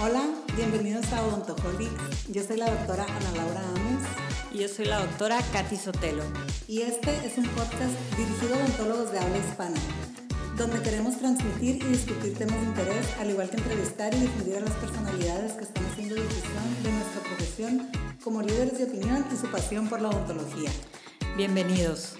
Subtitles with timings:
[0.00, 0.22] Hola,
[0.54, 2.28] bienvenidos a Odontoholics.
[2.28, 4.06] Yo soy la doctora Ana Laura Ames.
[4.52, 6.22] Y yo soy la doctora Katy Sotelo.
[6.68, 9.80] Y este es un podcast dirigido a odontólogos de habla hispana,
[10.56, 14.60] donde queremos transmitir y discutir temas de interés, al igual que entrevistar y difundir a
[14.60, 17.90] las personalidades que están haciendo difusión de nuestra profesión
[18.22, 20.70] como líderes de opinión y su pasión por la odontología.
[21.36, 22.14] Bienvenidos.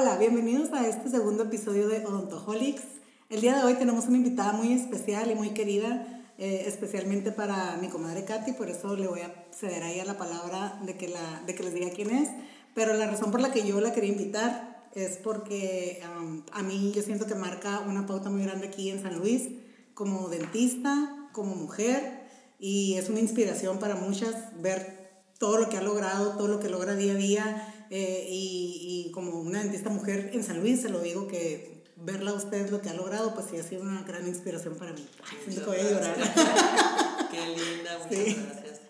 [0.00, 2.84] Hola, bienvenidos a este segundo episodio de Odontoholics.
[3.30, 7.76] El día de hoy tenemos una invitada muy especial y muy querida, eh, especialmente para
[7.78, 11.08] mi comadre Katy, por eso le voy a ceder a ella la palabra de que,
[11.08, 12.28] la, de que les diga quién es.
[12.76, 16.92] Pero la razón por la que yo la quería invitar es porque um, a mí
[16.94, 19.48] yo siento que marca una pauta muy grande aquí en San Luis,
[19.94, 22.22] como dentista, como mujer,
[22.60, 26.68] y es una inspiración para muchas ver todo lo que ha logrado, todo lo que
[26.68, 30.88] logra día a día eh, y, y, como una dentista mujer en San Luis, se
[30.88, 34.02] lo digo que verla a usted lo que ha logrado, pues sí ha sido una
[34.02, 35.06] gran inspiración para mí.
[35.24, 36.16] Ay, siento que voy a llorar.
[37.30, 38.34] Qué linda, muchas sí.
[38.34, 38.80] gracias.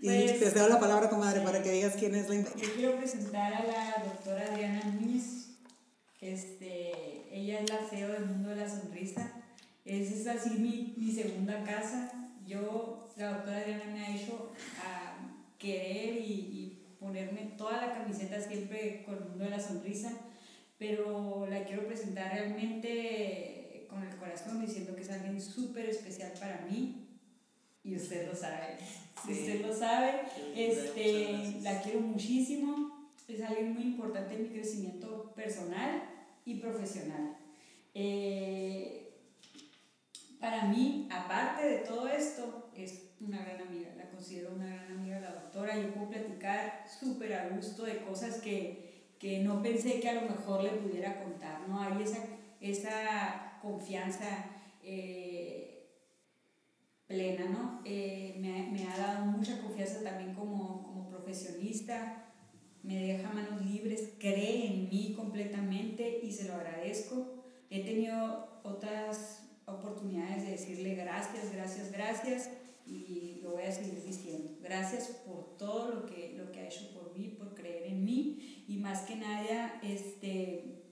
[0.00, 2.98] Y pues, te cedo la palabra, comadre, para que digas quién es la Yo quiero
[2.98, 5.48] presentar a la doctora Adriana Núñez.
[6.20, 9.32] Este, ella es la CEO del Mundo de la Sonrisa.
[9.84, 12.12] Es, es así mi, mi segunda casa.
[12.46, 15.16] Yo, la doctora Adriana me ha hecho a
[15.58, 20.10] querer y, y ponerme toda la camiseta siempre con mundo de la sonrisa,
[20.78, 26.62] pero la quiero presentar realmente con el corazón diciendo que es alguien súper especial para
[26.62, 27.06] mí
[27.84, 28.78] y usted lo sabe.
[29.26, 29.32] Sí.
[29.32, 30.22] Usted lo sabe,
[30.56, 36.02] este, la quiero muchísimo, es alguien muy importante en mi crecimiento personal
[36.46, 37.36] y profesional.
[37.94, 39.12] Eh,
[40.40, 43.90] para mí, aparte de todo esto, es una gran amiga,
[44.24, 45.78] considero una gran amiga la doctora.
[45.78, 50.22] Yo puedo platicar súper a gusto de cosas que, que, no pensé que a lo
[50.22, 51.78] mejor le pudiera contar, ¿no?
[51.78, 52.20] Hay esa,
[52.58, 54.46] esa confianza
[54.82, 55.90] eh,
[57.06, 57.82] plena, ¿no?
[57.84, 62.24] Eh, me, me, ha dado mucha confianza también como, como profesionista,
[62.82, 67.44] me deja manos libres, cree en mí completamente y se lo agradezco.
[67.68, 72.48] He tenido otras oportunidades de decirle gracias, gracias, gracias
[72.86, 74.52] y lo voy a seguir diciendo.
[74.60, 78.64] Gracias por todo lo que, lo que ha hecho por mí, por creer en mí
[78.68, 80.82] y más que nada, este,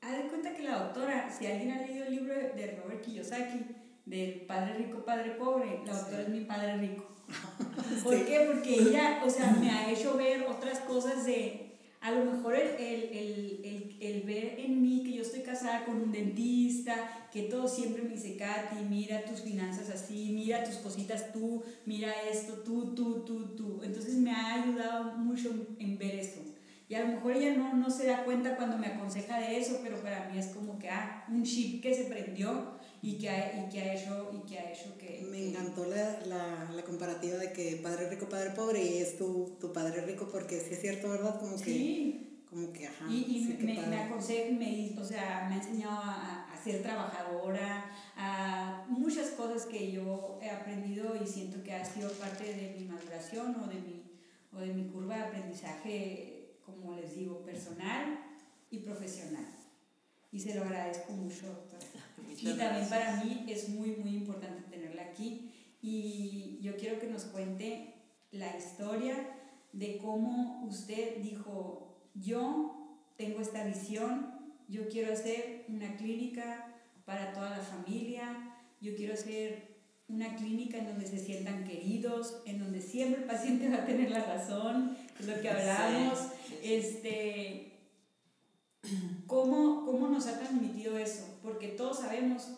[0.00, 3.64] haz de cuenta que la doctora, si alguien ha leído el libro de Robert Kiyosaki,
[4.04, 7.06] del Padre Rico, Padre Pobre, la doctora es mi Padre Rico.
[8.04, 8.24] ¿Por sí.
[8.26, 8.50] qué?
[8.52, 11.61] Porque ella, o sea, me ha hecho ver otras cosas de,
[12.02, 16.02] a lo mejor el, el, el, el, ver en mí que yo estoy casada con
[16.02, 21.32] un dentista, que todo siempre me dice, Katy, mira tus finanzas así, mira tus cositas
[21.32, 23.80] tú, mira esto, tú, tú, tú, tú.
[23.84, 26.40] Entonces me ha ayudado mucho en ver eso.
[26.88, 29.78] Y a lo mejor ella no, no se da cuenta cuando me aconseja de eso,
[29.80, 33.60] pero para mí es como que, ah, un chip que se prendió y que ha,
[33.60, 35.26] y que ha, hecho, y que, ha hecho que...
[35.28, 39.56] Me encantó la, la, la, comparativa de que padre rico, padre pobre y es tu,
[39.60, 41.38] tu padre rico porque sí es cierto, ¿verdad?
[41.38, 41.64] Como que...
[41.64, 42.28] Sí.
[42.48, 43.06] Como que, ajá.
[43.08, 46.82] Y, y sí, me, me aconseja, me, o sea, me ha enseñado a, a, ser
[46.82, 52.76] trabajadora, a muchas cosas que yo he aprendido y siento que ha sido parte de
[52.78, 54.02] mi maduración o de mi,
[54.52, 58.18] o de mi curva de aprendizaje como les digo, personal
[58.70, 59.46] y profesional.
[60.32, 61.82] Y se lo agradezco mucho, doctora.
[62.30, 62.88] y también gracias.
[62.88, 65.50] para mí es muy, muy importante tenerla aquí.
[65.82, 67.94] Y yo quiero que nos cuente
[68.30, 69.16] la historia
[69.72, 74.32] de cómo usted dijo, yo tengo esta visión,
[74.68, 76.72] yo quiero hacer una clínica
[77.04, 79.72] para toda la familia, yo quiero hacer
[80.08, 84.10] una clínica en donde se sientan queridos, en donde siempre el paciente va a tener
[84.10, 86.18] la razón, lo que hablamos.
[86.18, 86.74] Sí, sí, sí.
[86.74, 87.71] Este,
[89.26, 91.38] ¿cómo, ¿Cómo nos ha transmitido eso?
[91.42, 92.48] Porque todos sabemos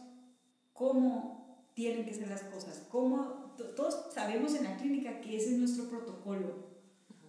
[0.72, 5.58] cómo tienen que ser las cosas, cómo, todos sabemos en la clínica que ese es
[5.58, 6.68] nuestro protocolo,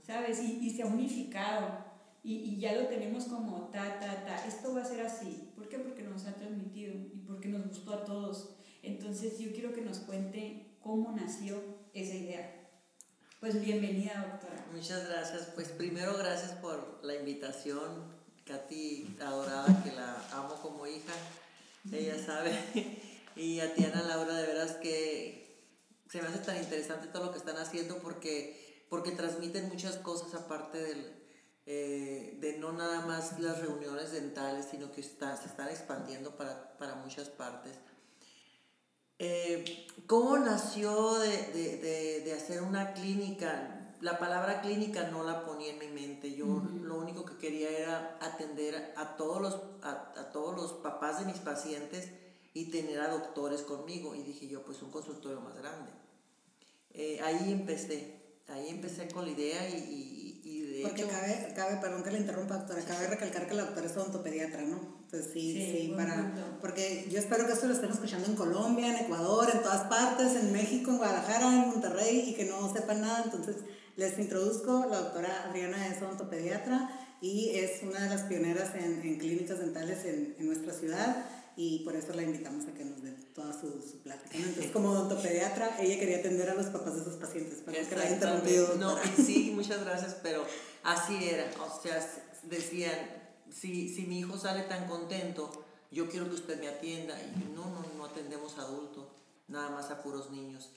[0.03, 0.41] ¿sabes?
[0.41, 1.85] Y, y se ha unificado.
[2.23, 5.51] Y, y, ya lo tenemos como ta, ta, ta, esto va a ser así.
[5.55, 5.77] ¿Por qué?
[5.77, 8.55] Porque nos ha transmitido y porque nos gustó a todos.
[8.81, 11.61] Entonces yo quiero que nos cuente cómo nació
[11.93, 12.65] esa idea.
[13.39, 14.65] Pues bienvenida, doctora.
[14.73, 15.51] Muchas gracias.
[15.53, 18.14] Pues primero gracias por la invitación,
[18.45, 21.13] Katy adorada, que la amo como hija,
[21.91, 22.51] ella sabe.
[23.35, 25.59] Y a ti, Ana Laura, de veras que
[26.09, 30.33] se me hace tan interesante todo lo que están haciendo porque, porque transmiten muchas cosas
[30.35, 31.13] aparte del,
[31.65, 36.77] eh, de no nada más las reuniones dentales, sino que está, se están expandiendo para,
[36.77, 37.73] para muchas partes.
[39.19, 43.93] Eh, ¿Cómo nació de, de, de, hacer una clínica?
[44.01, 46.04] La palabra clínica no la ponía en mi mente.
[48.35, 52.09] Atender a todos los, a, a todos los papás de mis pacientes
[52.53, 54.15] y tener a doctores conmigo.
[54.15, 55.91] Y dije yo, pues un consultorio más grande.
[56.91, 61.11] Eh, ahí empecé, ahí empecé con la idea y, y, y de Porque hecho...
[61.11, 64.79] cabe, cabe, perdón que le interrumpa, doctora, cabe recalcar que la doctora es odontopediatra, ¿no?
[65.03, 66.57] Entonces sí, Sí, sí, para...
[66.61, 70.35] Porque yo espero que esto lo estén escuchando en Colombia, en Ecuador, en todas partes,
[70.35, 73.23] en México, en Guadalajara, en Monterrey, y que no sepan nada.
[73.25, 73.57] Entonces
[73.97, 79.17] les introduzco, la doctora Adriana es odontopediatra y es una de las pioneras en, en
[79.17, 81.25] clínicas dentales en, en nuestra ciudad
[81.57, 84.37] y por eso la invitamos a que nos dé toda su, su plática.
[84.37, 84.45] ¿no?
[84.45, 87.61] Entonces, como odontopediatra, ella quería atender a los papás de sus pacientes.
[87.61, 88.75] Perdón que la interrumpido.
[88.75, 90.45] No, sí, muchas gracias, pero
[90.83, 91.49] así era.
[91.63, 92.07] O sea,
[92.43, 92.93] decían,
[93.51, 97.17] si, si mi hijo sale tan contento, yo quiero que usted me atienda.
[97.19, 99.07] Y no, no, no atendemos adultos,
[99.47, 100.69] nada más a puros niños.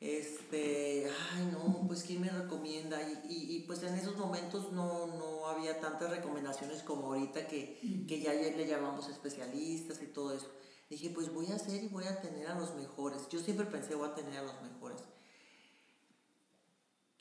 [0.00, 2.98] Este, ay, no, pues ¿quién me recomienda?
[3.02, 8.06] Y, y, y, pues en esos momentos no, no había tantas recomendaciones como ahorita que,
[8.08, 10.50] que ya le llamamos especialistas y todo eso.
[10.88, 13.28] Dije, pues voy a hacer y voy a tener a los mejores.
[13.28, 15.02] Yo siempre pensé, voy a tener a los mejores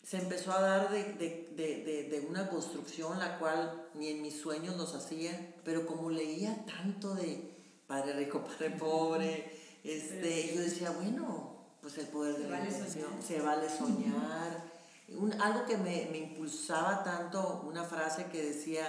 [0.09, 4.23] se empezó a dar de, de, de, de, de una construcción la cual ni en
[4.23, 7.55] mis sueños los hacía, pero como leía tanto de
[7.85, 9.51] Padre Rico, Padre Pobre,
[9.83, 13.23] este, yo decía, bueno, pues el poder de Se la vale intención, soñar.
[13.23, 14.63] se vale soñar.
[15.09, 18.85] Un- algo que me, me impulsaba tanto, una frase que decía,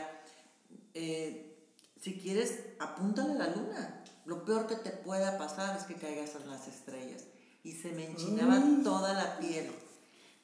[0.94, 1.56] eh,
[2.00, 4.04] si quieres, apúntale a la luna.
[4.26, 7.25] Lo peor que te pueda pasar es que caigas en las estrellas.
[7.62, 8.82] Y se me enchinaba Mm.
[8.84, 9.70] toda la piel.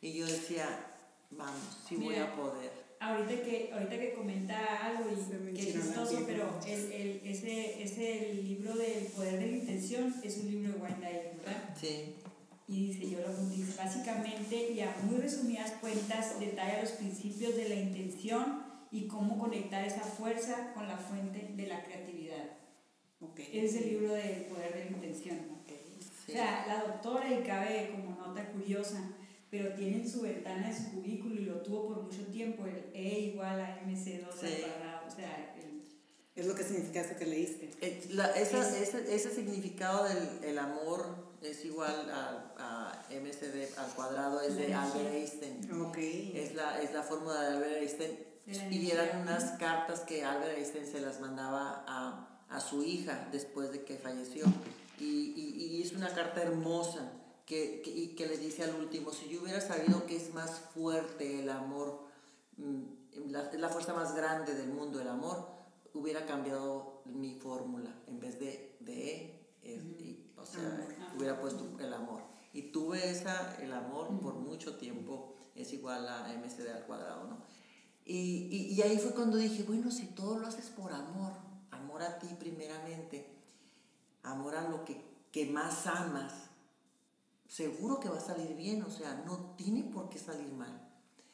[0.01, 0.67] Y yo decía,
[1.31, 2.87] vamos, sí voy Mira, a poder.
[2.99, 5.15] Ahorita que, ahorita que comenta algo y
[5.55, 10.15] que es la chistoso, pero el, el, ese, ese libro del poder de la intención
[10.23, 11.75] es un libro de Wayne Dyer, ¿verdad?
[11.79, 12.15] Sí,
[12.69, 17.55] Y dice, yo lo apunté, dice, básicamente y a muy resumidas cuentas detalla los principios
[17.55, 22.45] de la intención y cómo conectar esa fuerza con la fuente de la creatividad.
[23.21, 23.39] Ok.
[23.53, 25.39] Es el libro del poder de la intención.
[26.27, 26.33] sí.
[26.33, 29.01] O sea, la doctora, y cabe como nota curiosa,
[29.49, 32.91] pero tiene en su ventana de su cubículo y lo tuvo por mucho tiempo, el
[32.95, 34.47] E igual a MC2 Sí.
[34.47, 35.07] al cuadrado.
[35.07, 35.83] O sea, el-
[36.35, 37.71] Es lo que significa eso que leíste.
[37.81, 43.91] Eh, la- esa- ese, ese significado del el amor es igual a, a MCD al
[43.95, 45.15] cuadrado, es de Albert.
[45.15, 45.81] Einstein.
[45.81, 45.99] Ok.
[45.99, 48.19] Es la, es la fórmula de Albert Einstein.
[48.47, 53.29] De Y eran unas cartas que Albert Einstein se las mandaba a, a su hija
[53.33, 54.47] después de que falleció.
[54.99, 57.13] Y, y, y es una carta hermosa
[57.45, 60.61] que, que, y que le dice al último, si yo hubiera sabido que es más
[60.75, 62.07] fuerte el amor,
[62.57, 65.49] mm, la, es la fuerza más grande del mundo, el amor,
[65.93, 67.91] hubiera cambiado mi fórmula.
[68.07, 69.36] En vez de de
[69.67, 70.33] I.
[70.37, 70.87] o sea,
[71.17, 72.23] hubiera puesto el amor.
[72.53, 77.43] Y tuve esa, el amor por mucho tiempo, es igual a MCD al cuadrado, ¿no?
[78.05, 81.33] Y, y, y ahí fue cuando dije, bueno, si todo lo haces por amor,
[81.71, 83.27] amor a ti primeramente,
[84.23, 85.03] amor a lo que,
[85.33, 86.33] que más amas,
[87.49, 90.89] seguro que va a salir bien, o sea, no tiene por qué salir mal.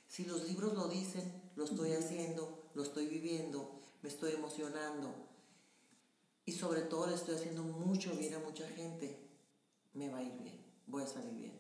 [0.09, 5.32] Si los libros lo dicen, lo estoy haciendo, lo estoy viviendo, me estoy emocionando
[6.45, 9.19] y sobre todo le estoy haciendo mucho bien a mucha gente,
[9.95, 11.53] me va a ir bien, voy a salir bien.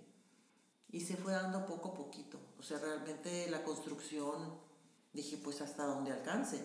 [0.90, 4.58] Y se fue dando poco a poquito, o sea, realmente la construcción,
[5.12, 6.60] dije, pues hasta donde alcance.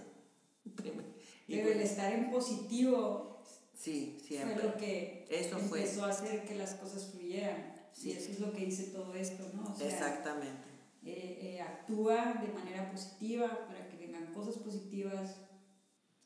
[1.49, 3.41] Y pero el pues, estar en positivo
[3.73, 4.63] sí, fue siempre.
[4.67, 5.79] lo que Eso fue.
[5.79, 7.73] empezó a hacer que las cosas fluyeran.
[7.93, 8.09] Sí.
[8.09, 9.63] Y eso es lo que dice todo esto, ¿no?
[9.71, 10.67] O sea, Exactamente.
[11.05, 15.37] eh, eh, actúa de manera positiva para que vengan cosas positivas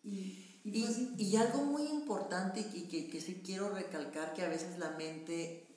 [0.02, 4.78] y, y, Y, algo muy importante y que, que sí quiero recalcar que a veces
[4.78, 5.68] la mente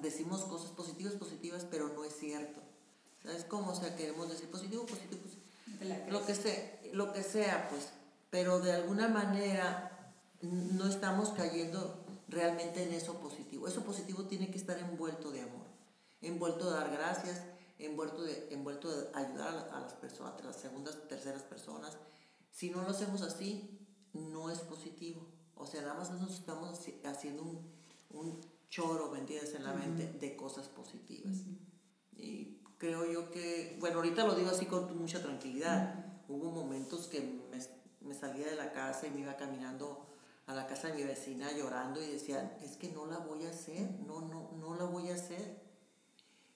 [0.00, 2.60] decimos cosas positivas, positivas, pero no es cierto.
[3.22, 3.72] ¿Sabes cómo?
[3.72, 5.44] O sea, queremos decir positivo, positivo, positivo.
[6.10, 7.88] Lo que, sea, lo que sea, pues.
[8.30, 10.12] Pero de alguna manera
[10.42, 13.66] no estamos cayendo realmente en eso positivo.
[13.66, 15.66] Eso positivo tiene que estar envuelto de amor,
[16.20, 17.42] envuelto de dar gracias,
[17.78, 21.96] envuelto de, envuelto de ayudar a las personas, a las segundas, terceras personas.
[22.50, 23.83] Si no lo hacemos así,
[24.14, 25.26] no es positivo.
[25.56, 27.60] O sea, nada más nos estamos haci- haciendo un,
[28.10, 28.40] un
[28.70, 31.36] choro, ¿me entiendes?, en la mente de cosas positivas.
[32.16, 36.22] Y creo yo que, bueno, ahorita lo digo así con mucha tranquilidad.
[36.28, 37.58] Hubo momentos que me,
[38.00, 40.06] me salía de la casa y me iba caminando
[40.46, 43.50] a la casa de mi vecina llorando y decía, es que no la voy a
[43.50, 45.62] hacer, no, no, no la voy a hacer.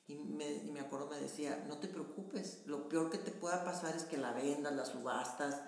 [0.09, 3.65] Y me, y me acuerdo, me decía, no te preocupes, lo peor que te pueda
[3.65, 5.61] pasar es que la vendas, la subastas,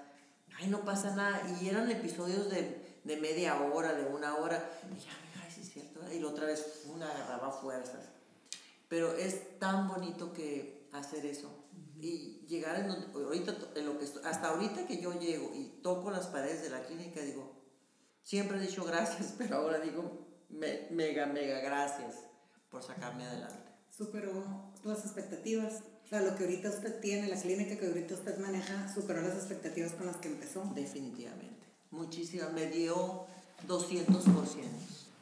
[0.61, 1.40] ay, no pasa nada.
[1.61, 5.11] Y eran episodios de, de media hora, de una hora, y ya,
[5.43, 8.09] ay, sí es cierto, y la otra vez una agarraba fuerzas.
[8.88, 11.57] Pero es tan bonito que hacer eso,
[12.02, 15.81] Y llegar en donde, ahorita, en lo que estoy- hasta ahorita que yo llego y
[15.83, 17.52] toco las paredes de la clínica, digo,
[18.23, 22.17] siempre he dicho gracias, pero ahora digo me- mega, mega gracias
[22.71, 23.71] por sacarme adelante.
[23.90, 25.83] Superó las expectativas.
[26.11, 29.35] O sea, lo que ahorita usted tiene, la clínica que ahorita usted maneja, superó las
[29.35, 30.69] expectativas con las que empezó.
[30.75, 31.69] Definitivamente.
[31.93, 32.52] Muchísimas.
[32.52, 33.26] Me dio
[33.69, 34.19] 200%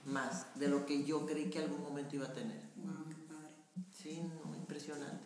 [0.07, 2.63] más de lo que yo creí que algún momento iba a tener.
[2.77, 3.55] Wow, qué padre.
[3.95, 5.25] Sí, no, impresionante.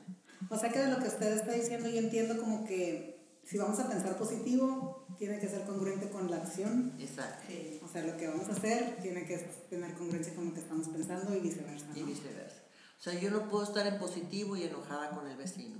[0.50, 3.78] O sea que de lo que usted está diciendo yo entiendo como que si vamos
[3.78, 6.92] a pensar positivo, tiene que ser congruente con la acción.
[6.98, 7.44] Exacto.
[7.46, 7.78] Sí.
[7.84, 9.38] O sea, lo que vamos a hacer tiene que
[9.70, 11.86] tener congruencia con lo que estamos pensando y viceversa.
[11.94, 12.61] Y viceversa.
[13.02, 15.74] O sea, yo no puedo estar en positivo y enojada con el vecino.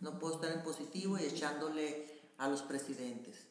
[0.00, 2.04] No puedo estar en positivo y echándole
[2.36, 3.46] a los presidentes.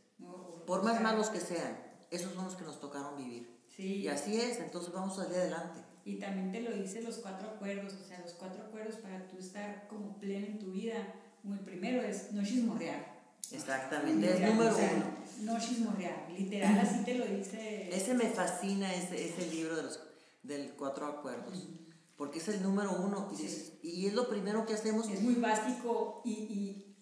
[0.65, 1.79] Por más malos que sean,
[2.11, 3.61] esos son los que nos tocaron vivir.
[3.73, 4.01] Sí.
[4.01, 5.79] Y así es, entonces vamos a salir adelante.
[6.03, 9.37] Y también te lo dice los cuatro acuerdos, o sea, los cuatro acuerdos para tú
[9.37, 11.13] estar como pleno en tu vida.
[11.45, 13.21] El primero es no chismorrear.
[13.49, 15.53] Exactamente, es número uno.
[15.53, 17.87] No chismorrear, literal, así te lo dice.
[17.89, 19.97] Ese me fascina, ese, ese libro de los
[20.43, 21.69] del cuatro acuerdos.
[22.17, 23.29] Porque es el número uno.
[23.31, 25.07] Y, dices- y es lo primero que hacemos.
[25.09, 26.97] Es muy básico y, y,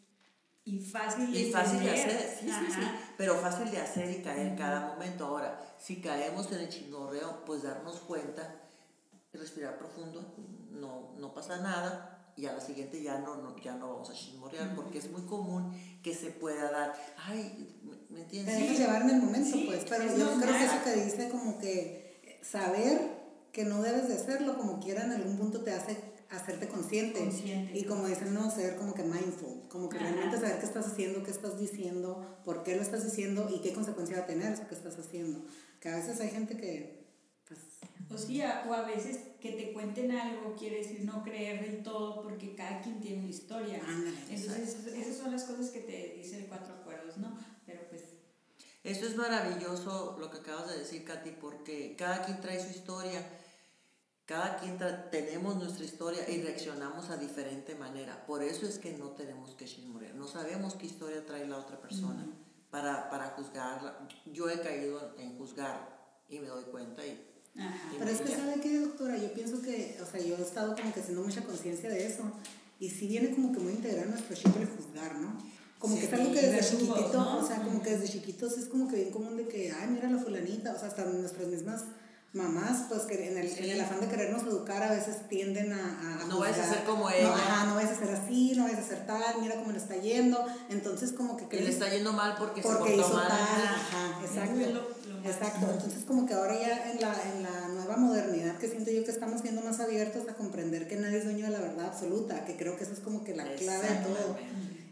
[0.66, 2.82] y fácil de Y fácil de hacer, sí, sí, sí,
[3.18, 5.26] pero fácil de hacer y caer en cada momento.
[5.26, 8.62] Ahora, si caemos en el chismorreo, pues darnos cuenta,
[9.32, 10.36] respirar profundo,
[10.72, 14.14] no, no pasa nada, y a la siguiente ya no, no, ya no vamos a
[14.14, 15.72] chismorrear, porque es muy común
[16.04, 17.80] que se pueda dar, ay,
[18.10, 18.58] ¿me, entiendes?
[18.60, 19.86] dejas llevar en el momento, pues.
[19.88, 23.25] Pero es yo creo que eso que dice como que saber
[23.56, 25.98] que no debes de hacerlo, como quiera, en algún punto te hace
[26.30, 27.20] hacerte consciente.
[27.20, 27.78] Consciente.
[27.80, 30.08] Y como dicen, no, ser como que mindful, como que Ajá.
[30.10, 33.72] realmente saber qué estás haciendo, qué estás diciendo, por qué lo estás diciendo y qué
[33.72, 35.46] consecuencia va a tener eso que estás haciendo.
[35.80, 37.06] Que a veces hay gente que,
[37.48, 37.62] pues,
[38.12, 41.82] O sí, a- o a veces que te cuenten algo quiere decir no creer del
[41.82, 43.80] todo porque cada quien tiene una historia.
[43.88, 47.38] Ándale, Entonces, esas son las cosas que te dice el cuatro acuerdos, ¿no?
[47.66, 48.02] Pero pues,
[48.84, 53.20] Eso es maravilloso lo que acabas de decir, Katy, porque cada quien trae su historia,
[54.26, 54.78] cada quien
[55.12, 58.26] tenemos nuestra historia y reaccionamos a diferente manera.
[58.26, 61.80] Por eso es que no tenemos que chismorear, no sabemos qué historia trae la otra
[61.80, 62.26] persona
[62.72, 64.08] para, para juzgarla.
[64.34, 65.96] Yo he caído en juzgar
[66.28, 67.24] y me doy cuenta y...
[67.56, 67.92] ajá.
[67.98, 68.36] Pero es que.
[68.36, 69.16] ¿sabe qué, doctora?
[69.18, 72.24] Yo pienso que, o sea, yo he estado como que haciendo mucha conciencia de eso.
[72.80, 75.38] Y sí viene como que muy integrado nuestro chip el juzgar, ¿no?
[75.80, 77.38] Como Sí, que es algo que desde chiquitito, ¿no?
[77.38, 80.10] o sea, como que desde chiquitos es como que bien común de que, ay, mira
[80.10, 81.86] la fulanita, o sea, hasta nuestras mismas
[82.36, 86.22] mamás, pues que en el, en el afán de querernos educar a veces tienden a...
[86.22, 87.34] a No vayas a ser como No, ella.
[87.34, 89.96] ajá, no vayas a ser así, no vayas a ser tal, mira cómo le está
[89.96, 90.46] yendo.
[90.70, 93.62] Entonces como que Que le está yendo mal porque, porque se hizo portó tal, mal.
[93.76, 94.60] ajá, exacto.
[94.60, 98.68] Lo- lo Exacto, entonces como que ahora ya en la, en la nueva modernidad que
[98.68, 101.60] siento yo que estamos siendo más abiertos a comprender que nadie es dueño de la
[101.62, 104.38] verdad absoluta, que creo que eso es como que la clave de todo.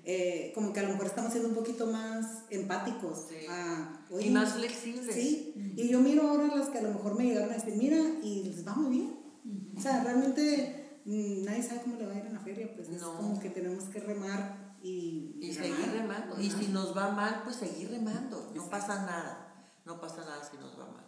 [0.06, 3.28] Eh, como que a lo mejor estamos siendo un poquito más empáticos.
[3.30, 3.46] Sí.
[3.50, 5.16] a, Y más flexibles.
[5.16, 7.98] Sí, y yo miro ahora las que a lo mejor me llegaron a decir, mira,
[8.22, 9.20] y les va muy bien.
[9.78, 12.90] O sea, realmente mm, nadie sabe cómo le va a ir en la feria, pues
[12.90, 16.40] es como que tenemos que remar y, Y seguir remando.
[16.40, 18.52] Y si nos va mal, pues seguir remando.
[18.54, 19.72] No pasa nada.
[19.86, 21.06] No pasa nada si nos va mal.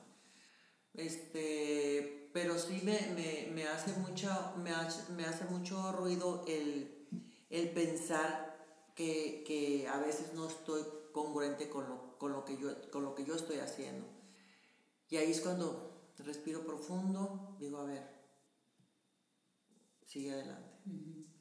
[0.94, 4.30] Este, pero sí me, me, me hace mucho,
[4.64, 7.06] me hace, me hace mucho ruido el,
[7.50, 8.45] el pensar
[8.96, 13.14] que, que a veces no estoy congruente con lo, con, lo que yo, con lo
[13.16, 14.06] que yo estoy haciendo.
[15.10, 18.04] Y ahí es cuando respiro profundo, digo, a ver,
[20.06, 20.72] sigue adelante.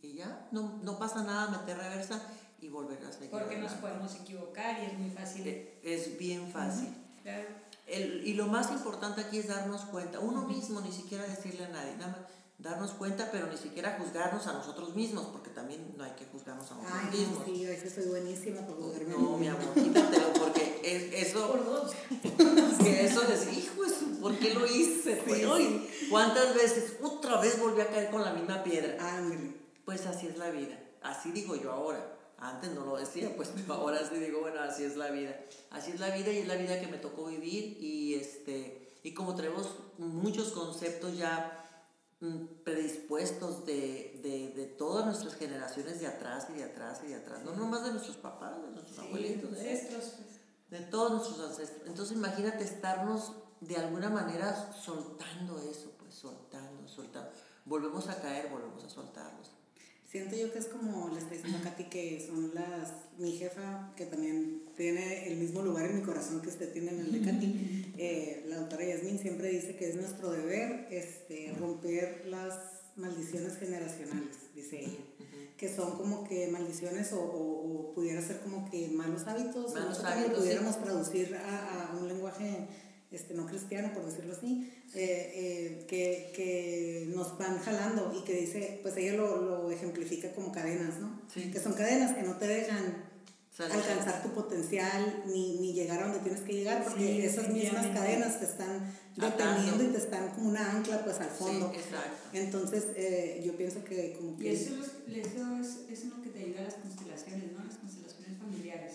[0.03, 2.21] Y ya, no, no pasa nada, meter reversa
[2.61, 3.31] y volver a seguir.
[3.31, 3.81] porque nos adelante.
[3.81, 5.47] podemos equivocar y es muy fácil.
[5.47, 6.89] Eh, Es bien fácil.
[7.23, 7.49] Claro.
[7.87, 11.69] El- y lo más importante aquí es darnos cuenta, uno mismo, ni siquiera decirle a
[11.69, 12.21] nadie, nada más
[12.59, 16.71] darnos cuenta, pero ni siquiera juzgarnos a nosotros mismos, porque también no hay que juzgarnos
[16.71, 17.43] a nosotros Ay, mismos.
[17.45, 19.15] sí, veces soy buenísima por juzgarme.
[19.15, 21.93] a No, mi amor, quítatelo, porque es- eso, Por dos.
[22.83, 23.83] que eso es, hijo,
[24.21, 25.23] ¿por qué lo hice?
[25.27, 25.45] pues?
[25.45, 28.97] Ay, ¿Cuántas veces otra vez volví a caer con la misma piedra?
[29.17, 29.55] Ándale.
[29.85, 32.11] Pues así es la vida, así digo yo ahora.
[32.39, 35.39] Antes no lo decía, pues pero ahora sí digo, bueno, así es la vida.
[35.71, 39.13] Así es la vida y es la vida que me tocó vivir y este y
[39.13, 41.64] como tenemos muchos conceptos ya
[42.65, 47.43] predispuestos de, de, de todas nuestras generaciones de atrás y de atrás y de atrás,
[47.45, 50.41] no nomás de nuestros papás, de nuestros Sí, abuelitos, ancestros, pues.
[50.81, 51.87] de todos nuestros ancestros.
[51.87, 57.31] Entonces imagínate estarnos de alguna manera soltando eso, pues soltando, soltando.
[57.65, 59.51] Volvemos a caer, volvemos a soltarlos.
[60.15, 63.93] Siento yo que es como le estoy diciendo a Katy que son las, mi jefa,
[63.97, 67.21] que también tiene el mismo lugar en mi corazón que usted tiene en el de
[67.33, 72.55] Katy, eh, la doctora Yasmin siempre dice que es nuestro deber este, romper las
[72.95, 75.05] maldiciones generacionales, dice ella.
[75.57, 79.75] que son como que maldiciones o, o, o pudiera ser como que malos hábitos, o
[79.75, 80.41] Malos cómo hábitos, sí.
[80.43, 82.69] pudiéramos traducir a, a un lenguaje
[83.17, 88.35] este, no cristiano, por decirlo así, eh, eh, que, que nos van jalando y que
[88.35, 91.21] dice, pues ella lo, lo ejemplifica como cadenas, ¿no?
[91.33, 91.51] Sí.
[91.51, 93.13] Que son cadenas que no te dejan
[93.57, 93.75] Salir.
[93.77, 97.87] alcanzar tu potencial ni, ni llegar a donde tienes que llegar porque Sí, esas mismas
[97.89, 99.37] cadenas te están Atando.
[99.63, 101.71] deteniendo y te están como una ancla pues al fondo.
[101.73, 102.17] Sí, exacto.
[102.33, 104.53] Entonces eh, yo pienso que como Y que...
[104.55, 107.65] eso, es- eso es, eso es lo que te ayuda a las constelaciones, ¿no?
[107.65, 108.93] Las constelaciones familiares.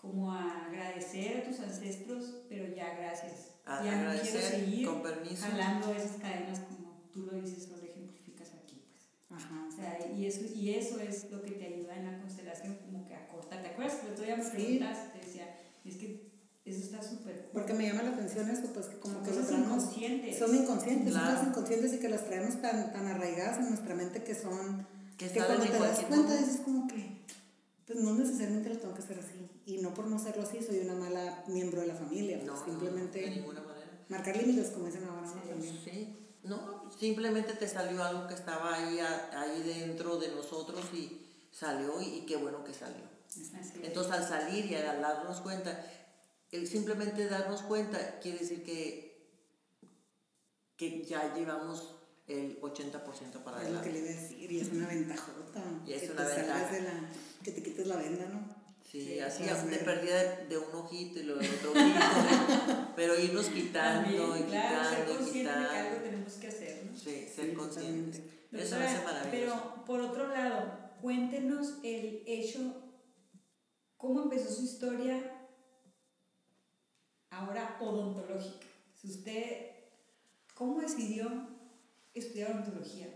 [0.00, 3.47] Como a agradecer a tus ancestros, pero ya gracias.
[3.68, 5.42] A- ya no agradecer, quiero seguir con permiso.
[5.42, 8.82] jalando esas cadenas como tú lo dices o lo ejemplificas aquí,
[9.28, 9.42] pues.
[9.44, 9.66] Ajá.
[9.68, 13.06] O sea, y eso, y eso es lo que te ayuda en la constelación, como
[13.06, 13.62] que a cortar.
[13.62, 15.18] ¿Te acuerdas otro día me preguntaste?
[15.18, 16.28] Te decía, es que
[16.64, 17.50] eso está súper.
[17.52, 19.68] Porque me llama la atención eso, pues que como que Cosas traemos...
[19.84, 20.38] inconscientes.
[20.38, 24.22] Son inconscientes, son cosas inconscientes y que las traemos tan, tan arraigadas en nuestra mente
[24.24, 24.86] que son...
[25.16, 27.18] Que cuando te das cuenta dices como que...
[27.86, 29.37] Pues no necesariamente lo tengo que hacer así.
[29.68, 32.38] Y no por no serlo así soy una mala miembro de la familia.
[32.38, 34.04] No, pues, no, simplemente de ninguna manera.
[34.08, 35.42] marcar límites, como dicen ahora, ¿no?
[35.42, 35.80] También.
[35.84, 41.20] Sí, no, simplemente te salió algo que estaba ahí, ahí dentro de nosotros y
[41.52, 43.04] salió y, y qué bueno que salió.
[43.82, 45.84] Entonces al salir y al darnos cuenta,
[46.50, 49.28] el simplemente darnos cuenta quiere decir que,
[50.78, 51.94] que ya llevamos
[52.26, 53.92] el 80% para Es lo que adelante.
[53.92, 55.62] le iba a decir, y es una ventajota.
[55.86, 56.72] Y es que una te ventaja.
[56.72, 57.10] de la,
[57.44, 58.57] que te quites la venda, ¿no?
[58.90, 59.84] Sí, Sí, así de ver.
[59.84, 61.98] perdida de, de un ojito y luego de otro ojito,
[62.96, 66.02] pero irnos quitando También, y claro, ser quitando y consciente de que algo quitando.
[66.10, 66.96] tenemos que hacer, ¿no?
[66.96, 68.16] Sí, ser Sí, conscientes.
[68.22, 68.48] totalmente.
[68.64, 69.62] Eso me hace Doctora, maravilloso.
[69.74, 72.60] Pero por otro lado, cuéntenos el hecho,
[73.98, 75.34] cómo empezó su historia
[77.30, 78.66] ahora odontológica.
[78.94, 79.66] Si usted,
[80.54, 81.30] ¿cómo decidió
[82.14, 83.06] estudiar odontología?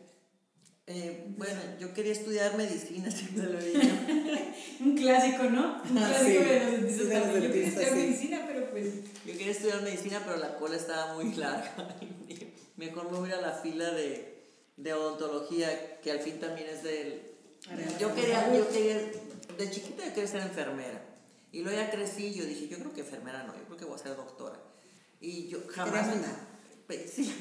[0.87, 3.81] Eh, bueno, yo quería estudiar medicina, siempre lo dicho.
[4.81, 5.81] Un clásico, ¿no?
[5.89, 7.43] Un Ah, clásico sí, de los dentistas sí, de los también.
[7.43, 7.97] Yo quería dentistas, estudiar sí.
[8.07, 8.87] medicina, pero pues
[9.25, 11.97] Yo quería estudiar medicina, pero la cola estaba muy larga.
[12.77, 14.43] Mejor me voy a la fila de,
[14.77, 17.23] de odontología, que al fin también es del...
[18.01, 18.97] Yo quería, yo quería,
[19.57, 21.01] de chiquita yo quería ser enfermera.
[21.53, 23.85] Y luego ya crecí y yo dije, yo creo que enfermera no, yo creo que
[23.85, 24.59] voy a ser doctora.
[25.21, 26.09] Y yo jamás...
[27.15, 27.33] Sí.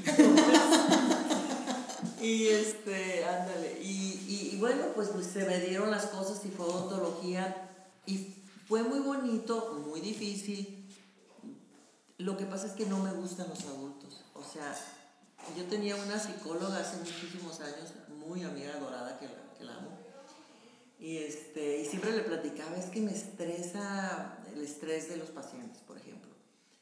[2.21, 3.79] Y este, ándale.
[3.81, 7.69] Y, y, y bueno, pues, pues se me dieron las cosas y fue odontología.
[8.05, 8.35] Y
[8.67, 10.87] fue muy bonito, muy difícil.
[12.17, 14.23] Lo que pasa es que no me gustan los adultos.
[14.33, 14.77] O sea,
[15.57, 19.89] yo tenía una psicóloga hace muchísimos años, muy amiga dorada que la, que la amo.
[20.99, 25.81] Y, este, y siempre le platicaba, es que me estresa el estrés de los pacientes,
[25.81, 26.29] por ejemplo.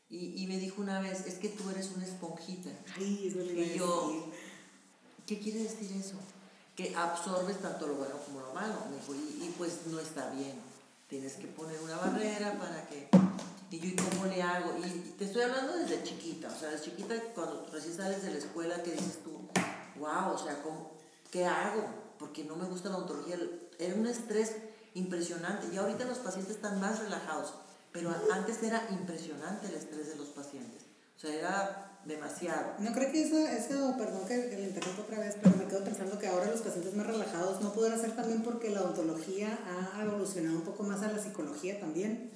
[0.09, 2.69] Y, y me dijo una vez, es que tú eres una esponjita.
[2.97, 4.48] Ay, eso le Y yo, decir.
[5.29, 6.15] ¿Qué quiere decir eso?
[6.75, 8.73] Que absorbes tanto lo bueno como lo malo.
[8.89, 10.59] Me dijo, y, y pues no está bien.
[11.07, 13.09] Tienes que poner una barrera para que...
[13.69, 14.75] Y yo, ¿y cómo le hago?
[14.83, 14.89] Y
[15.19, 16.47] te estoy hablando desde chiquita.
[16.47, 19.31] O sea, desde chiquita, cuando recién sales de la escuela, que dices tú,
[19.99, 20.93] wow, o sea, ¿cómo,
[21.29, 21.87] ¿qué hago?
[22.17, 23.37] Porque no me gusta la odontología.
[23.77, 24.55] Era un estrés
[24.95, 25.67] impresionante.
[25.71, 27.53] Y ahorita los pacientes están más relajados.
[27.91, 30.83] Pero antes era impresionante el estrés de los pacientes.
[31.17, 32.73] O sea, era demasiado.
[32.79, 35.83] No creo que eso, eso perdón que, que le interrumpo otra vez, pero me quedo
[35.83, 40.03] pensando que ahora los pacientes más relajados no podrá ser también porque la odontología ha
[40.03, 42.31] evolucionado un poco más a la psicología también.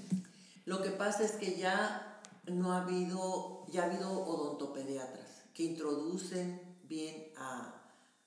[0.65, 6.61] Lo que pasa es que ya no ha habido, ya ha habido odontopediatras que introducen
[6.83, 7.81] bien a,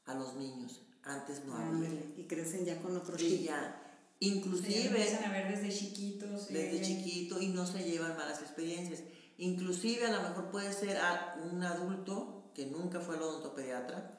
[0.06, 0.82] a los niños.
[1.02, 1.68] Antes no había.
[1.68, 3.82] Ándale, y crecen ya con otro Y ya,
[4.18, 6.48] se inclusive empiezan a ver desde chiquitos.
[6.48, 9.00] desde eh, chiquito y no se llevan malas experiencias.
[9.38, 14.18] Inclusive a lo mejor puede ser a un adulto que nunca fue al odontopediatra,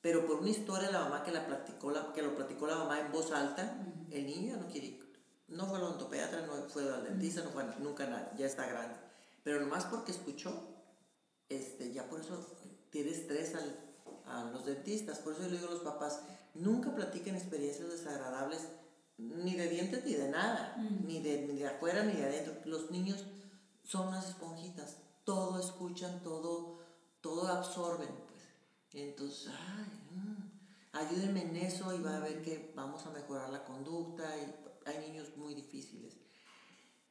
[0.00, 2.76] pero por una historia de la mamá que, la platicó la, que lo platicó la
[2.76, 3.76] mamá en voz alta,
[4.10, 5.04] el niño ya no quiere ir.
[5.48, 8.96] No fue al odontopediatra, no fue al dentista, no fue nunca nada, ya está grande.
[9.42, 10.52] Pero nomás porque escuchó,
[11.48, 12.46] este, ya por eso
[12.90, 13.78] tiene estrés al-
[14.26, 15.18] a los dentistas.
[15.18, 16.20] Por eso yo le digo a los papás,
[16.54, 18.60] nunca platiquen experiencias desagradables,
[19.18, 22.54] ni de dientes ni de nada, ni, de, ni de afuera ni de adentro.
[22.64, 23.24] Los niños
[23.84, 26.80] son unas esponjitas, todo escuchan, todo,
[27.20, 28.08] todo absorben.
[28.08, 28.42] Pues.
[29.04, 33.64] Entonces, ay, mm, ayúdenme en eso y va a ver que vamos a mejorar la
[33.64, 34.24] conducta.
[34.36, 34.54] Y
[34.88, 36.16] hay niños muy difíciles.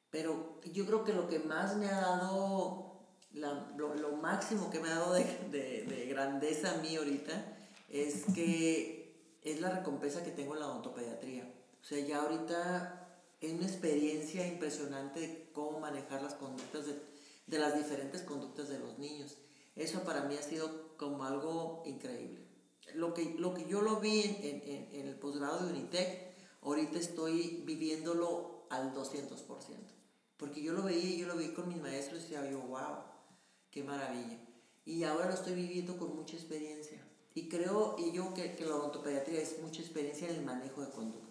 [0.10, 3.00] Pero yo creo que lo que más me ha dado,
[3.34, 7.58] la- lo, lo máximo que me ha dado de, de- de grandeza a mí ahorita,
[7.90, 11.52] es que es la recompensa que tengo en la odontopediatría.
[11.82, 13.10] O sea, ya ahorita
[13.42, 17.00] es una experiencia impresionante cómo manejar las conductas de,
[17.48, 19.38] de las diferentes conductas de los niños.
[19.76, 22.46] Eso para mí ha sido como algo increíble.
[22.96, 27.00] lo que, lo que yo lo vi en, en- en el posgrado de Unitec, ahorita
[27.00, 29.36] estoy viviéndolo al 200%.
[30.38, 32.98] Porque yo lo veía, yo lo vi con mis maestros y decía yo, wow,
[33.72, 34.38] qué maravilla.
[34.86, 37.02] Y ahora lo estoy viviendo con mucha experiencia.
[37.34, 40.92] Y creo y yo que, que la odontopediatría es mucha experiencia en el manejo de
[40.92, 41.23] conducta.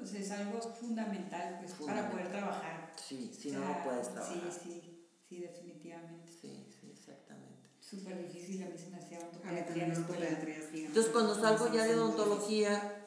[0.00, 2.92] O sea, es algo fundamental pues, para poder trabajar.
[2.96, 4.52] Sí, si O no, sea, no puedes trabajar.
[4.52, 6.28] Sí, sí, sí, definitivamente.
[6.28, 7.70] Sí, sí, exactamente.
[7.80, 10.84] Súper difícil, a mí se me hacía en odontopediatría, sí.
[10.86, 13.06] Entonces cuando salgo ya de odontología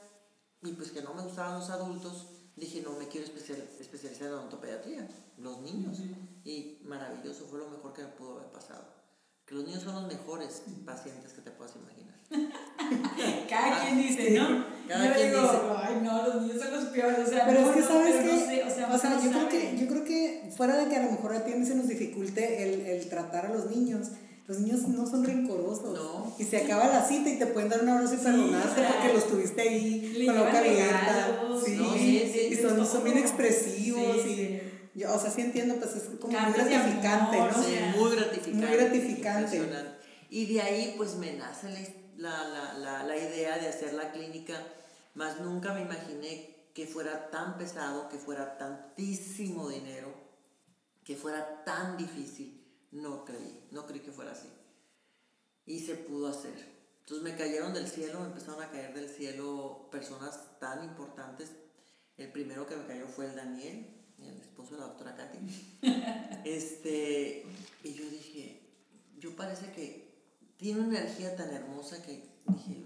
[0.62, 4.34] y pues que no me gustaban los adultos, dije no me quiero especial- especializar en
[4.34, 6.00] odontopediatría, los niños.
[6.46, 8.86] Y maravilloso, fue lo mejor que me pudo haber pasado.
[9.46, 12.09] Que los niños son los mejores pacientes que te puedas imaginar.
[13.50, 14.66] Cada quien dice, ¿no?
[14.88, 15.58] Cada yo quien digo, dice.
[15.78, 17.28] ay, no, los niños son los peores.
[17.28, 19.78] O sea, Pero no, es que sabes que, no sé, o sea, yo, creo que,
[19.78, 22.82] yo creo que fuera de que a lo mejor a ti se nos dificulte el,
[22.82, 24.10] el tratar a los niños,
[24.48, 25.94] los niños no son rencorosos.
[25.94, 26.34] No.
[26.40, 28.94] Y se acaba la cita y te pueden dar un abrazo y perdonarte o sea,
[28.94, 31.40] porque los tuviste ahí le con la boca abierta.
[31.64, 31.94] Sí, ¿no?
[31.94, 34.24] Sí, sí, y sí, son, son bien expresivos.
[34.24, 34.62] Sí, y sí.
[34.96, 38.02] Yo, o sea, sí entiendo, pues es como muy gratificante, amor, ¿no?
[38.02, 38.68] muy gratificante.
[38.68, 39.62] muy gratificante.
[40.32, 41.80] Y de ahí pues me nace la,
[42.20, 44.62] la, la, la idea de hacer la clínica,
[45.16, 50.14] más nunca me imaginé que fuera tan pesado, que fuera tantísimo dinero,
[51.04, 52.56] que fuera tan difícil.
[52.92, 54.50] No creí, no creí que fuera así.
[55.66, 56.54] Y se pudo hacer.
[57.02, 61.52] Entonces me cayeron del cielo, me empezaron a caer del cielo personas tan importantes.
[62.18, 63.88] El primero que me cayó fue el Daniel,
[64.20, 65.40] el esposo de la doctora Katy.
[66.46, 67.46] Este,
[67.84, 68.62] y yo dije,
[69.18, 70.09] yo parece que
[70.60, 72.84] tiene una energía tan hermosa que dije,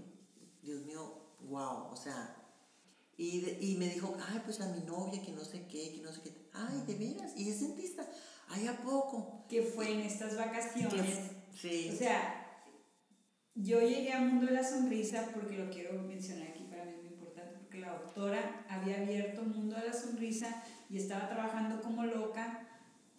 [0.62, 1.02] Dios mío,
[1.50, 2.36] wow, o sea,
[3.18, 6.02] y, de- y me dijo, ay, pues a mi novia, que no sé qué, que
[6.02, 8.08] no sé qué, ay, de veras, y es dentista,
[8.50, 9.46] ay, ¿a poco?
[9.50, 11.20] que fue en estas vacaciones.
[11.60, 12.40] Sí, O sea,
[13.56, 17.04] yo llegué al mundo de la sonrisa porque lo quiero mencionar aquí, para mí es
[17.04, 22.04] muy importante, porque la doctora había abierto Mundo de la Sonrisa y estaba trabajando como
[22.06, 22.68] loca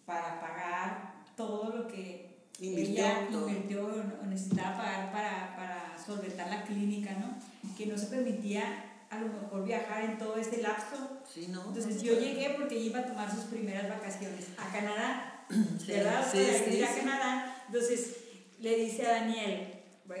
[0.05, 2.24] para pagar todo lo que
[2.59, 3.85] Invirtió ella invirtió
[4.21, 7.35] o necesitaba pagar para, para solventar la clínica, ¿no?
[7.77, 8.63] Que no se permitía
[9.09, 11.19] a lo mejor viajar en todo ese lapso.
[11.33, 11.65] sí, ¿no?
[11.67, 15.45] Entonces yo llegué porque ella iba a tomar sus primeras vacaciones a Canadá,
[15.79, 16.25] Sí, ¿verdad?
[16.31, 16.95] sí, Para ir a.
[16.95, 17.63] Canadá.
[17.67, 18.17] Entonces
[18.59, 19.67] le dice a Daniel,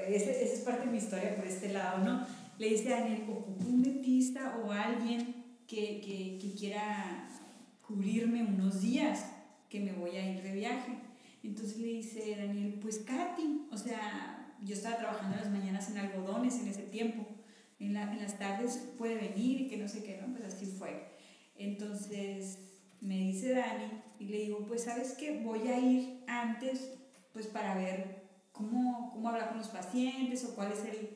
[0.07, 2.27] esa es parte de mi historia por este lado, ¿no?
[2.59, 7.27] Le dice a Daniel, ocupo un dentista o alguien que, que, que quiera
[7.81, 9.25] cubrirme unos días,
[9.69, 10.97] que me voy a ir de viaje.
[11.47, 15.97] Entonces le dice Daniel, pues Katy, o sea, yo estaba trabajando en las mañanas en
[15.99, 17.25] algodones en ese tiempo,
[17.79, 20.33] en, la- en las tardes puede venir y que no sé qué, ¿no?
[20.33, 21.07] Pues así fue.
[21.55, 22.59] Entonces
[23.01, 26.93] me dice Dani y le digo, pues sabes que voy a ir antes,
[27.33, 31.09] pues para ver cómo, cómo hablar con los pacientes o cuál es el,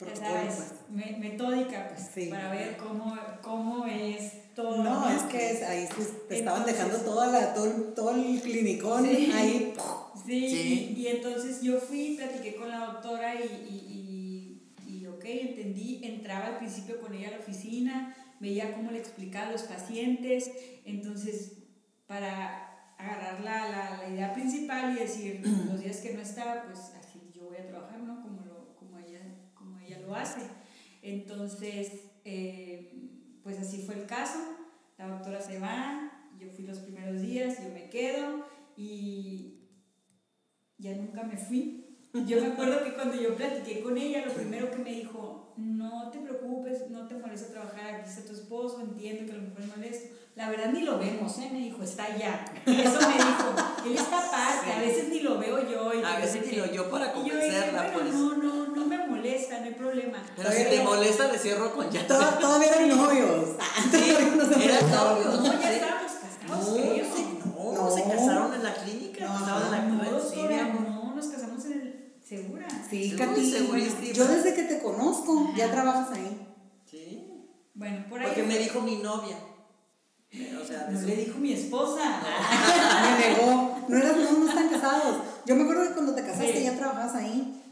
[0.00, 0.72] ya sabes, pues.
[0.90, 2.28] me- metódica, pues, Sí.
[2.30, 4.82] para ver cómo, cómo es todo.
[4.82, 5.86] No, es que es- ahí
[6.28, 9.30] te estaban dejando toda la, todo, el- todo el clinicón Sí.
[9.32, 9.74] ahí.
[10.26, 16.00] Sí, y entonces yo fui, platiqué con la doctora y, y, y, y, ok, entendí,
[16.02, 20.50] entraba al principio con ella a la oficina, veía cómo le explicaba a los pacientes,
[20.84, 21.52] entonces
[22.08, 26.78] para agarrar la, la, la idea principal y decir los días que no estaba, pues
[26.98, 28.20] así yo voy a trabajar, ¿no?
[28.22, 29.20] Como, lo, como, ella,
[29.54, 30.40] como ella lo hace.
[31.02, 31.92] Entonces,
[32.24, 32.90] eh,
[33.46, 34.38] pues así fue el caso,
[34.98, 38.44] la doctora se va, yo fui los primeros días, yo me quedo
[38.76, 39.60] y
[40.78, 41.84] ya nunca me fui.
[42.26, 46.10] Yo me acuerdo que cuando yo platiqué con ella, lo primero que me dijo, no
[46.10, 49.60] te preocupes, no te molesta trabajar, aquí está tu esposo, entiendo que a lo mejor
[49.60, 50.16] es molesto.
[50.34, 51.50] La verdad ni lo vemos, ¿eh?
[51.52, 52.44] Me dijo, está allá.
[52.66, 53.54] Eso me dijo,
[53.86, 55.92] él está aparte, a veces ni lo veo yo.
[55.94, 56.56] Y A veces ni qué".
[56.56, 58.14] lo yo para Y yo dije, convencerla, bueno, pues.
[58.14, 58.65] no, no,
[59.16, 60.18] molesta, no hay problema.
[60.36, 62.06] Pero si te molesta, le cierro con ya.
[62.06, 63.56] Toda- Todavía eran novios.
[63.82, 65.34] Sí, todavía no se eran novios.
[65.42, 67.04] No, ya estábamos casados, No, creo.
[67.16, 67.90] sí, no, No.
[67.90, 69.26] se casaron en la clínica.
[69.26, 70.68] No, estaban en la No, clínica.
[71.14, 72.14] Nos casamos en el...
[72.26, 72.66] ¿Segura?
[72.90, 74.12] Sí, Seguro, Katy.
[74.12, 76.46] Yo desde que te conozco, ya trabajas ahí.
[76.90, 77.32] Sí.
[77.74, 78.26] Bueno, por ahí...
[78.26, 79.36] Porque me dijo mi novia.
[80.62, 82.02] O sea, No le dijo mi esposa.
[83.02, 83.78] Me negó.
[83.88, 85.18] No, eras, no, no están casados.
[85.46, 86.64] Yo me acuerdo que cuando te casaste Sí.
[86.64, 87.62] ya trabajabas ahí.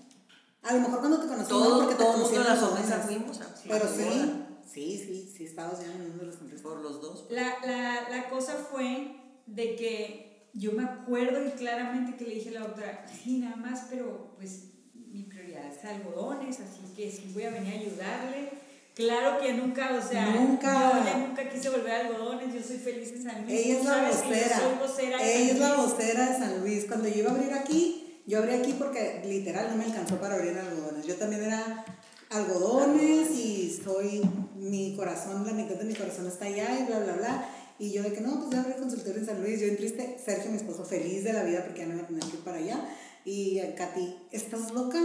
[0.65, 2.55] A lo mejor cuando te conocí no, todo, porque te todo el conocí mundo en
[2.57, 3.05] las bodas.
[3.07, 6.63] fuimos Pero sí, sí, sí, sí, estabas ya en el mundo de las sonrisas.
[6.63, 7.27] Por los dos.
[7.31, 12.51] La, la, la cosa fue de que yo me acuerdo y claramente que le dije
[12.51, 17.31] a la doctora, sí, nada más, pero pues mi prioridad es algodones, así que sí
[17.35, 18.65] voy a venir a ayudarle.
[18.95, 20.99] Claro que nunca, o sea, Nunca.
[21.01, 23.53] yo ya nunca quise volver a algodones, yo soy feliz en San Luis.
[23.67, 24.39] Ella es la vocera.
[24.39, 25.91] Ella San es la Luis.
[25.93, 26.85] vocera de San Luis.
[26.87, 30.35] Cuando yo iba a abrir aquí, yo abrí aquí porque literal no me alcanzó para
[30.35, 31.07] abrir algodones.
[31.07, 31.85] Yo también era
[32.31, 34.23] algodones y soy,
[34.57, 37.49] mi corazón, la mitad de mi corazón está allá y bla, bla, bla.
[37.79, 39.61] Y yo de que no, pues ya abrí consultorio en San Luis.
[39.61, 42.23] Yo en triste, Sergio, mi esposo, feliz de la vida porque ya no a tener
[42.23, 42.89] que ir para allá.
[43.25, 45.01] Y eh, Katy, ¿estás loca?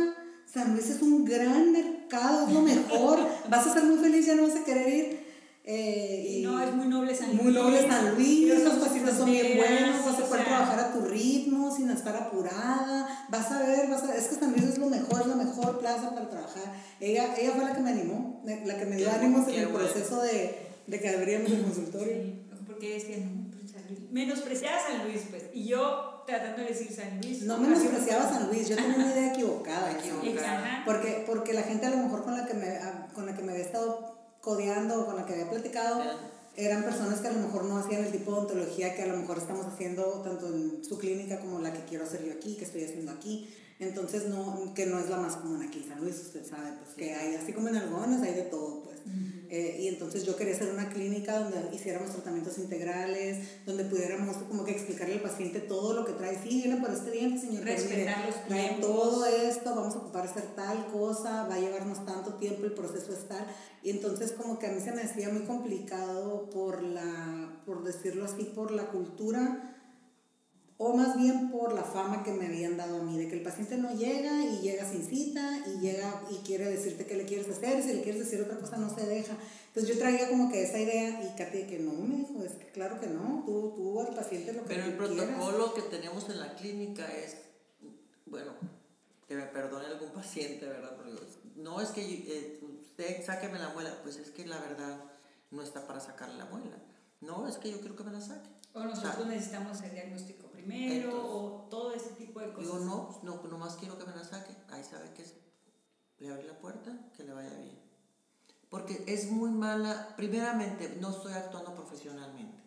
[0.46, 3.20] San Luis es un gran mercado, es lo mejor.
[3.50, 5.29] Vas a ser muy feliz, ya no vas a querer ir.
[5.64, 7.44] Eh, y no, es muy noble San Luis.
[7.44, 10.80] Muy noble San Luis, los pacientes son bien buenos, vas a poder o sea, trabajar
[10.80, 13.28] a tu ritmo, sin estar apurada.
[13.30, 15.80] Vas a ver, vas a, es que San Luis es lo mejor, es la mejor
[15.80, 16.74] plaza para trabajar.
[17.00, 19.88] Ella, ella fue la que me animó, la que me dio ánimos en el bueno.
[19.88, 22.14] proceso de, de que abríamos el consultorio.
[22.14, 24.12] Sí, porque decían, no, pues, San Luis.
[24.12, 25.44] menospreciaba a San Luis, pues.
[25.54, 27.44] Y yo tratando de decir San Luis.
[27.44, 29.92] No menospreciaba a San Luis, yo tenía una idea equivocada.
[29.92, 30.84] Equivocada.
[30.86, 32.80] Porque, porque la gente a lo mejor con la que me,
[33.14, 36.18] con la que me había estado codeando o con la que había platicado Eran-
[36.56, 39.16] eran personas que a lo mejor no hacían el tipo de ontología que a lo
[39.18, 42.66] mejor estamos haciendo tanto en su clínica como la que quiero hacer yo aquí, que
[42.66, 43.50] estoy haciendo aquí.
[43.80, 46.96] Entonces, no, que no es la más común aquí en San Luis, usted sabe, pues
[46.98, 48.98] que hay, así como en Algodones, hay de todo, pues.
[49.50, 54.66] Eh, y entonces yo quería hacer una clínica donde hiciéramos tratamientos integrales, donde pudiéramos como
[54.66, 56.38] que explicarle al paciente todo lo que trae.
[56.44, 57.64] Sí, viene por este diente, señor.
[57.64, 62.06] mire, Respetar los trae todo esto, vamos a ocupar hacer tal cosa, va a llevarnos
[62.06, 63.48] tanto tiempo, el proceso es tal.
[63.82, 68.26] Y entonces como que a mí se me hacía muy complicado por la, por decirlo
[68.26, 69.78] así, por la cultura
[70.82, 73.44] o más bien por la fama que me habían dado a mí, de que el
[73.44, 77.50] paciente no llega y llega sin cita y llega y quiere decirte qué le quieres
[77.50, 79.36] hacer, si le quieres decir otra cosa no se deja.
[79.68, 82.72] Entonces yo traía como que esa idea y Katy que no, me dijo, es que
[82.72, 85.28] claro que no, tú, tú al paciente lo que Pero el tú quieras.
[85.36, 87.36] protocolo que tenemos en la clínica es,
[88.26, 88.54] bueno,
[89.28, 90.96] que me perdone algún paciente, ¿verdad?
[90.96, 91.26] Pero digo,
[91.58, 94.98] no es que eh, usted sáqueme la muela, pues es que la verdad
[95.52, 96.78] no está para sacarle la muela.
[97.20, 98.50] No, es que yo quiero que me la saque.
[98.74, 102.64] O nosotros O sea, necesitamos el diagnóstico primero, Entonces, o todo ese tipo de cosas.
[102.72, 104.56] Digo, no, no, nomás quiero que me la saque.
[104.70, 105.34] Ahí sabe que es.
[106.20, 107.80] Le abrí la puerta, que le vaya bien.
[108.70, 112.60] Porque es muy mala, primeramente, no estoy actuando profesionalmente.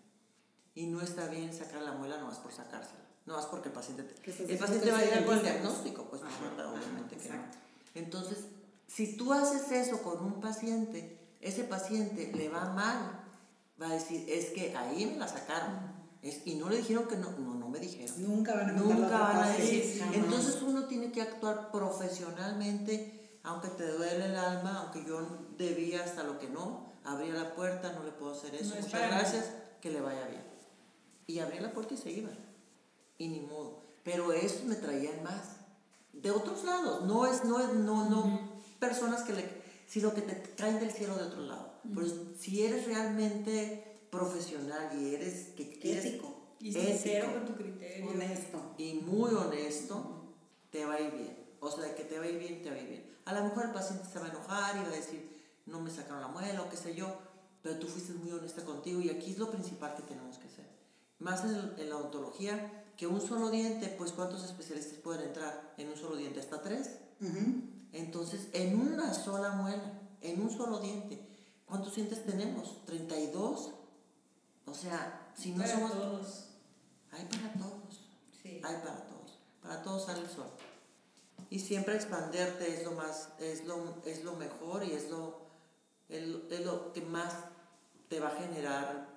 [0.74, 3.00] Y no está bien sacar la muela nomás por sacársela.
[3.26, 4.02] Nomás porque el paciente...
[4.04, 6.72] te- Que el paciente que va a ir con el diagnóstico, pues Ajá, no, ajá,
[6.72, 7.34] obviamente que no.
[7.34, 7.58] exacto.
[7.94, 8.38] Entonces,
[8.88, 13.20] si tú haces eso con un paciente, ese paciente le va mal,
[13.80, 16.01] va a decir, es que ahí me la sacaron.
[16.22, 18.14] Es, y no le dijeron que no, no, no me dijeron.
[18.22, 20.02] Nunca van a Nunca van a decir.
[20.14, 25.20] Entonces uno tiene que actuar profesionalmente, aunque te duele el alma, aunque yo
[25.58, 28.85] debía hasta lo que no, abría la puerta, no le puedo hacer eso, No es
[28.85, 29.06] muchas mí.
[29.08, 30.42] gracias, que le vaya bien.
[31.26, 32.30] Y abría la puerta y se iba.
[33.18, 33.82] Y ni modo.
[34.04, 35.56] Pero eso me traían más.
[36.12, 40.54] De otros lados, no es, no es, no, no, personas que le, sino que te
[40.54, 41.72] caen del cielo de otro lado.
[41.94, 42.06] Pero
[42.38, 46.35] si eres realmente profesional y eres que quieres Ético.
[46.61, 48.11] y sincero ético, con tu criterio.
[48.11, 48.75] Honesto.
[48.77, 50.35] y muy honesto,
[50.70, 51.38] te va a ir bien.
[51.61, 53.16] O sea, que te va a ir bien, te va a ir bien.
[53.25, 55.90] A lo mejor el paciente se va a enojar y va a decir, no me
[55.90, 57.07] sacaron la muela o qué sé yo,
[57.62, 60.66] pero tú fuiste muy honesta contigo y aquí es lo principal que tenemos que hacer.
[61.18, 65.88] Más en, en la odontología, que un solo diente, pues ¿cuántos especialistas pueden entrar en
[65.88, 66.40] un solo diente?
[66.40, 66.98] ¿Hasta tres?
[67.20, 67.62] Ujú.
[67.92, 71.18] Entonces, en una sola muela, en un solo diente,
[71.64, 72.77] ¿cuántos dientes tenemos?
[72.87, 73.72] ¿32?
[74.66, 75.92] O sea, si no Para somos...
[75.92, 76.44] todos.
[77.11, 78.01] Hay para todos.
[78.42, 78.61] Sí.
[78.64, 79.38] Hay para todos.
[79.62, 80.51] Para todos sale el sol.
[81.51, 85.42] Y siempre expanderte es lo más, es lo, es lo mejor y es lo,
[86.09, 87.35] el- es lo que más
[88.09, 89.09] te va a generar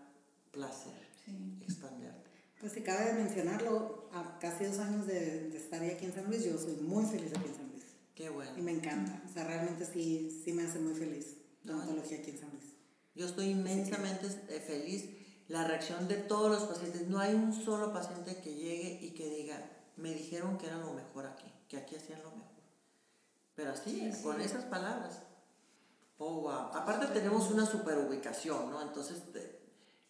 [0.51, 0.93] placer.
[1.23, 1.59] Sí.
[1.63, 2.29] Expanderte.
[2.59, 6.13] Pues si cabe de mencionarlo, a casi dos años de, de estar ya aquí en
[6.13, 7.83] San Luis, yo soy muy feliz aquí en San Luis.
[8.15, 8.51] Qué bueno.
[8.57, 9.21] Y me encanta.
[9.29, 11.79] O sea, realmente sí, sí me hace muy feliz la Ay.
[11.79, 12.73] odontología aquí en San Luis.
[13.13, 15.05] Yo estoy inmensamente eh, feliz.
[15.47, 17.07] La reacción de todos los pacientes.
[17.07, 19.57] No hay un solo paciente que llegue y que diga,
[19.97, 22.45] me dijeron que era lo mejor aquí, que aquí hacían lo mejor.
[23.55, 24.23] Pero así, Sí, sí.
[24.23, 25.19] con esas palabras.
[26.17, 26.51] Oh, wow.
[26.73, 28.81] Aparte tenemos una super ubicación, ¿no?
[28.81, 29.21] Entonces,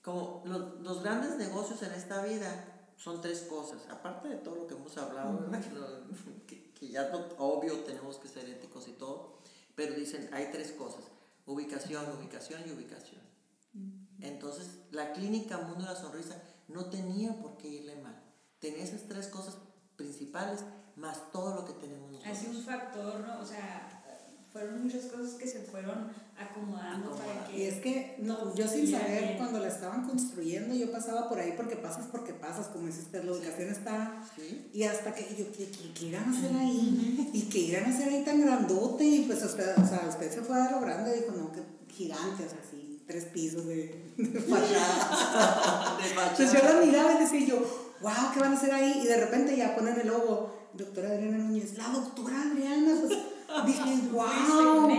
[0.02, 3.82] como los, los grandes negocios en esta vida son tres cosas.
[3.90, 5.62] Aparte de todo lo que hemos hablado, ¿verdad?
[6.48, 9.40] Que, que- ya obvio tenemos que ser éticos y todo,
[9.76, 11.02] pero dicen, hay tres cosas.
[11.48, 13.22] Ubicación, ubicación y ubicación.
[14.22, 18.22] Entonces, la clínica Mundo de la Sonrisa no tenía por qué irle mal.
[18.60, 19.58] Tenía esas tres cosas
[19.96, 20.64] principales
[20.96, 22.38] más todo lo que tenemos nosotros.
[22.38, 23.42] Ha sido un factor, ¿no?
[23.42, 23.96] O sea,
[24.56, 27.58] fueron muchas cosas que se fueron acomodando para que...
[27.58, 29.38] Y es que no, yo sin saber, bien.
[29.38, 33.26] cuando la estaban construyendo, yo pasaba por ahí porque pasas porque pasas, como dice usted,
[33.26, 34.24] la ubicación está...
[34.34, 34.70] ¿Sí?
[34.74, 37.32] Y hasta que yo, ¿qué, qué, qué irán a hacer ahí?
[37.34, 39.04] ¿Y qué irán a hacer ahí tan grandote?
[39.04, 41.62] Y pues usted, o sea, usted se fue a lo grande y dijo, no, que
[41.94, 45.98] gigante, o sea, así, tres pisos de, de fachada.
[45.98, 49.02] De Entonces yo la miraba y decía yo, wow, ¿qué van a hacer ahí?
[49.04, 53.20] Y de repente ya ponen el logo, doctora Adriana Núñez, la doctora Adriana, pues
[53.66, 54.90] dije, wow.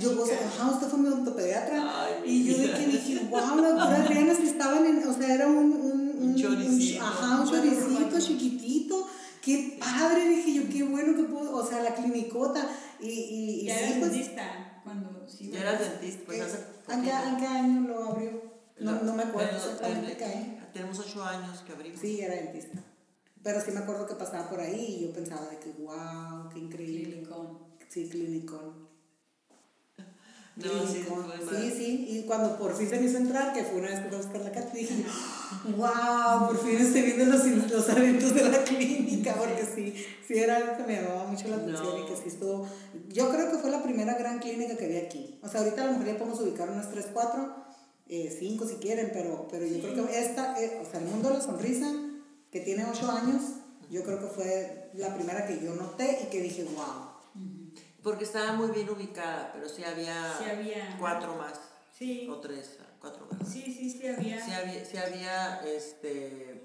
[0.00, 0.46] Yo, pues, chica.
[0.46, 2.04] ajá, usted fue mi ortopediatra.
[2.04, 5.46] Ay, y yo que dije, wow, la doctora Adriana sí estaban en, o sea, era
[5.46, 7.04] un, un, Un choricito.
[7.04, 9.06] ajá, un choricito chiquitito.
[9.42, 12.66] Qué padre, dije yo, qué bueno que pudo, o sea, la clinicota.
[13.00, 15.50] Y, y, y sí, pues, dentista cuando sí.
[15.50, 16.58] Ya dentista, pues hace
[16.92, 18.42] ¿en, qué, en qué año lo abrió?
[18.78, 20.66] No, no me acuerdo exactamente eh, qué año.
[20.72, 22.00] Tenemos ocho años que abrimos.
[22.00, 22.82] Sí, era dentista.
[23.42, 26.58] Pero sí me acuerdo que pasaba por ahí y yo pensaba de que, wow, qué
[26.58, 27.04] increíble.
[27.04, 27.58] Clinicón.
[27.88, 28.89] Sí, clinicón.
[30.68, 31.04] No, sí,
[31.50, 34.08] sí, sí, y cuando por fin se me hizo entrar, que fue una vez que
[34.08, 35.04] fui a buscar la carta, dije,
[35.76, 39.94] wow, por fin estoy viendo los, los eventos de la clínica, porque sí,
[40.26, 42.66] sí era algo que me llamaba mucho la atención y que sí estuvo,
[43.08, 45.38] yo creo que fue la primera gran clínica que vi aquí.
[45.42, 47.54] O sea, ahorita a lo mejor ya podemos ubicar unas 3, 4,
[48.08, 51.34] 5 si quieren, pero, pero yo creo que esta, eh, o sea, el mundo de
[51.34, 51.92] la sonrisa,
[52.50, 53.42] que tiene 8 años,
[53.90, 57.09] yo creo que fue la primera que yo noté y que dije, wow.
[58.02, 60.96] Porque estaba muy bien ubicada, pero sí había, Sí había.
[60.98, 61.60] cuatro más.
[61.96, 62.26] Sí.
[62.30, 63.48] O tres, cuatro más.
[63.48, 64.42] Sí, sí, sí había.
[64.44, 66.62] Sí había, sí había, este,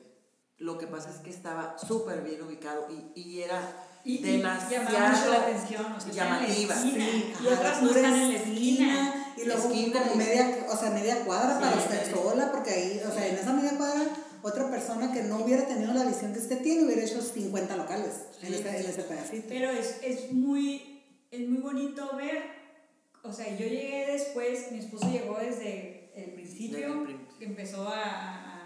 [0.57, 3.59] lo que pasa es que estaba súper bien ubicado y, y era
[4.05, 6.75] Y, y demasiado llamaba mucho la atención, o sea, llamativa.
[6.75, 9.21] Sí, y otras no están en la esquina.
[9.37, 12.11] Y luego Esquina como y- media, o sea, media cuadra para Sí, usted sí.
[12.13, 14.03] sola, porque ahí, o sea, en esa media cuadra,
[14.41, 18.13] otra persona que no hubiera tenido la visión que usted tiene hubiera hecho 50 locales
[18.41, 19.47] en, ese, en ese pedacito.
[19.49, 20.94] Pero es, es, muy,
[21.43, 22.43] es muy bonito ver,
[23.23, 27.05] o sea, yo llegué después, mi esposo llegó desde el principio,
[27.39, 28.61] que empezó a, a,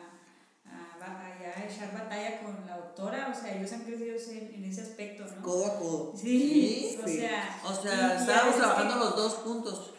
[0.66, 4.82] a, a- echar batalla con la doctora, o sea, ellos han crecido en, en ese
[4.82, 5.42] aspecto, ¿no?
[5.42, 6.14] Codo a codo.
[6.16, 7.18] Sí, Sí, o sí.
[7.18, 7.62] sea.
[7.66, 9.94] O sea, estábamos trabajando que- los dos juntos.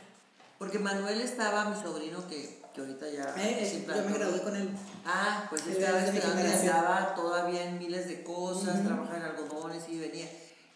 [0.59, 3.23] Porque Manuel estaba, mi sobrino, que, que ahorita ya...
[3.43, 4.69] Eh, eh, yo me gradué con él.
[5.07, 9.99] Ah, pues Él estaba estudiando andaba todavía en miles de cosas, trabajaba en algodones y
[9.99, 10.27] venía.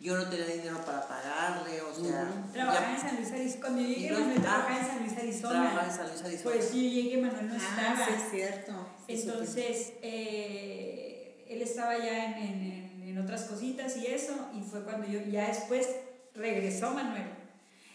[0.00, 2.30] Yo no tenía dinero para pagarle, o sea...
[2.52, 3.61] Trabajaba en San Luis, Arizona.
[3.61, 5.52] Cuando yo llegué, no- Manuel trabajaba en San Luis, Arizona.
[5.52, 6.54] trabajaba en San Luis, Arizona.
[6.54, 7.90] Pues yo llegué, Manuel no estaba.
[7.96, 8.72] Ah, sí, es cierto.
[9.07, 9.12] Sí.
[9.14, 15.07] Entonces, eh, él estaba ya en, en, en- otras cositas y eso, y fue cuando
[15.07, 15.88] yo, ya después
[16.35, 17.28] regresó Manuel.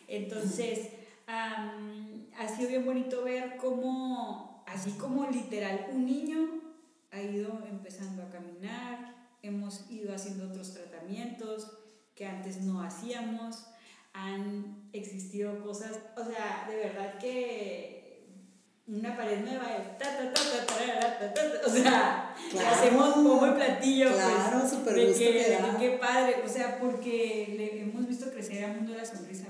[0.08, 0.88] Entonces,
[1.28, 6.62] am, ha sido bien bonito ver cómo, así como literal, un niño
[7.12, 11.70] ha ido empezando a caminar, hemos ido haciendo otros tratamientos
[12.20, 13.68] que antes no hacíamos,
[14.12, 18.28] han existido cosas, o sea, de verdad que
[18.88, 20.42] una pared nueva, ta, ta, ta,
[21.66, 22.36] o sea,
[22.70, 27.84] hacemos como el platillo, pues, claro, pues, super de, qué padre, o sea, porque le
[27.84, 29.48] hemos visto crecer al mundo de la sonrisa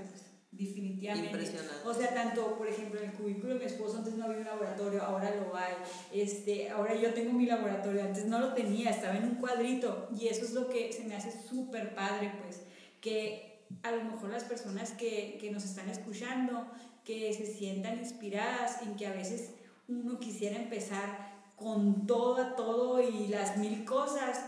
[0.59, 1.27] definitivamente.
[1.27, 1.73] Impresionante.
[1.85, 4.45] O sea, tanto, por ejemplo, en el cubículo de mi esposo antes no había un
[4.45, 5.73] laboratorio, ahora lo hay.
[6.13, 10.27] Este, ahora yo tengo mi laboratorio, antes no lo tenía, estaba en un cuadrito y
[10.27, 12.61] eso es lo que se me hace súper padre, pues,
[12.99, 16.67] que a lo mejor las personas que, que nos están escuchando,
[17.05, 19.51] que se sientan inspiradas en que a veces
[19.87, 24.45] uno quisiera empezar con todo a todo y las mil cosas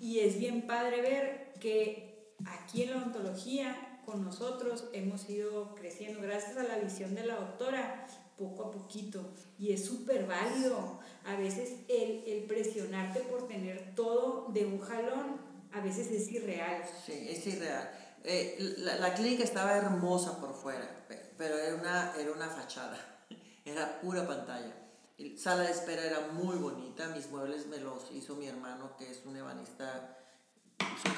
[0.00, 6.20] y es bien padre ver que aquí en la odontología con nosotros hemos ido creciendo
[6.20, 8.06] gracias a la visión de la doctora
[8.38, 11.00] poco a poquito y es súper válido.
[11.24, 15.36] A veces el, el presionarte por tener todo de un jalón
[15.72, 16.82] a veces es irreal.
[17.06, 17.90] Sí, es irreal.
[18.24, 22.98] Eh, la, la clínica estaba hermosa por fuera, pe- pero era una, era una fachada,
[23.64, 24.74] era pura pantalla.
[25.18, 29.10] Y sala de espera era muy bonita, mis muebles me los hizo mi hermano, que
[29.10, 30.18] es un ebanista,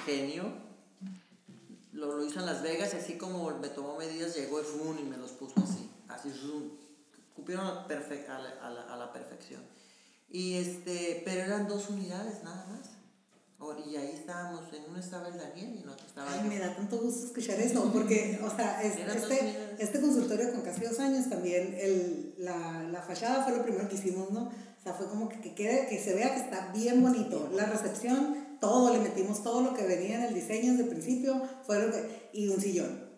[0.05, 0.74] genio.
[1.95, 4.99] Lo, lo hizo en Las Vegas, y así como me tomó medidas, llegó y, fum,
[4.99, 6.31] y me los puso así, así,
[7.35, 9.63] cupieron a, perfe- a, la, a la- a la perfección.
[10.31, 12.91] Y este, pero eran dos unidades nada más.
[13.87, 16.49] Y ahí estábamos, en una estaba el Daniel y en otra estaba Ay, yo.
[16.49, 20.83] me da tanto gusto escuchar eso, porque, o sea, es- este, este consultorio con casi
[20.85, 24.43] dos años también, el, la, la fachada fue lo primero que hicimos, ¿no?
[24.49, 27.49] O sea, fue como que, que, quede, que se vea que está bien bonito.
[27.55, 31.43] La recepción, todo, le metimos todo lo que venía en el diseño desde el principio,
[31.67, 33.11] fue lo que, y un sillón.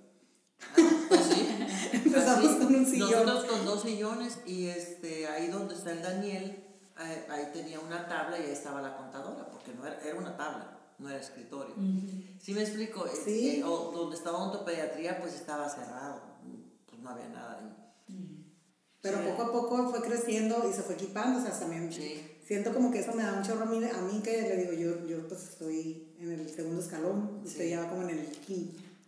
[1.09, 1.49] Pues sí.
[1.93, 2.59] Empezamos Así.
[2.65, 3.27] con un sillón.
[3.27, 6.65] Nosotros con dos sillones y este, ahí donde está el Daniel,
[7.01, 10.37] eh, ahí tenía una tabla y ahí estaba la contadora, porque no era, era una
[10.37, 11.75] tabla, no era escritorio.
[12.41, 13.07] ¿Sí me explico?
[13.07, 13.57] Eh, Sí.
[13.61, 16.21] eh, o donde estaba ontopediatría, pues estaba cerrado,
[16.87, 17.73] pues no había nada ahí.
[19.01, 19.25] Pero Sí.
[19.31, 22.21] poco a poco fue creciendo y se fue equipando, o sea, también Sí.
[22.47, 24.73] Siento como que eso me da un chorro a mí, a mí que le digo,
[24.73, 27.71] yo, yo pues estoy en el segundo escalón, usted Sí.
[27.71, 28.29] ya va como en el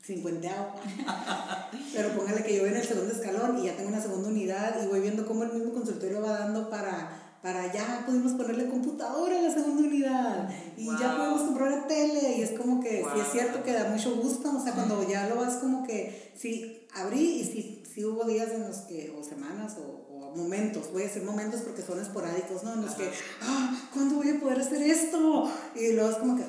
[0.04, 0.72] cincuenteavo,
[1.94, 4.82] pero póngale que yo voy en el segundo escalón y ya tengo una segunda unidad
[4.82, 9.38] y voy viendo cómo el mismo consultorio va dando para, para ya pudimos ponerle computadora
[9.38, 11.16] a la segunda unidad y ya Wow.
[11.18, 13.32] podemos comprar una tele y es como que sí es Wow.
[13.32, 17.40] cierto que da mucho gusto, o sea, cuando ya lo vas como que sí abrí
[17.40, 21.22] y sí, sí hubo días en los que, o semanas o momentos, voy a decir
[21.22, 22.74] momentos porque son esporádicos, ¿no?
[22.74, 23.10] En los que,
[23.42, 25.50] ah, ¿cuándo voy a poder hacer esto?
[25.76, 26.44] Y luego es como que,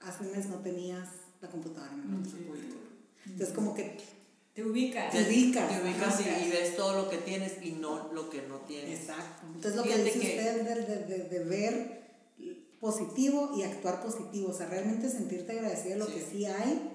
[0.00, 1.08] hace un mes no tenías
[1.40, 2.76] la computadora en el público.
[3.26, 3.98] Entonces como que
[4.54, 5.12] Te ubicas.
[5.12, 5.68] Te ubicas.
[5.70, 9.00] Te ubicas y, y ves todo lo que tienes y no lo que no tienes.
[9.00, 9.46] Exacto.
[9.46, 12.02] Entonces lo que Fíjate dice que- usted de, de, de, de ver
[12.80, 16.12] positivo y actuar positivo, o sea, realmente sentirte agradecido de lo Sí.
[16.14, 16.91] que sí hay,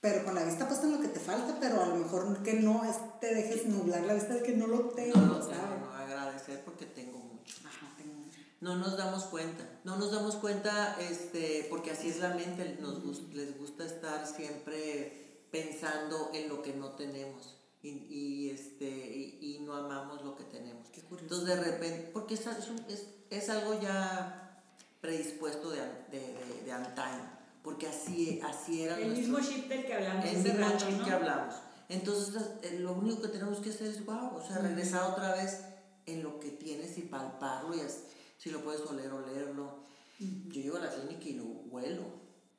[0.00, 2.54] pero con la vista puesta en lo que te falta, pero a lo mejor que
[2.54, 5.80] no es- te dejes nublar la vista de que no lo tengo, No, no, ¿sabes?
[5.80, 7.56] no, agradecer porque tengo mucho.
[7.66, 8.38] Ajá, tengo mucho.
[8.60, 13.02] No nos damos cuenta, no nos damos cuenta, este, porque así es la mente, nos
[13.04, 19.38] gus- les gusta estar siempre pensando en lo que no tenemos y, y, este, y,
[19.40, 20.88] y no amamos lo que tenemos.
[20.90, 21.22] Qué curioso.
[21.24, 22.44] Entonces de repente, porque es,
[22.88, 24.62] es, es, algo ya
[25.00, 25.80] predispuesto de,
[26.10, 27.37] de, de, de antaño,
[27.68, 31.04] porque así, así era El mismo chip del que hablamos el mismo rato, chip ¿no?
[31.04, 31.54] que hablamos.
[31.90, 35.60] Entonces, eh, lo único que tenemos que hacer es, wow, o sea, regresar otra vez
[36.06, 38.04] en lo que tienes y palparlo y as-
[38.38, 39.80] si lo puedes oler, olerlo.
[40.18, 42.04] Yo llego a la clínica y lo huelo.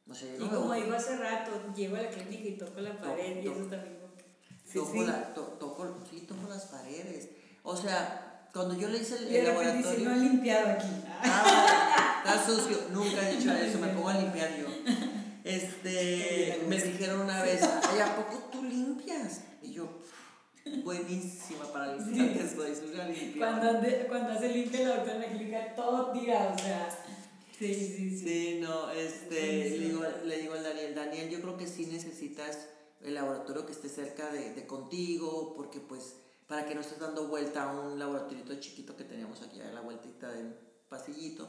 [0.08, 3.42] O sea, Y como digo hace rato, llego a la clínica y toco la pared
[3.42, 3.60] y toco.
[3.62, 4.26] eso también como que...
[4.64, 5.06] Sí, toco, sí.
[5.08, 7.30] la- to- toco, sí, toco las paredes.
[7.64, 10.10] O sea, cuando yo le hice el, el dice, laboratorio...
[10.10, 10.88] no he limpiado aquí.
[11.22, 12.78] Ah, está sucio.
[12.92, 14.68] Nunca he dicho eso, me pongo a limpiar yo.
[15.44, 19.42] Este, me dijeron una vez, ay, ¿a poco tú limpias?
[19.64, 19.88] Y yo,
[20.84, 23.60] buenísima para limpiar, que soy, soy una limpiadora.
[23.60, 26.90] Cuando, cuando hace limpia la doctora clínica, todo tira, o sea...
[27.58, 28.18] Sí, sí, sí.
[28.18, 32.70] Sí, no, este, le digo, le digo al Daniel, Daniel, yo creo que sí necesitas
[33.02, 36.16] el laboratorio que esté cerca de, de contigo, porque pues,
[36.50, 39.82] para que no estés dando vuelta a un laboratorio chiquito que teníamos aquí, a la
[39.82, 40.52] vueltita del
[40.90, 41.48] pasillito.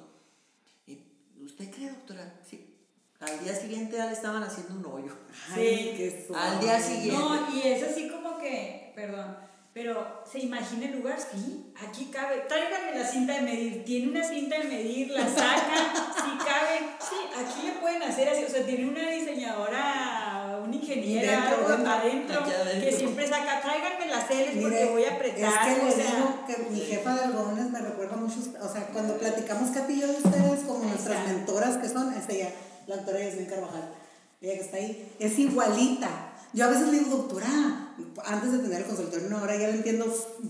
[0.86, 0.98] Y,
[1.42, 2.38] ¿usted cree, doctora?
[2.48, 2.76] Sí.
[3.18, 5.16] Al día siguiente ya le estaban haciendo un hoyo.
[5.50, 6.94] Ay, qué Al día suave.
[6.96, 7.18] siguiente.
[7.18, 9.38] No, y es así como que, perdón,
[9.72, 11.18] pero ¿se imagina el lugar?
[11.18, 12.40] Sí, aquí cabe.
[12.48, 13.84] Tráiganme la cinta de medir.
[13.86, 16.78] Tiene una cinta de medir, la sacan, sí cabe.
[16.98, 18.44] Sí, aquí le pueden hacer así.
[18.44, 20.29] O sea, tiene una diseñadora,
[20.94, 21.92] ingeniera, Dentro, algo dentro.
[21.92, 22.44] adentro,
[22.80, 25.52] que siempre saca, tráiganme las L's porque Mire, voy a apretar.
[25.68, 28.72] Es que o le sea, digo que mi jefa de algodones me recuerda mucho, o
[28.72, 31.28] sea, cuando platicamos Katy y yo de ustedes como nuestras Exacto.
[31.32, 32.50] mentoras que son, es ella,
[32.86, 33.94] la doctora Yasmin Carvajal,
[34.40, 36.26] ella que está ahí, es igualita.
[36.52, 39.74] Yo a veces le digo, doctora, antes de tener el consultorio, no, ahora ya lo
[39.74, 40.06] entiendo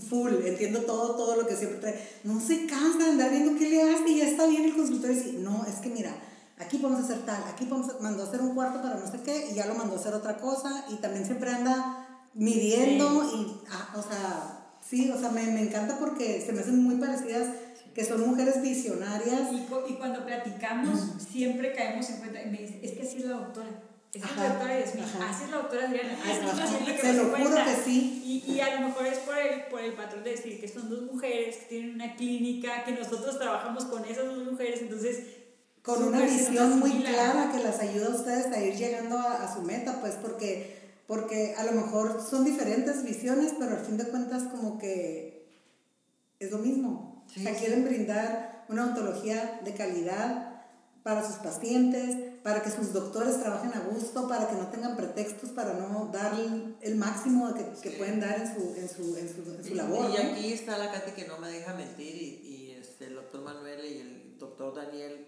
[0.09, 2.09] full, entiendo todo, todo lo que siempre trae.
[2.23, 5.15] No se cansa de andar viendo qué le hace y ya está bien el consultorio.
[5.15, 6.11] Y dice, no, es que mira,
[6.61, 9.55] aquí podemos hacer tal, aquí podemos, mandó hacer un cuarto para no sé qué y
[9.55, 14.61] ya lo mandó hacer otra cosa y también siempre anda midiendo y, ah, o sea,
[14.81, 17.47] sí, o sea, me, me encanta porque se me hacen muy parecidas,
[17.93, 19.51] que son mujeres visionarias.
[19.51, 20.99] Y, y cuando platicamos,
[21.29, 22.41] siempre caemos en cuenta.
[22.41, 23.69] Y me dice, es que así es la doctora.
[24.13, 26.13] Es Ajá, la doctora Yasmin, así es la doctora Adriana.
[26.13, 28.21] Ajá, Así es la siempre se lo juro que sí.
[28.25, 30.89] Y, y a lo mejor es por el, por el patrón de decir que son
[30.89, 35.40] dos mujeres que tienen una clínica, que nosotros trabajamos con esas dos mujeres, entonces.
[35.83, 39.53] Con una visión muy clara que las ayuda a ustedes a ir llegando a, a
[39.53, 44.05] su meta, pues porque, porque a lo mejor son diferentes visiones, pero al fin de
[44.05, 45.49] cuentas como que
[46.39, 47.23] es lo mismo.
[47.27, 47.59] Sí, o sea, sí.
[47.61, 50.51] quieren brindar una ontología de calidad
[51.03, 55.49] para sus pacientes, para que sus doctores trabajen a gusto, para que no tengan pretextos,
[55.49, 56.33] para no dar
[56.81, 59.75] el, máximo que, que pueden dar en su, en su, en su, en su Y-
[59.75, 60.11] labor.
[60.11, 63.41] Y, aquí está la Katy que no me deja mentir y, y este, el doctor
[63.41, 65.27] Manuel y el doctor Daniel,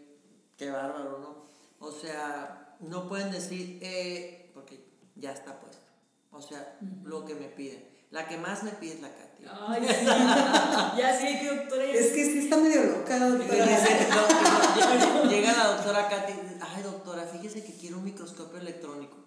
[0.57, 1.43] qué bárbaro, ¿no?
[1.79, 4.85] O sea, no pueden decir, eh, porque
[5.15, 5.83] ya está puesto.
[6.31, 7.93] O sea, lo que me piden.
[8.09, 9.43] La que más me pide es la Katy.
[9.67, 10.05] Ay, sí.
[10.97, 13.65] ya sé que doctora Es que sí está medio loca, doctora.
[13.65, 18.03] no, no, llega, llega la doctora Katy y dice, ay doctora, fíjese que quiero un
[18.03, 19.17] microscopio electrónico.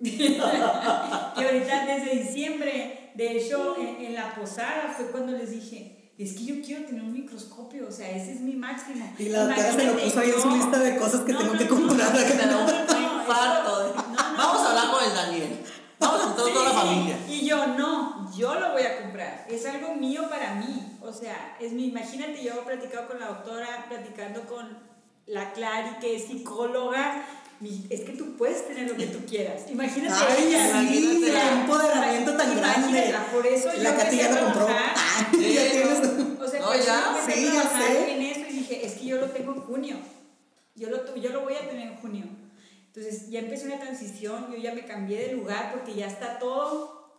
[0.00, 6.32] que ahorita desde diciembre, de hecho, en, en la posada fue cuando les dije, es
[6.34, 9.12] que yo quiero tener un microscopio, o sea, ese es mi máximo.
[9.18, 11.52] Y la doctora se lo puso ahí en su lista de cosas que No, tengo
[11.52, 12.12] no, que no, comprar.
[12.12, 13.94] Me da un No, infarto.
[13.94, 14.36] no, no.
[14.36, 15.64] Vamos a hablar con el Daniel.
[16.00, 17.18] Vamos con toda la Sí, familia.
[17.28, 19.46] Y yo no, yo lo voy a comprar.
[19.48, 20.96] Es algo mío para mí.
[21.02, 24.78] O sea, es mi, imagínate, yo he platicado con la doctora, platicando con
[25.26, 27.24] la Clary, que es psicóloga.
[27.90, 29.62] Es que tú puedes tener lo que tú quieras.
[29.68, 30.80] Imagínate Ay, ella.
[30.80, 33.14] sí, qué empoderamiento tan grande.
[33.32, 34.68] Por eso La Katy ya lo compró.
[34.68, 35.98] ya tienes.
[36.40, 37.16] O sea, No, ya.
[37.26, 38.12] yo Sí, a ya sé.
[38.12, 39.96] en eso y dije, es que yo lo tengo en junio.
[40.76, 42.26] Yo lo, yo lo voy a tener en junio.
[42.86, 47.10] Entonces ya empecé una transición, yo ya me cambié de lugar porque ya está todo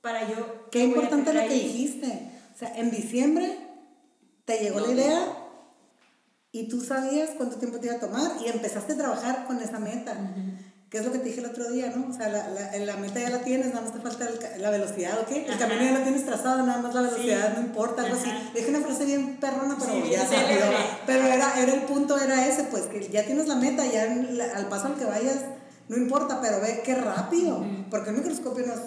[0.00, 0.68] para yo.
[0.70, 1.60] Qué importante lo que ahí.
[1.60, 2.30] dijiste.
[2.54, 3.56] O sea, en diciembre
[4.44, 5.37] te llegó No, la idea
[6.52, 9.78] y tú sabías cuánto tiempo te iba a tomar y empezaste a trabajar con esa
[9.78, 10.14] meta.
[10.90, 12.08] Que es lo que te dije el otro día, ¿no?
[12.08, 14.70] O sea, la, la, la meta ya la tienes, nada más te falta el la
[14.70, 15.30] velocidad, ¿ok?
[15.32, 15.58] El Ajá.
[15.58, 17.52] camino ya lo tienes trazado, nada más la velocidad, Sí.
[17.56, 18.30] no importa, algo así.
[18.54, 20.64] Dije una frase bien perrona, pero Sí, ya célebre.
[21.04, 24.40] Pero era, era el punto, era ese, pues, que ya tienes la meta, ya en
[24.40, 25.40] al paso al que vayas,
[25.90, 27.62] no importa, pero ve qué rápido.
[27.90, 28.80] Porque el microscopio no es,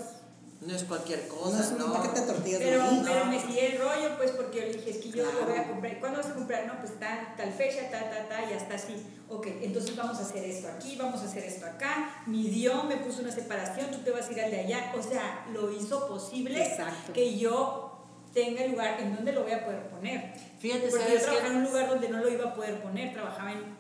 [0.62, 1.92] No es cualquier no cosa, es un ¿no?
[1.92, 4.98] paquete de tortillas Pero, pero me sigue el rollo, pues, porque yo le dije, es
[4.98, 6.00] que yo lo voy a comprar.
[6.00, 6.68] ¿Cuándo vas a comprar?
[6.68, 8.96] No, pues tal, tal fecha, tal, tal, tal, y hasta así.
[9.28, 12.24] Ok, entonces vamos a hacer esto aquí, vamos a hacer esto acá.
[12.28, 14.94] Midió, me puso una separación, tú te vas a ir al de allá.
[14.96, 17.12] O sea, lo hizo posible Exacto.
[17.14, 20.34] que yo tenga el lugar en donde lo voy a poder poner.
[20.60, 23.14] Fíjate, Porque yo ¿sabes trabajaba en un lugar donde no lo iba a poder poner,
[23.14, 23.78] trabajaba en,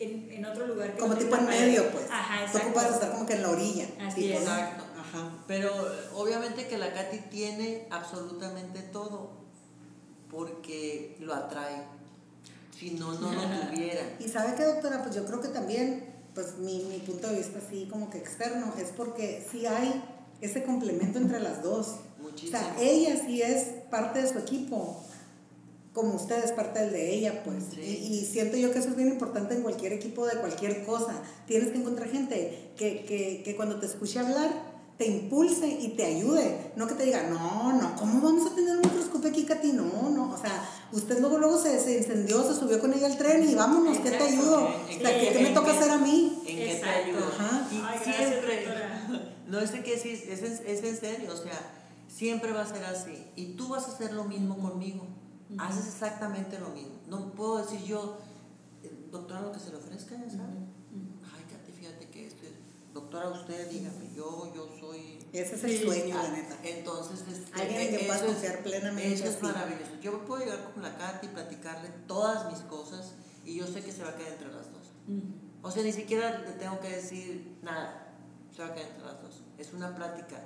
[0.00, 0.94] en, en otro lugar.
[0.94, 2.06] que Como no tipo en medio, pues.
[2.10, 2.68] Ajá, Tú exacto.
[2.68, 3.86] ocupas estar como que en la orilla.
[4.04, 4.44] Así tipo, es.
[4.44, 4.52] ¿no?
[4.52, 4.84] Exacto.
[5.14, 5.44] Ajá.
[5.46, 9.30] Pero eh, obviamente que la Katy tiene absolutamente todo,
[10.30, 11.84] porque lo atrae.
[12.78, 13.40] Si no, no lo
[13.70, 14.16] tuviera.
[14.18, 17.58] Y sabe qué, doctora, pues yo creo que también, pues mi, mi punto de vista
[17.64, 20.02] así como que externo, es porque sí hay
[20.40, 21.96] ese complemento entre las dos.
[22.20, 22.58] Muchísimo.
[22.58, 25.04] O sea, ella sí es parte de su equipo,
[25.92, 27.64] como usted es parte del de ella, pues.
[27.72, 27.80] Sí.
[27.80, 31.14] Y, y siento yo que eso es bien importante en cualquier equipo de cualquier cosa.
[31.46, 36.04] Tienes que encontrar gente que, que, que cuando te escuche hablar te impulse y te
[36.04, 36.72] ayude.
[36.76, 39.72] No que te diga, no, no, ¿cómo vamos a tener un microscopio aquí, Katy?
[39.72, 40.32] No, no.
[40.32, 43.54] O sea, usted luego, luego se, se encendió, se subió con ella al tren y
[43.54, 44.32] vámonos, ¿qué te Exacto.
[44.32, 44.68] ayudo?
[44.88, 46.38] ¿En O sea, ¿qué, qué- qué me toca qué- hacer a mí?
[46.46, 47.08] ¿En qué te Exacto.
[47.08, 47.28] ayuda?
[47.28, 47.68] Ajá.
[47.72, 48.66] Y Ay, gracias, siempre,
[49.48, 51.60] no es de que sí, es, en- es en serio, o sea,
[52.08, 53.26] siempre va a ser así.
[53.34, 55.06] Y tú vas a hacer lo mismo conmigo.
[55.58, 56.94] Haces exactamente lo mismo.
[57.08, 58.18] No puedo decir yo,
[58.82, 60.58] eh, doctora, lo que se le ofrezca, ya sabe.
[61.34, 62.44] Ay, Katy, fíjate que esto,
[62.94, 65.18] doctora, usted dígame, yo, yo soy...
[65.32, 66.56] Ese es el sueño, la neta.
[66.62, 69.90] Entonces, este, Alguien puedas es- confiar plenamente, Eso es maravilloso.
[70.00, 73.14] Yo puedo llegar con la Katy y platicarle todas mis cosas
[73.44, 74.86] y yo sé que se va a quedar entre las dos.
[75.62, 78.14] O sea, ni siquiera le tengo que decir nada.
[78.54, 79.42] Se va a quedar entre las dos.
[79.58, 80.36] Es una plática.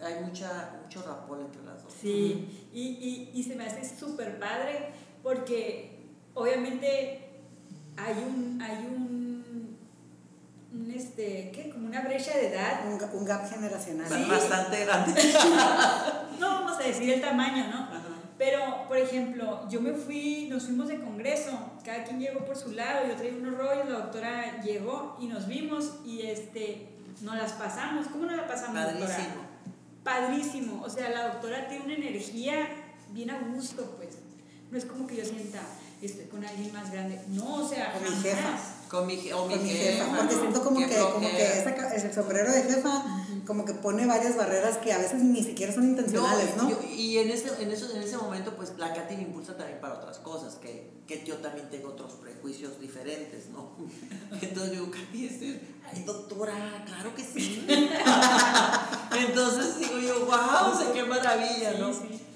[0.00, 1.92] Hay mucha, mucho rapor entre las dos.
[2.00, 4.92] Sí, y, y, y se me hace súper padre
[5.22, 7.30] porque obviamente
[7.96, 9.21] hay un, hay un,
[10.74, 11.70] un, este, ¿qué?
[11.70, 12.80] Como una brecha de edad.
[12.86, 14.08] Un, un gap generacional.
[14.08, 14.24] Sí.
[14.28, 15.20] Bastante grande.
[16.38, 17.88] No vamos a decir el tamaño, ¿no?
[18.36, 21.52] Pero, por ejemplo, yo me fui, nos fuimos de congreso,
[21.84, 25.46] cada quien llegó por su lado, yo traía unos rollos, la doctora llegó y nos
[25.46, 26.88] vimos y este,
[27.20, 28.08] nos las pasamos.
[28.08, 29.06] ¿Cómo nos la pasamos, doctora?
[29.06, 29.42] Padrísimo.
[30.02, 30.82] padrísimo.
[30.82, 32.66] O sea, la doctora tiene una energía
[33.10, 34.18] bien a gusto, pues.
[34.72, 35.60] No es como que yo sienta,
[36.00, 37.20] estoy con alguien más grande.
[37.28, 38.22] No, o sea, Con mi jamás.
[38.24, 38.58] jefa.
[38.92, 40.04] Con mi, o mi con jefa.
[40.04, 43.02] jefa, porque siento como que, como que esa el sombrero de jefa
[43.46, 46.68] como que pone varias barreras que a veces ni siquiera son intencionales, ¿no?
[46.70, 49.80] yo- y en ese, en, eso, en ese momento, pues la Katy me impulsa también
[49.80, 53.70] para otras cosas, que, que yo también tengo otros prejuicios diferentes, ¿no?
[54.40, 57.66] Entonces yo digo, Katy, este, ay, doctora, claro que sí.
[59.26, 61.90] Entonces digo yo, wow, o sea, qué maravilla, ¿no?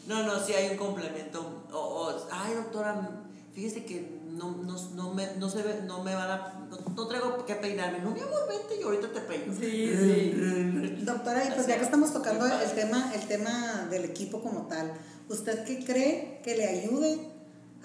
[0.07, 1.65] No, no, sí hay un complemento.
[1.73, 3.11] O, o, ay, doctora,
[3.55, 6.67] fíjese que no, no, no, me, no, se ve, no me van a.
[6.71, 7.99] No, no traigo que peinarme.
[8.01, 9.53] No, mi amor, vente y ahorita te peino.
[9.53, 11.03] Sí, sí.
[11.05, 14.93] Doctora, y pues ya que estamos tocando el tema, el tema del equipo como tal,
[15.29, 17.19] ¿usted qué cree que le ayude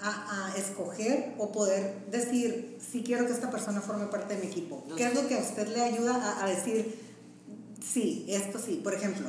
[0.00, 4.46] a, a escoger o poder decir si quiero que esta persona forme parte de mi
[4.48, 4.84] equipo?
[4.96, 6.98] ¿Qué es lo que a usted le ayuda a, a decir
[7.80, 8.80] sí, esto sí?
[8.82, 9.28] Por ejemplo,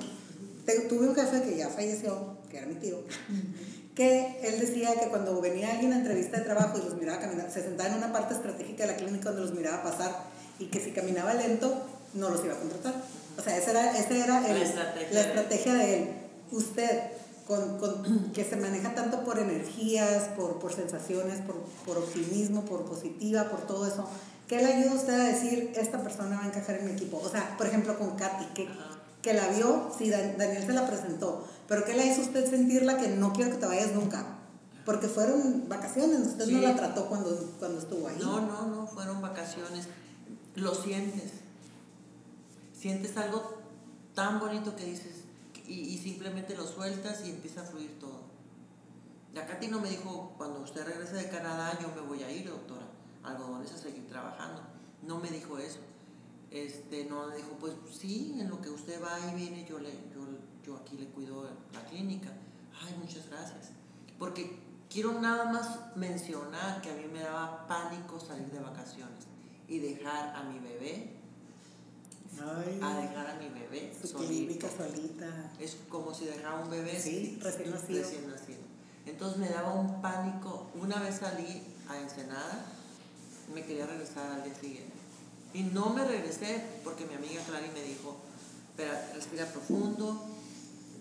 [0.65, 2.97] te- tuve un jefe que ya falleció, que era mi tío,
[3.95, 7.51] que él decía que cuando venía alguien a entrevista de trabajo y los miraba caminar,
[7.51, 10.23] se sentaba en una parte estratégica de la clínica donde los miraba pasar
[10.59, 11.83] y que si caminaba lento
[12.15, 12.93] no los iba a contratar.
[13.37, 15.27] O sea, esa era, ese era el- La estrategia la de él.
[15.27, 16.09] estrategia de él.
[16.51, 16.99] Usted,
[17.47, 22.85] con, con- que se maneja tanto por energías, por, por sensaciones, por, por optimismo, por
[22.85, 24.07] positiva, por todo eso,
[24.47, 27.17] ¿qué le ayuda a usted a decir, esta persona va a encajar en mi equipo?
[27.23, 28.67] O sea, por ejemplo, con Katy, que,
[29.21, 32.97] que la vio, sí, Dan- Daniel se la presentó, pero ¿qué le hizo usted sentirla
[32.97, 34.25] que no quiero que te vayas nunca?
[34.85, 38.17] Porque fueron vacaciones, usted no la trató cuando, cuando estuvo ahí.
[38.19, 39.87] No, no, no, fueron vacaciones.
[40.55, 41.31] Lo sientes.
[42.73, 43.61] Sientes algo
[44.13, 45.23] tan bonito que dices
[45.67, 48.33] y, y simplemente lo sueltas y empieza a fluir todo.
[49.33, 52.47] La Katy no me dijo, cuando usted regrese de Canadá, yo me voy a ir,
[52.47, 52.85] doctora,
[53.23, 54.61] algodones a seguir trabajando.
[55.01, 55.79] No me dijo eso.
[56.51, 59.89] Este, no me dijo, pues sí, en lo que usted va y viene, yo, le,
[60.65, 62.29] yo, aquí le cuido la clínica.
[62.81, 63.69] Ay, muchas gracias.
[64.19, 64.59] Porque
[64.89, 69.25] quiero nada más mencionar que a mí me daba pánico salir de vacaciones
[69.67, 71.11] y dejar a mi bebé,
[72.41, 74.27] Ay, a dejar a mi bebé su solito.
[74.29, 75.51] clínica solita.
[75.59, 78.01] Es como si dejara un bebé Sí, recién nacido.
[78.01, 78.59] recién nacido.
[79.05, 80.67] Entonces me daba un pánico.
[80.81, 82.65] Una vez salí a Ensenada,
[83.53, 84.93] me quería regresar al día siguiente.
[85.53, 88.17] Y no me regresé porque mi amiga Clary me dijo,
[89.13, 90.25] respira profundo,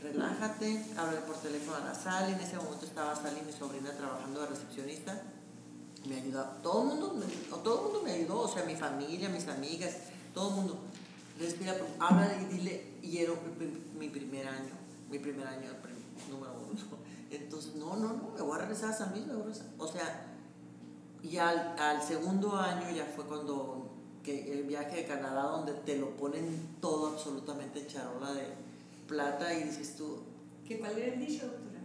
[0.02, 2.32] relájate, habla por teléfono a la Sally.
[2.32, 5.22] En ese momento estaba Sally, mi sobrina, trabajando de recepcionista.
[6.06, 9.46] Me ayudaba, todo el mundo, me- todo mundo me ayudó, o sea, mi familia, mis
[9.48, 9.94] amigas,
[10.34, 10.78] todo el mundo.
[11.38, 13.32] Respira, habla y dile, y era
[13.98, 14.70] mi, primer año,
[15.10, 15.70] mi primer año,
[16.30, 16.80] número uno.
[17.30, 19.66] Entonces, no, no, no, me voy a regresar a San Luis, me voy a regresar.
[19.78, 20.26] O sea,
[21.22, 23.88] y al, al segundo año ya fue cuando
[24.22, 28.46] que el viaje de Canadá donde te lo ponen todo absolutamente en charola de
[29.06, 30.22] plata y dices tú,
[30.66, 31.80] ¿Qué cuál era el dicho, doctora?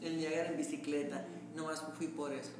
[0.00, 2.52] el Niágara en bicicleta, nomás fui por eso.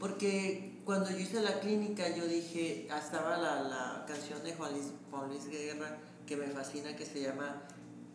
[0.00, 4.72] Porque cuando yo hice la clínica yo dije, ah, estaba la, la canción de Juan
[4.72, 7.62] Luis, Juan Luis Guerra que me fascina, que se llama,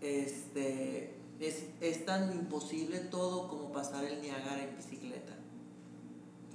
[0.02, 5.34] este, es, es tan imposible todo como pasar el Niágara en bicicleta.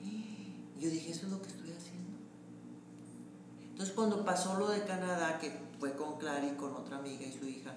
[0.03, 2.19] Y yo dije, eso es lo que estoy haciendo.
[3.71, 7.47] Entonces cuando pasó lo de Canadá, que fue con Clary, con otra amiga y su
[7.47, 7.73] hija,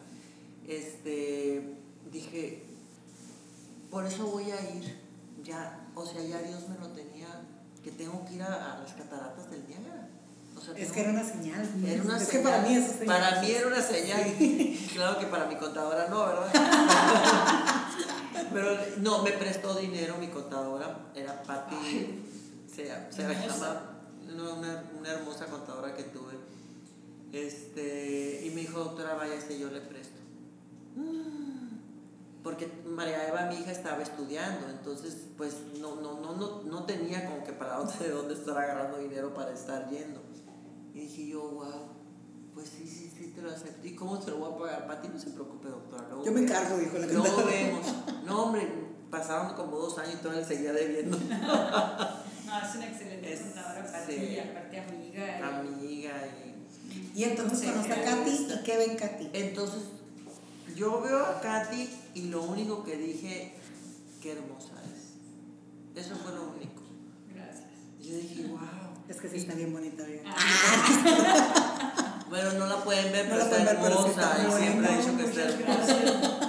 [0.68, 1.76] este,
[2.12, 2.64] dije,
[3.90, 4.98] por eso voy a ir,
[5.44, 7.28] ya, o sea, ya Dios me lo tenía,
[7.84, 10.08] que tengo que ir a, a las cataratas del Niágara.
[10.56, 11.70] O sea, Es tengo- que era una señal.
[11.86, 12.30] era una es señal.
[12.30, 12.94] que para mí eso.
[13.06, 14.36] Para mí era una señal.
[14.94, 16.52] Claro que para mi contadora no, ¿verdad?
[18.54, 22.22] Pero no, me prestó dinero mi contadora, era Patti,
[22.68, 23.82] se, se llama,
[24.58, 26.31] una, una hermosa contadora que tuve.
[27.32, 30.20] Este, y me dijo, doctora, váyase, yo le presto.
[30.96, 36.84] Mm, Porque María Eva, mi hija, estaba estudiando, entonces pues no, no, no, no, no
[36.86, 40.22] tenía como que para dónde, de dónde estar agarrando dinero para estar yendo.
[40.94, 41.72] Y dije yo, wow,
[42.54, 43.88] pues sí, sí, sí, te lo acepto.
[43.88, 44.88] ¿Y cómo te lo voy a pagar?
[44.88, 46.08] Para ti no se preocupe, doctora.
[46.10, 46.52] luego Yo me vemos".
[46.52, 47.52] encargo, dijo la Luego contadora.
[47.56, 47.86] vemos.
[48.26, 48.68] No, hombre,
[49.10, 51.18] pasaron como dos años y todavía le seguía debiendo.
[52.52, 54.14] No, es una excelente Es- contadora para sí.
[54.14, 55.40] ti, aparte amiga.
[55.40, 56.51] y- Amiga y...
[57.16, 59.30] Y entonces conoce a Katy y ¿qué ven Katy?
[59.34, 59.82] Entonces,
[60.76, 63.54] yo veo a Katy y lo único que dije,
[64.22, 66.06] qué hermosa es.
[66.06, 66.82] Eso fue lo único.
[67.34, 67.66] Gracias.
[68.00, 68.60] Y yo dije, wow.
[69.10, 70.24] Es que sí está bien bonita, bien.
[70.26, 74.10] Ah, Bueno, no la pueden ver, No pero está pero hermosa.
[74.40, 75.98] está y siempre he dicho que está hermosa.
[75.98, 76.42] gracias.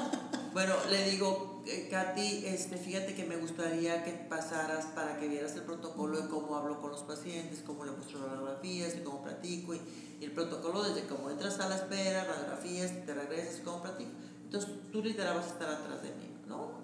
[0.52, 5.54] Bueno, le digo, eh, Katy, este, fíjate que me gustaría que pasaras para que vieras
[5.56, 9.74] el protocolo de cómo hablo con los pacientes, cómo le muestro radiografías y cómo platico.
[9.74, 9.80] Y,
[10.22, 14.12] y el protocolo desde cómo entras a la espera, radiografías, te regresas platico.
[14.44, 16.30] Entonces tú literal vas a estar atrás de mí.
[16.46, 16.74] No,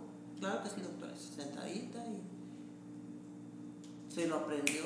[0.41, 2.21] claro que sí, doctora, sentadita y
[4.13, 4.83] se lo aprendió,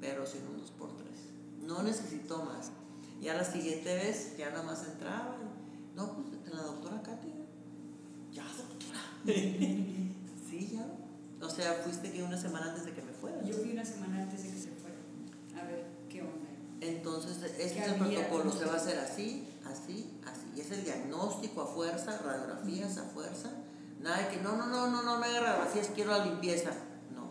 [0.00, 1.08] pero sin un 2 por 3
[1.60, 2.70] No necesitó más.
[3.20, 5.36] Ya la siguiente vez ya nada más entraba.
[5.36, 7.34] y, no, pues la doctora Katy.
[8.32, 9.00] Ya, doctora.
[9.26, 10.86] sí, ya.
[11.46, 13.42] O sea, fuiste que una semana antes de que me fuera.
[13.42, 14.96] Yo fui una semana antes de que se fuera.
[15.60, 16.47] A ver, ¿qué onda?
[16.80, 18.52] Entonces, este es ¿Qué el protocolo.
[18.52, 20.52] Se va a hacer así, así, así.
[20.56, 23.50] Y es el diagnóstico a fuerza, radiografías a fuerza.
[24.00, 26.70] Nada de que no, no, no, no, no me haga radiografías, quiero la limpieza.
[27.14, 27.30] No.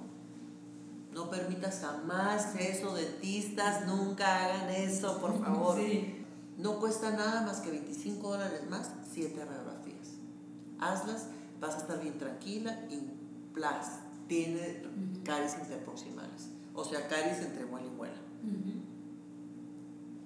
[1.14, 5.78] No permitas jamás eso, dentistas, nunca hagan eso, por favor.
[5.78, 6.26] Sí.
[6.58, 10.08] No cuesta nada más que 25 dólares más, 7 radiografías.
[10.80, 11.28] Hazlas,
[11.62, 13.00] vas a estar bien tranquila y
[13.54, 14.84] plas, tiene
[15.24, 16.50] caries interproximales.
[16.74, 18.27] O sea, caries entre muela y muela.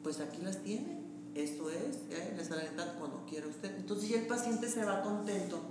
[0.04, 1.02] Pues aquí las tiene.
[1.36, 2.34] Esto es, ¿eh?
[2.36, 3.76] le sale tanto cuando quiera usted.
[3.78, 5.62] Entonces ya el paciente se va contento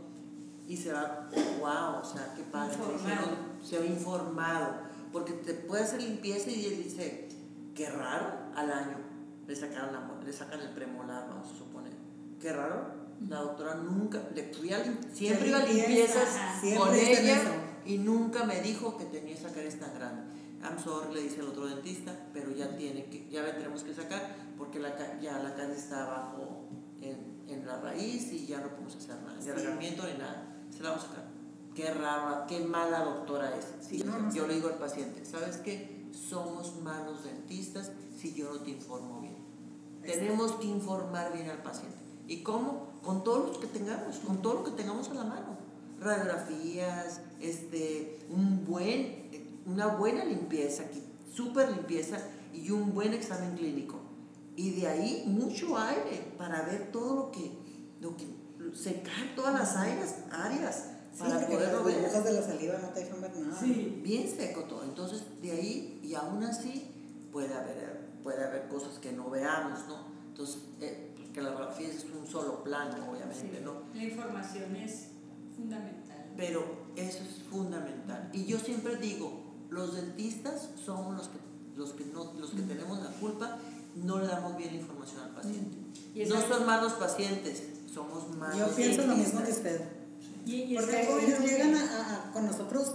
[0.67, 1.29] y se va,
[1.59, 2.75] wow, o sea, qué padre.
[2.75, 3.37] Informado.
[3.63, 4.75] se va informado.
[5.13, 7.29] Porque te puede hacer limpieza y él dice,
[7.75, 8.97] qué raro, al año
[9.47, 11.93] le sacan, la, le sacan el premolar, vamos a suponer.
[12.41, 16.21] Qué raro, la doctora nunca, le fui a siempre iba a limpieza,
[16.63, 17.43] limpiezas con ella
[17.85, 20.23] y nunca me dijo que tenía esa caries tan grande.
[20.63, 23.95] I'm sorry, le dice el otro dentista, pero ya tiene que, ya la tenemos que
[23.95, 26.69] sacar porque la, ya la caries está abajo
[27.01, 30.57] en, en la raíz y ya no podemos hacer nada, ni arreglamiento ni nada.
[30.71, 31.25] Se la vamos a sacar.
[31.75, 33.67] Qué rara, qué mala doctora es.
[33.81, 36.09] Sí, No, no yo le digo al paciente, ¿sabes qué?
[36.13, 39.37] Somos malos dentistas si yo no te informo bien.
[40.03, 40.21] Exacto.
[40.21, 41.97] Tenemos que informar bien al paciente.
[42.27, 42.91] ¿Y cómo?
[43.03, 45.59] Con todo lo que tengamos, con todo lo que tengamos a la mano.
[46.01, 49.30] Radiografías, este, un buen,
[49.67, 50.85] una buena limpieza,
[51.33, 52.19] súper limpieza
[52.53, 53.97] y un buen examen clínico.
[54.57, 57.59] Y de ahí mucho aire para ver todo lo que,
[58.01, 58.27] lo que
[58.75, 63.01] secar todas las áreas, áreas Sí, para poderlo las burbujas de la saliva no te
[63.01, 63.61] dejan ver nada.
[63.61, 64.01] Sí.
[64.05, 64.85] bien seco todo.
[64.85, 66.89] Entonces, de ahí, y aún así,
[67.33, 70.07] puede haber, puede haber cosas que no veamos, ¿no?
[70.29, 73.65] Entonces, eh, pues, que la radiografía es un solo plano, obviamente, Sí.
[73.65, 73.83] ¿no?
[73.93, 75.09] La información es
[75.57, 76.27] fundamental.
[76.37, 76.65] pero
[76.97, 78.31] eso es fundamental.
[78.33, 79.40] Y yo siempre digo,
[79.71, 81.39] los dentistas somos los que,
[81.77, 83.59] los que, no, los que tenemos la culpa,
[83.97, 85.77] no le damos bien la información al paciente.
[86.15, 87.63] Y no son malos pacientes,
[87.93, 89.81] somos malos Yo pienso lo mismo que usted.
[90.47, 92.95] Y, y es Porque ellos que- llegan a, a- con nosotros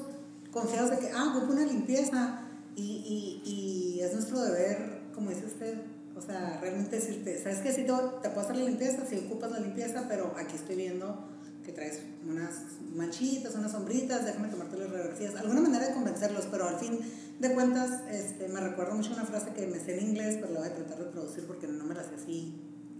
[0.51, 2.41] confiados de que, ah, ocupo una limpieza
[2.75, 5.81] y, y, y es nuestro deber, como dice usted,
[6.17, 7.71] o sea, realmente decirte, ¿sabes qué?
[7.73, 11.23] Si te, te puedo hacer la limpieza, si ocupas la limpieza, pero aquí estoy viendo
[11.65, 12.53] que traes unas
[12.95, 15.35] manchitas, unas sombritas, déjame tomarte las radiografías.
[15.35, 16.99] Alguna manera de convencerlos, pero al fin
[17.39, 20.59] de cuentas este, me recuerdo mucho una frase que me sé en inglés, pero la
[20.59, 22.53] voy a tratar de traducir porque no me la sé así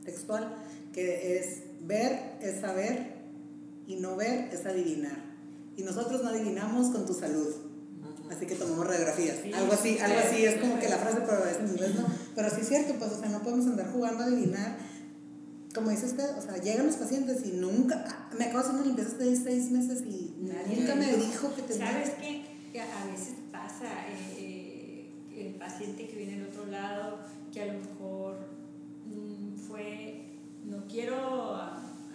[0.04, 0.56] textual,
[0.94, 3.14] que es ver es saber
[3.88, 5.24] y no ver es adivinar.
[5.78, 7.54] Y nosotros no adivinamos con tu salud.
[8.30, 9.38] Así que tomamos radiografías.
[9.44, 10.46] Sí, algo así, algo sí, así.
[10.46, 12.08] Es como que la frase, pero es en inglés, ¿no?
[12.34, 14.78] Pero sí es cierto, pues, o sea, no podemos andar jugando a adivinar.
[15.76, 18.30] Como dice usted, o sea, llegan los pacientes y nunca.
[18.38, 21.54] Me acabo de hacer una limpieza hace seis meses y Nadie nunca me dijo.
[21.54, 21.92] que tenía.
[21.92, 22.46] ¿Sabes qué?
[22.72, 27.20] Que a veces pasa eh, eh, el paciente que viene del otro lado,
[27.52, 28.38] que a lo mejor
[29.06, 31.56] mm, fue, no quiero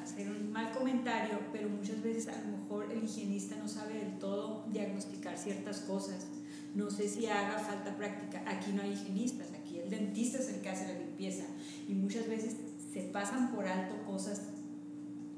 [0.02, 4.18] hacer un mal comentario, pero muchas veces a lo mejor el higienista no sabe del
[4.18, 6.28] todo diagnosticar ciertas cosas.
[6.74, 8.42] No sé si haga falta práctica.
[8.46, 11.44] Aquí no hay higienistas, aquí el dentista es el que hace la limpieza.
[11.88, 12.54] Y muchas veces
[12.92, 14.40] se pasan por alto cosas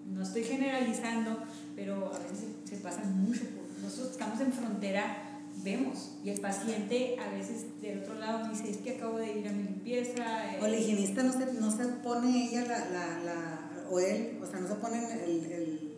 [0.07, 1.39] no estoy generalizando,
[1.75, 7.17] pero a veces se, pasan mucho por nosotros estamos en frontera, vemos, y el paciente
[7.19, 10.55] a veces del otro lado me dice, es que acabo de ir a mi limpieza.
[10.55, 14.39] eh, O el higienista no se, no se pone ella la, la, la, o él,
[14.43, 15.89] o sea, no se pone el, el,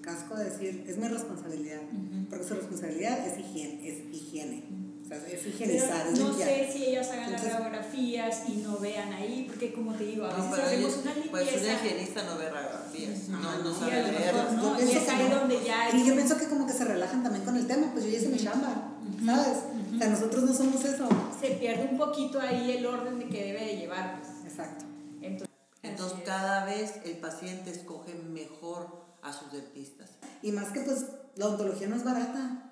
[0.00, 1.80] casco de decir, es mi responsabilidad.
[1.82, 2.28] Ujú.
[2.30, 4.62] Porque su responsabilidad es higiene, es higiene.
[5.06, 8.76] O sea, es pero higienizar, es no sé si ellas hagan las radiografías y no
[8.78, 11.72] vean ahí, porque como te digo, a veces hacemos ellos- una pues un limpieza.
[11.84, 13.70] higienista no ve radiografías, no, no no.
[13.70, 14.34] y sabe a lo leer.
[14.34, 15.36] mejor no, Yo y pienso es que ahí no.
[15.36, 17.90] donde ya hay Y yo pienso que como que se relajan también con el tema,
[17.92, 18.94] pues yo ya hice mi chamba,
[19.24, 19.58] ¿sabes?
[19.94, 21.08] O sea, nosotros no somos eso.
[21.40, 24.20] se pierde un poquito ahí el orden de que debe de llevar.
[24.20, 24.32] pues.
[24.52, 24.84] Exacto.
[25.22, 25.48] Entonces,
[25.84, 30.10] Entonces cada vez el paciente escoge mejor a sus dentistas.
[30.42, 32.65] Y más que pues la odontología no es barata.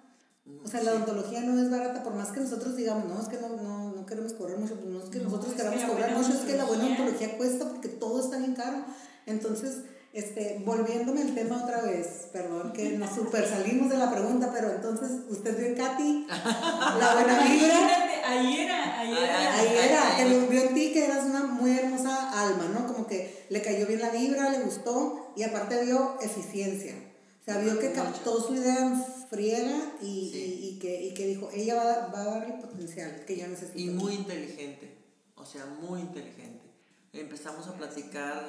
[0.62, 3.38] O sea, la odontología no es barata, por más que nosotros digamos, no, es que
[3.38, 6.14] no, no, no queremos cobrar mucho, pues no es que No, nosotros es queramos cobrar
[6.14, 8.84] mucho, es que la buena odontología- cuesta porque todo está bien caro.
[9.26, 9.78] Entonces,
[10.12, 14.70] este, volviéndome al tema otra vez, perdón que nos super salimos de la pregunta, pero
[14.70, 16.26] entonces, ¿usted vio en Katy
[17.00, 18.28] la buena vibra?
[18.28, 19.54] Ahí era, ahí era.
[19.54, 22.86] Ahí era, que lo vio en ti que eras una muy hermosa alma, ¿no?
[22.86, 26.94] Como que le cayó bien la vibra, le gustó y aparte vio eficiencia.
[27.44, 30.60] O sea, vio que captó su idea en friega y, Sí.
[30.62, 33.46] y, y que, y que dijo, ella va, va a dar el potencial que yo
[33.46, 33.78] necesito.
[33.78, 34.96] Y muy inteligente,
[35.34, 36.62] o sea, muy inteligente.
[37.12, 38.42] Empezamos a platicar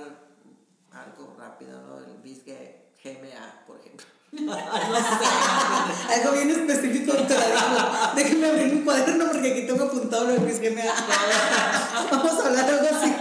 [0.94, 1.98] algo rápido, ¿no?
[1.98, 4.06] El bisque GMA, por ejemplo.
[4.36, 10.42] Algo bien específico, doctora, dijo, déjeme abrir mi cuaderno porque aquí tengo apuntado lo del
[10.42, 10.84] mis GMA.
[12.12, 13.14] Vamos a hablar algo así.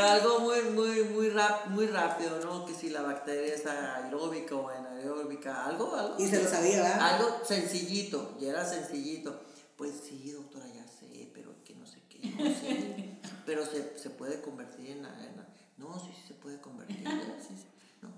[0.00, 2.64] Pero algo muy, muy, muy, rap, muy rápido, ¿no?
[2.64, 6.14] Que si la bacteria es aeróbica o anaeróbica, algo, algo.
[6.18, 7.00] Y se lo sabía, ¿verdad?
[7.16, 9.42] Algo sencillito, y era sencillito.
[9.76, 13.18] Pues sí, doctora, ya sé, pero que no sé qué, no sé.
[13.46, 15.46] Pero se, se puede convertir en, en-
[15.76, 16.98] No, sí, sí se puede convertir.
[17.46, 17.66] sí, sí,
[18.02, 18.08] no.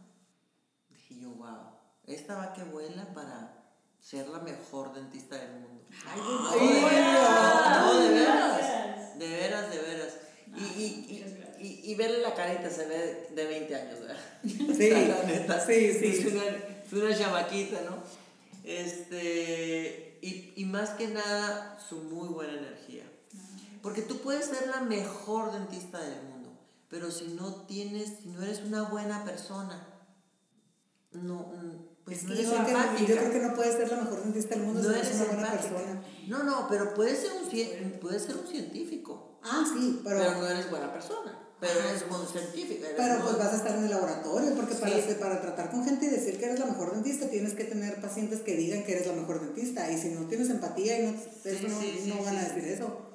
[0.91, 1.71] Dije yo, wow,
[2.05, 3.65] esta va que vuela para
[4.01, 5.85] ser la mejor dentista del mundo.
[6.07, 9.19] Ay, No, de veras, no, de veras.
[9.19, 10.15] De veras, de veras.
[10.55, 11.42] Y.
[11.63, 14.17] y, y verle la carita se ve de 20 años, ¿verdad?
[14.45, 15.65] Sí, La neta.
[15.65, 16.07] sí, sí.
[16.07, 18.03] Es una, es una chamaquita, ¿no?
[18.65, 23.05] Este, y, y más que nada, su muy buena energía.
[23.83, 26.51] Porque tú puedes ser la mejor dentista del mundo,
[26.89, 29.89] pero si no tienes, si no eres una buena persona,
[31.13, 33.91] no, mm, pues Es no eres yo, creo que, yo creo que no puedes ser
[33.91, 36.03] la mejor dentista del mundo No si no eres una buena persona.
[36.29, 40.47] No, no, pero puedes ser un, puedes ser un científico, Ah, sí, pero, pero, no
[40.47, 41.37] eres buena persona.
[41.63, 42.87] Pero eres muy científica.
[42.89, 45.15] eres pero muy- pues vas a estar en el laboratorio, porque para, Sí.
[45.19, 48.41] para tratar con gente y decir que eres la mejor dentista, tienes que tener pacientes
[48.41, 49.89] que digan que eres la mejor dentista.
[49.91, 51.11] Y si no tienes empatía y no,
[51.45, 52.47] eso no, sí, sí, no van a sí.
[52.57, 53.09] decir eso.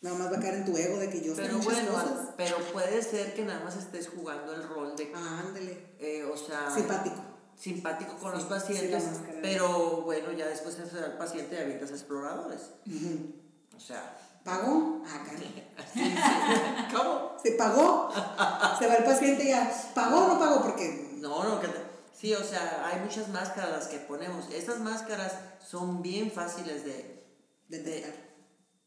[0.00, 2.28] Nada más va a caer en tu ego de que yo Pero bueno, cosas.
[2.36, 5.76] pero puede ser que nada más estés jugando el rol de, Ah, ándale.
[5.98, 7.16] eh, o sea, Simpático.
[7.56, 9.38] simpático con Sí, los sí, pacientes, máscara.
[9.42, 12.60] pero bueno, ya después se da el paciente y avientas exploradores.
[13.76, 14.16] O sea,
[14.48, 15.02] ¿Pagó?
[15.06, 16.88] Ah, caray.
[16.96, 17.36] ¿cómo?
[17.42, 18.10] ¿Se pagó?
[18.78, 19.70] Se va el paciente y ya.
[19.94, 20.62] ¿Pagó o no pagó?
[20.62, 21.18] Porque.
[21.18, 21.68] No, no, que
[22.14, 24.48] sí, o sea, hay muchas máscaras las que ponemos.
[24.50, 27.28] Estas máscaras son bien fáciles de,
[27.68, 28.14] Detectar.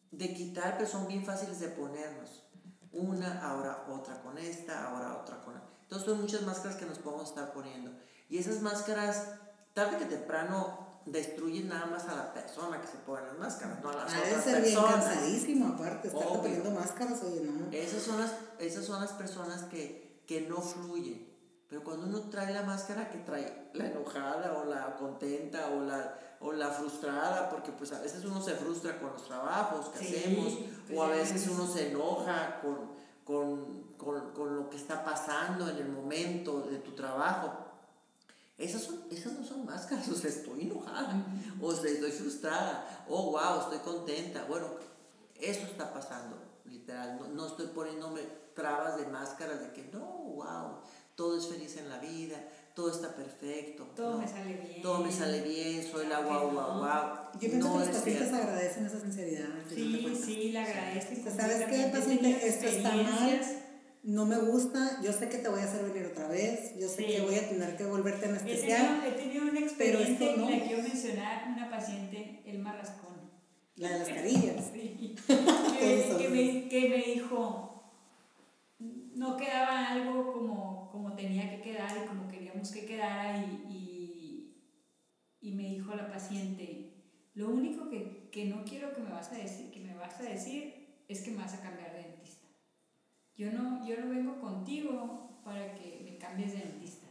[0.09, 2.43] de quitar, pero son bien fáciles de ponernos.
[2.91, 7.29] Una, ahora otra con esta, ahora otra con Entonces son muchas máscaras que nos podemos
[7.29, 7.91] estar poniendo.
[8.29, 9.27] Y esas máscaras
[9.75, 13.89] tarde que temprano destruyen nada más a la persona que se pone las máscaras, no
[13.89, 15.05] a las de otras ser bien personas.
[15.05, 17.71] cansadísimo, aparte, estar poniendo máscaras, oye, no.
[17.71, 21.29] Esas son las, esas son las personas que, que no fluyen.
[21.67, 26.17] Pero cuando uno trae la máscara que trae la enojada o la contenta o la,
[26.41, 30.15] o la frustrada, porque pues a veces uno se frustra con los trabajos que Sí,
[30.17, 30.53] hacemos,
[30.85, 32.91] pues o a veces uno se enoja con,
[33.23, 37.53] con, con, con lo que está pasando en el momento de tu trabajo.
[38.61, 41.25] Esas, son, esas no son máscaras, o sea, estoy enojada,
[41.59, 44.45] o sea, estoy frustrada, o wow, estoy contenta.
[44.47, 44.67] Bueno,
[45.39, 47.17] eso está pasando, literal.
[47.19, 48.21] No, no estoy poniéndome
[48.53, 50.77] trabas de máscaras de que no, wow,
[51.15, 52.37] todo es feliz en la vida,
[52.75, 53.83] todo está perfecto.
[53.95, 54.81] Todo no, me sale bien.
[54.81, 57.31] Todo me sale bien, soy la Claro wow, wow.
[57.33, 59.49] Yo pienso no que los es pacientes agradecen esa sinceridad.
[59.69, 61.29] Sí, sí, le agradezco.
[61.29, 62.47] ¿Sabes qué, paciente?
[62.47, 63.41] Esto está mal.
[64.03, 67.03] No me gusta, yo sé que te voy a hacer venir otra vez, yo sé
[67.03, 67.05] Sí.
[67.07, 69.01] que voy a tener que volverte a He anestesiar.
[69.01, 70.49] tenido, he tenido una experiencia no.
[70.49, 73.11] y la quiero mencionar, una paciente, Elma Rascón.
[73.75, 74.65] La de las carillas.
[74.73, 75.15] Sí.
[76.17, 77.83] Que, me, que me dijo,
[78.79, 84.57] no quedaba algo como, como tenía que quedar y como queríamos que quedara y, y,
[85.41, 86.93] y me dijo la paciente,
[87.33, 90.23] lo único que, que no quiero que me vas a decir, que me vas a
[90.23, 92.20] decir es que me vas a cambiar de.
[93.41, 97.07] Yo no, yo no vengo contigo para que me cambies de dentista,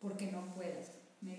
[0.00, 0.88] porque no puedes.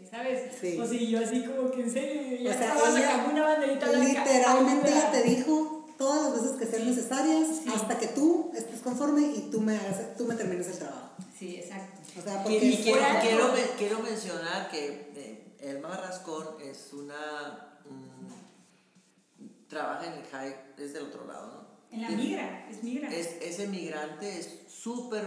[0.09, 0.55] ¿Sabes?
[0.61, 0.77] Sí.
[0.79, 3.43] O sea, yo así como que en serio, ya O sea, estaba ella sacando una
[3.43, 3.91] banderita.
[3.91, 6.89] Literalmente ella te dijo todas las veces que sean Sí.
[6.89, 7.69] necesarias Sí.
[7.75, 11.09] hasta que tú estés conforme y tú me, hagas, tú me termines el trabajo.
[11.37, 11.99] Sí, exacto.
[12.17, 17.77] O sea, Y, porque y quiero, quiero, quiero mencionar que eh, Elma Rascón es una.
[17.83, 21.68] mm, trabaja en el high desde el otro lado, ¿no?
[21.91, 23.09] En la migra, es migra.
[23.09, 25.25] Es, es emigrante, es súper,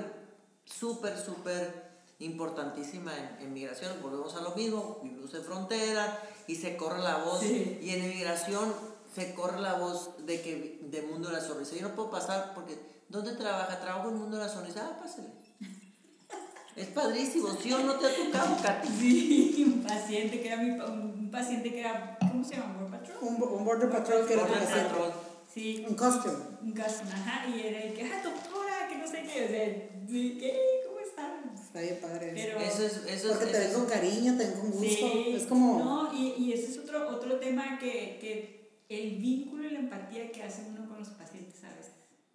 [0.64, 1.90] súper, súper
[2.20, 4.00] importantísima en, en migración.
[4.00, 7.40] Volvemos a lo mismo, vivimos en frontera y se corre la voz.
[7.40, 7.78] Sí.
[7.82, 8.72] Y en emigración
[9.14, 11.74] se corre la voz de que de Mundo de la Sonrisa.
[11.74, 13.80] Yo no puedo pasar porque, ¿dónde trabaja?
[13.80, 14.88] Trabajo en Mundo de la Sonrisa.
[14.92, 15.28] Ah, pásale.
[16.74, 18.88] Es padrísimo, ¿sí o no te ha tocado, Katy?
[18.88, 22.78] Sí, un paciente que era mi un paciente que era, ¿cómo se llama?
[22.78, 23.18] ¿Border Patrol?
[23.20, 24.88] un, un border patrol que era tu Border paciente.
[24.88, 25.12] Patrol.
[25.52, 26.34] Sí, Un costume.
[26.62, 30.06] un caso, ajá, y era el que, ah, doctora, que no sé qué, o sea,
[30.06, 30.80] ¿qué?
[30.86, 31.54] ¿Cómo están?
[31.54, 32.32] Está bien padre.
[32.34, 34.86] Pero, Eso es, eso Porque es, te ven con es- cariño, te ven con gusto.
[34.86, 35.78] sí, es como.
[35.78, 40.32] No, y, y ese es otro, otro tema que, que el vínculo y la empatía
[40.32, 41.88] que hace uno con los pacientes, ¿sabes?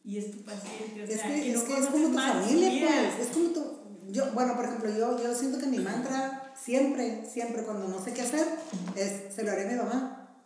[0.04, 2.14] Y es tu paciente, o Es sea, que, que es, no que es como tu
[2.18, 2.88] familia, vida.
[3.18, 3.28] pues.
[3.28, 3.78] Es como tu.
[4.12, 8.14] Yo, bueno, por ejemplo, yo, yo siento que mi mantra, siempre, siempre, cuando no sé
[8.14, 8.46] qué hacer,
[8.96, 10.38] es: se lo haré a mi mamá,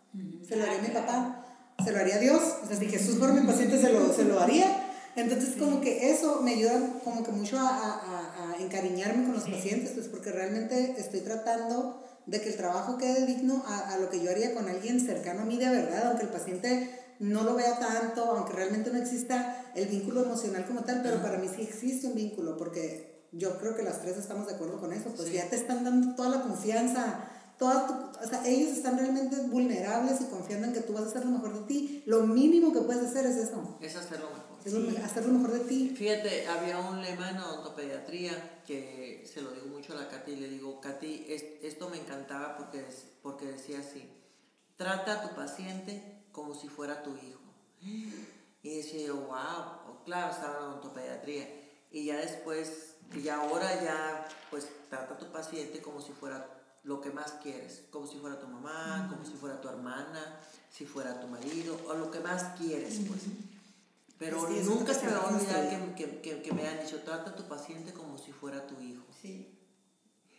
[0.48, 1.41] se lo haría a mi papá,
[1.84, 2.40] se lo haría a Dios.
[2.64, 4.88] O sea, si Jesús fuera mi paciente, se lo, se lo haría.
[5.16, 9.44] Entonces, como que eso me ayuda como que mucho a, a, a- encariñarme con los
[9.48, 14.08] pacientes, pues porque realmente estoy tratando de que el trabajo quede digno a, a lo
[14.08, 17.54] que yo haría con alguien cercano a mí de verdad, aunque el paciente no lo
[17.56, 21.62] vea tanto, aunque realmente no exista el vínculo emocional como tal, pero para mí sí
[21.62, 25.28] existe un vínculo, porque yo creo que las tres estamos de acuerdo con eso, pues
[25.28, 25.34] Sí.
[25.34, 27.20] ya te están dando toda la confianza,
[27.62, 31.06] toda tu- o sea, ellos están realmente vulnerables y confiando en que tú vas a
[31.06, 32.02] hacer lo mejor de ti.
[32.06, 34.42] Lo mínimo que puedes hacer es eso, es hacerlo mejor.
[34.64, 35.94] es lo me- hacer lo mejor de ti.
[35.96, 40.36] Fíjate, había un lema en odontopediatría que se lo digo mucho a la Katy y
[40.36, 44.08] le digo, Katy, es- esto me encantaba porque, es- porque decía así,
[44.76, 47.40] trata a tu paciente como si fuera tu hijo.
[48.64, 51.48] Y decía yo, wow, claro, estaba en odontopediatría.
[51.92, 56.46] Y ya después, y ahora ya, pues trata a tu paciente como si fuera
[56.84, 60.84] lo que más quieres, como si fuera tu mamá, como si fuera tu hermana, si
[60.84, 63.20] fuera tu marido, o lo que más quieres, pues.
[64.18, 65.94] Pero Es que es nunca se me va a olvidar ahí.
[65.96, 68.80] que, que, que, que me han dicho, trata a tu paciente como si fuera tu
[68.80, 69.02] hijo.
[69.20, 69.48] Sí,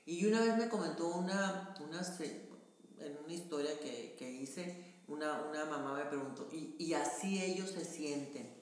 [0.06, 2.02] Y una vez me comentó una, una
[3.00, 7.72] en una historia que, que hice, una, una mamá me preguntó, y, y así ellos
[7.72, 8.54] se sienten.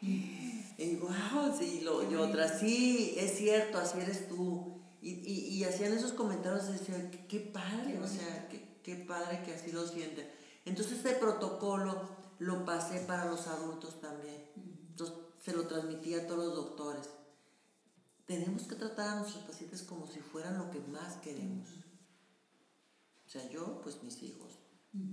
[0.78, 4.81] Y digo, wow, sí, lo, y otra, sí, es cierto, así eres tú.
[5.02, 8.94] Y, y, y hacían esos comentarios y decían, qué, qué padre, o sea, qué, qué
[8.94, 10.30] padre que así lo sienten.
[10.64, 14.46] Entonces este protocolo lo pasé para los adultos también.
[14.90, 17.08] Entonces se lo transmití a todos los doctores.
[18.26, 21.68] Tenemos que tratar a nuestros pacientes como si fueran lo que más queremos.
[23.26, 24.58] O sea, yo, pues mis hijos,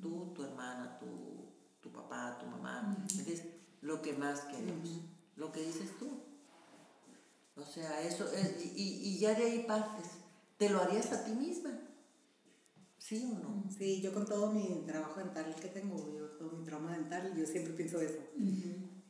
[0.02, 3.44] tú, tu hermana, tu, tu papá, tu mamá, ¿entiendes?
[3.82, 5.02] Lo que más queremos,
[5.36, 6.29] lo que dices tú.
[7.60, 10.05] O sea, eso es, y, y- y ya de ahí partes.
[10.57, 11.72] ¿Te lo harías a ti misma?
[12.97, 13.64] ¿Sí o no?
[13.76, 17.45] Sí, yo con todo mi trabajo dental que tengo, yo todo mi trauma dental, yo
[17.45, 18.20] siempre pienso eso.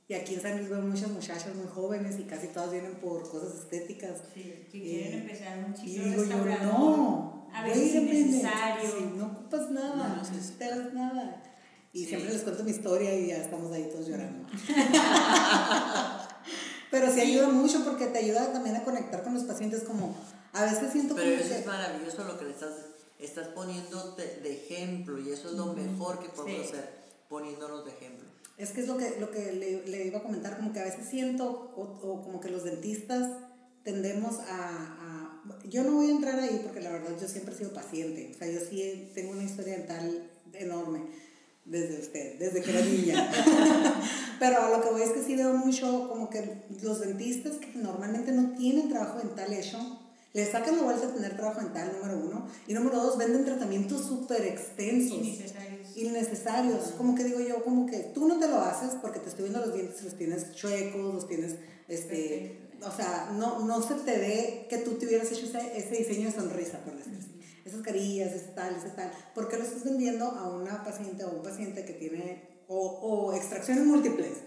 [0.07, 3.29] Y aquí en San Luis veo muchas muchachas muy jóvenes y casi todas vienen por
[3.29, 4.21] cosas estéticas.
[4.33, 4.41] sí,
[4.71, 8.89] que Y- quieren empezar un Y chico digo yo, no, A veces innecesario.
[8.89, 10.59] sí, no ocupas nada, No no necesitas.
[10.77, 11.43] necesitas nada.
[11.91, 12.05] Y Sí.
[12.05, 14.47] siempre les cuento mi historia y ya estamos ahí todos llorando.
[16.91, 20.15] Pero sí ayuda mucho porque te ayuda también a conectar con los pacientes como
[20.53, 22.73] a veces siento Pero como eso que- es maravilloso lo que le estás,
[23.19, 26.73] estás poniéndote de ejemplo y eso es lo mejor que podemos Sí.
[26.73, 26.89] hacer,
[27.29, 28.27] poniéndonos de ejemplo.
[28.57, 30.83] Es que es lo que, lo que le, le iba a comentar, como que a
[30.85, 33.29] veces siento, o, o como que los dentistas
[33.83, 35.25] tendemos a, a-
[35.67, 38.37] Yo no voy a entrar ahí porque la verdad yo siempre he sido paciente, o
[38.37, 41.03] sea, yo sí tengo una historia dental enorme
[41.69, 43.31] desde usted, desde que era niña.
[44.39, 47.71] Pero a lo que voy es que sí veo mucho como que los dentistas que
[47.75, 49.77] normalmente no tienen trabajo dental hecho,
[50.33, 54.05] le sacan la vuelta a tener trabajo dental, número uno, y número dos, venden tratamientos
[54.05, 55.97] súper extensos Innecesarios.
[55.97, 56.83] innecesarios.
[56.97, 59.65] Como que digo yo, como que tú no te lo haces porque te estoy viendo
[59.65, 61.55] los dientes, los tienes chuecos, los tienes,
[61.87, 65.95] este, o sea, no, no se te ve que tú te hubieras hecho ese, ese
[65.97, 67.19] diseño de sonrisa, por decirlo.
[67.69, 69.11] Esas carillas, ese tal, ese tal.
[69.35, 73.33] ¿Por qué lo estás vendiendo a una paciente o un paciente que tiene, o, o
[73.33, 74.37] extracciones múltiples?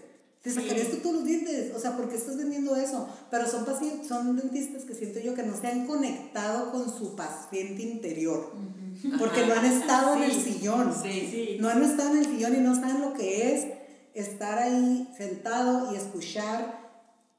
[0.41, 0.59] Te Sí.
[0.61, 3.07] sacarías tú todos los dientes, o sea, ¿por qué estás vendiendo eso?
[3.31, 7.15] Pero son pacientes, son dentistas que siento yo que no se han conectado con su
[7.15, 8.51] paciente interior,
[9.19, 10.41] porque no han estado en el Sí.
[10.55, 10.93] sillón.
[11.01, 11.27] Sí.
[11.31, 11.57] Sí.
[11.61, 13.67] No han estado en el sillón y no saben lo que es
[14.13, 16.82] estar ahí sentado y escuchar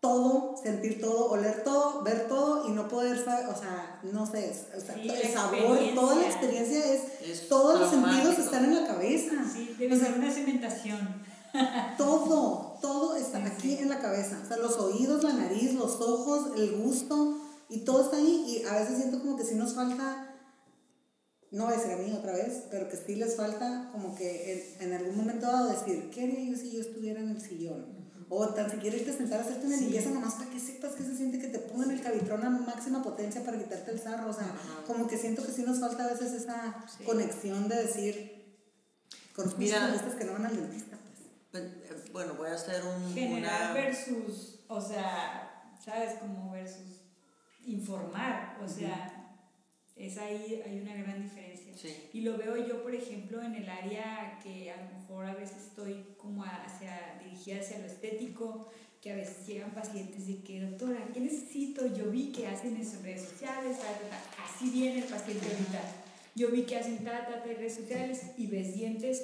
[0.04, 4.52] todo, sentir todo, oler todo, ver todo y no poder saber, o sea, no sé,
[4.76, 6.78] o sea, Sí, el sabor, toda la experiencia.
[6.92, 9.32] es, Es todos los sentidos están en la cabeza.
[9.50, 11.24] Sí, debe O sea, ser una cementación.
[11.96, 13.78] todo, todo está Sí, aquí sí.
[13.82, 14.38] en la cabeza.
[14.44, 17.38] O sea, los oídos, la nariz, los ojos, el gusto
[17.70, 18.44] y todo está ahí.
[18.46, 20.36] Y a veces siento como que sí nos falta,
[21.50, 24.76] no voy a decir a mí otra vez, pero que sí les falta como que
[24.80, 28.03] en, en algún momento dado decir, ¿qué haría yo si yo estuviera en el sillón?
[28.28, 29.84] O tan siquiera irte a sentar a hacerte una Sí.
[29.84, 33.02] limpieza nomás para que sepas que se siente que te pongan el cabitrón a máxima
[33.02, 34.30] potencia para quitarte el sarro.
[34.30, 34.46] O sea,
[34.86, 37.04] como que siento que sí nos falta a veces esa Sí.
[37.04, 38.44] conexión de decir,
[39.34, 39.86] con los Mira.
[39.86, 40.96] dentistas que no van al dentista.
[41.50, 41.64] Pues.
[41.64, 43.72] Pues, eh, Bueno, voy a hacer un, General una...
[43.74, 46.14] versus, o sea, ¿sabes?
[46.20, 47.02] Como versus
[47.66, 49.36] informar, o sea,
[49.96, 51.53] es ahí, hay una gran diferencia.
[51.76, 52.08] Sí.
[52.12, 55.68] Y lo veo yo, por ejemplo, en el área que a lo mejor a veces
[55.68, 58.70] estoy como hacia, dirigida hacia lo estético,
[59.00, 61.86] que a veces llegan pacientes de que, doctora, ¿qué necesito?
[61.94, 64.44] Yo vi que hacen eso en redes sociales, ta, ta, ta".
[64.44, 65.80] así viene el paciente ahorita.
[66.34, 69.22] Yo vi que hacen ta, ta, ta en redes sociales y ves dientes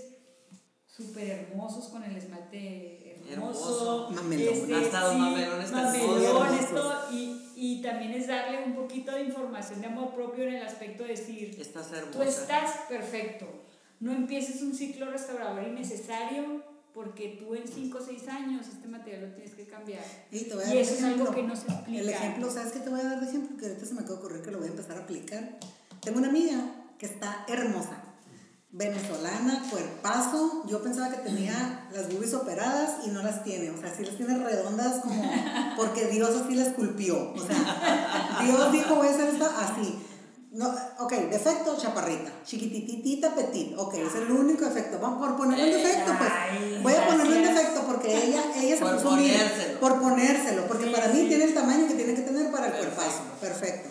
[0.86, 4.10] súper hermosos con el esmalte hermoso.
[4.10, 4.22] Hermoso.
[4.22, 4.74] Mamelón.
[4.74, 7.12] Hasta los mamelones mamelones, todo.
[7.12, 11.02] Y, y también es darle un poquito de información de amor propio en el aspecto
[11.02, 12.24] de decir, Estás Tú hermosa.
[12.24, 13.46] estás perfecto.
[14.00, 19.28] No empieces un ciclo restaurador innecesario porque tú en 5 o 6 años este material
[19.28, 20.02] lo tienes que cambiar.
[20.30, 22.00] Y, te voy a Y dar eso es algo que no se explica.
[22.00, 23.58] El ejemplo, ¿sabes qué te voy a dar de ejemplo?
[23.58, 25.58] Que ahorita se me acaba de ocurrir que lo voy a empezar a aplicar.
[26.00, 26.64] Tengo una amiga
[26.98, 28.02] que está hermosa,
[28.72, 30.62] venezolana, cuerpazo.
[30.66, 33.70] Yo pensaba que tenía las boobies operadas y no las tiene.
[33.70, 35.22] O sea, sí las tiene redondas como
[35.76, 37.32] porque Dios así la esculpió.
[37.32, 40.06] O sea, Dios dijo, voy a hacer esto así.
[40.52, 40.68] No,
[40.98, 42.32] ok, defecto, chaparrita.
[42.44, 43.72] Chiquititita, petit.
[43.78, 44.98] Ok, es el único defecto.
[44.98, 46.82] Vamos por ponerle un defecto, pues.
[46.82, 49.30] Voy a ponerle un defecto porque ella, ella se Por puso mil.
[49.32, 49.80] ponérselo.
[49.80, 51.28] Por ponérselo, porque Sí, para mí sí.
[51.28, 52.96] tiene el tamaño que tiene que tener para el Perfecto.
[52.96, 53.22] cuerpazo.
[53.40, 53.88] Perfecto.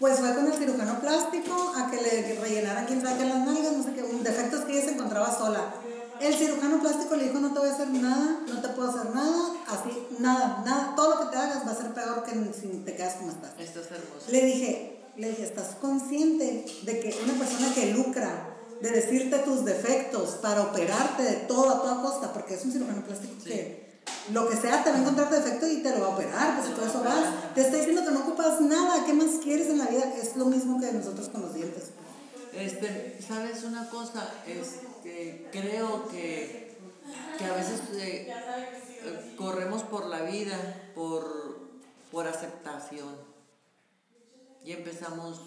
[0.00, 3.84] Pues fue con el cirujano plástico a que le rellenaran quién sabe las nalgas, no
[3.84, 5.74] sé qué, un defectos que ella se encontraba sola.
[6.18, 9.14] El cirujano plástico le dijo, no te voy a hacer nada, no te puedo hacer
[9.14, 12.66] nada, así, nada, nada, todo lo que te hagas va a ser peor que si
[12.82, 13.52] te quedas como estás.
[13.58, 14.30] Estás hermosa.
[14.30, 19.66] Le dije, le dije, ¿estás consciente de que una persona que lucra de decirte tus
[19.66, 23.50] defectos para operarte de todo a toda costa, porque es un cirujano plástico Sí.
[23.50, 23.79] que
[24.32, 26.68] lo que sea te va a encontrar defecto y te lo va a operar, pues
[26.68, 29.78] si todo eso vas, te está diciendo que no ocupas nada, ¿qué más quieres en
[29.78, 30.12] la vida?
[30.14, 31.90] Es lo mismo que nosotros con los dientes.
[32.52, 34.28] Este, ¿sabes una cosa?
[34.46, 36.76] Este, creo que,
[37.38, 38.32] que a veces eh,
[39.36, 40.56] corremos por la vida
[40.94, 41.60] por,
[42.10, 43.14] por aceptación.
[44.64, 45.40] Y empezamos,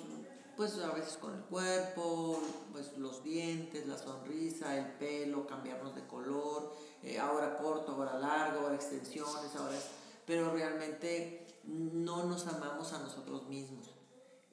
[0.58, 2.42] pues a veces con el cuerpo,
[2.72, 6.74] pues los dientes, la sonrisa, el pelo, cambiarnos de color,
[7.04, 9.78] eh, ahora corto, ahora largo, ahora extensiones, ahora
[10.26, 13.90] Pero realmente no nos amamos a nosotros mismos.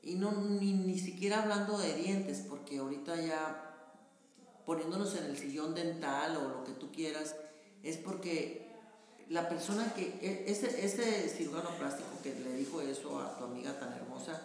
[0.03, 3.67] Y no, ni, ni siquiera hablando de dientes, porque ahorita ya
[4.67, 7.37] poniéndonos en el sillón dental o lo que tú quieras,
[7.83, 8.71] es porque
[9.29, 13.93] la persona que, e- ese cirujano plástico que le dijo eso a tu amiga tan
[13.93, 14.41] hermosa,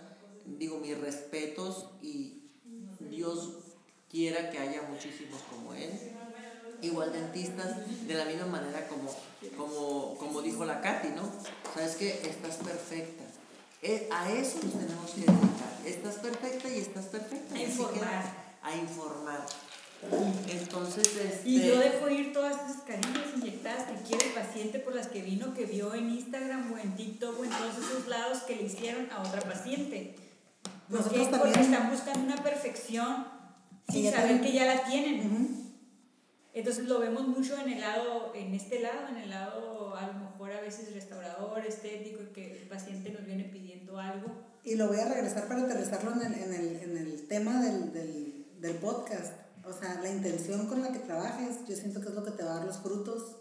[0.46, 2.44] digo, mis respetos y
[3.00, 3.58] Dios
[4.10, 5.92] quiera que haya muchísimos como él.
[6.86, 7.72] Igual dentistas,
[8.08, 9.10] de la misma manera como,
[9.58, 11.24] como, como dijo la Katy, ¿no?
[11.74, 13.24] Sabes que estás perfecta,
[13.82, 15.72] Eh, a eso nos tenemos que dedicar.
[15.86, 17.56] Estás perfecta y estás perfecta.
[17.56, 18.24] A informar.
[18.62, 19.46] A informar.
[20.50, 24.96] Entonces, este, Y yo dejo ir todas esas carillas inyectadas que quiere el paciente por
[24.96, 28.40] las que vino, que vio en Instagram o en TikTok o en todos esos lados
[28.44, 30.16] que le hicieron a otra paciente.
[30.90, 31.18] ¿Por qué?
[31.18, 33.28] Nosotros Porque están buscando una perfección
[33.90, 35.65] sin saber que ya la tienen.
[36.56, 40.14] Entonces lo vemos mucho en el lado, en este lado, en el lado a lo
[40.14, 44.28] mejor a veces restaurador, estético, y que el paciente nos viene pidiendo algo.
[44.64, 47.92] Y lo voy a regresar para aterrizarlo en el, en el, en el tema del,
[47.92, 49.34] del, del podcast.
[49.66, 52.44] O sea, la intención con la que trabajes, yo siento que es lo que te
[52.44, 53.36] va a dar los frutos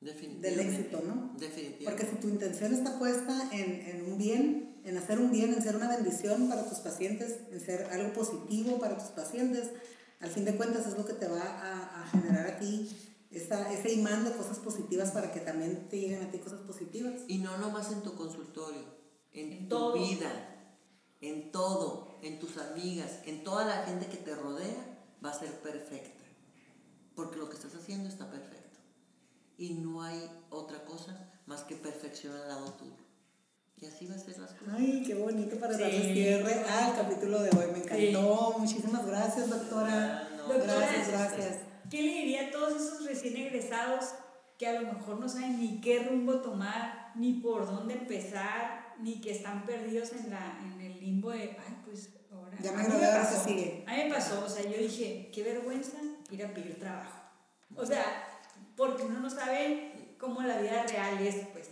[0.00, 1.34] del éxito, ¿no?
[1.38, 1.84] Definitivamente.
[1.84, 5.62] Porque si tu intención está puesta en, en un bien, en hacer un bien, en
[5.62, 9.70] ser una bendición para tus pacientes, en ser algo positivo para tus pacientes,
[10.20, 12.90] al fin de cuentas es lo que te va a, a generar a ti
[13.30, 17.22] esa, ese imán de cosas positivas para que también te lleguen a ti cosas positivas.
[17.28, 18.82] Y no nomás en tu consultorio,
[19.32, 19.92] en, En tu todo.
[19.94, 20.74] vida,
[21.20, 25.52] en todo, en tus amigas, en toda la gente que te rodea, va a ser
[25.60, 26.24] perfecta.
[27.14, 28.78] Porque lo que estás haciendo está perfecto.
[29.56, 33.07] Y no hay otra cosa más que perfección al lado tuyo.
[33.80, 34.74] Y así va a ser las cosas.
[34.76, 35.82] Ay, qué bonito para Sí.
[35.82, 37.66] darle cierre al capítulo de hoy.
[37.72, 38.56] Me encantó.
[38.58, 40.26] Muchísimas gracias, doctora.
[40.26, 40.48] Ah, no.
[40.48, 41.56] Doctora, gracias, gracias.
[41.90, 44.14] ¿Qué le diría a todos esos recién egresados
[44.58, 49.20] que a lo mejor no saben ni qué rumbo tomar, ni por dónde empezar, ni
[49.20, 52.58] que están perdidos en, la, en el limbo de, ay, pues ahora...
[52.60, 53.46] Ya me gradué, ahora pasó.
[53.46, 53.84] qué sigue.
[53.86, 55.98] A mí me pasó, o sea, yo dije, qué vergüenza
[56.30, 57.16] ir a pedir trabajo.
[57.76, 58.04] O sea,
[58.76, 61.68] porque uno no sabe cómo la vida real es, pues.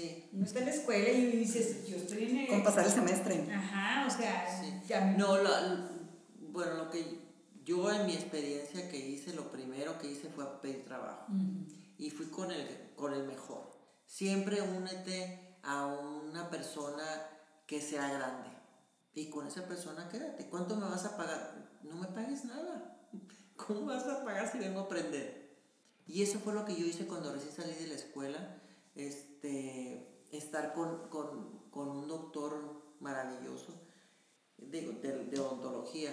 [0.00, 0.28] Sí.
[0.34, 2.48] Uno está en la escuela y dices, yo estoy en el...
[2.48, 3.48] Con pasar el semestre.
[3.50, 4.72] Ajá, o sea, Sí.
[4.86, 5.90] ya No, la-
[6.52, 7.18] bueno, lo que
[7.64, 11.32] yo en mi experiencia que hice, lo primero que hice fue pedir trabajo.
[11.32, 11.66] Ujú.
[11.98, 13.70] y fui con el, con el mejor.
[14.04, 17.02] Siempre únete a una persona
[17.66, 18.50] que sea grande
[19.14, 20.46] y con esa persona quédate.
[20.50, 21.70] ¿Cuánto me vas a pagar?
[21.82, 23.00] No me pagues nada.
[23.56, 25.56] ¿Cómo vas a pagar si vengo a aprender?
[26.06, 28.60] Y eso fue lo que yo hice cuando recién salí de la escuela,
[29.36, 33.80] este, estar con, con, con un doctor maravilloso
[34.56, 36.10] digo, de, de odontología.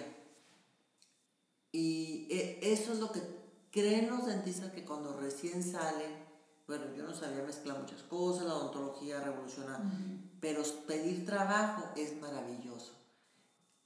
[1.72, 3.22] Y eh, eso es lo que
[3.70, 6.24] creen los dentistas que cuando recién salen,
[6.66, 9.80] bueno, yo no sabía mezclar muchas cosas, la odontología revoluciona,
[10.40, 12.92] pero pedir trabajo es maravilloso.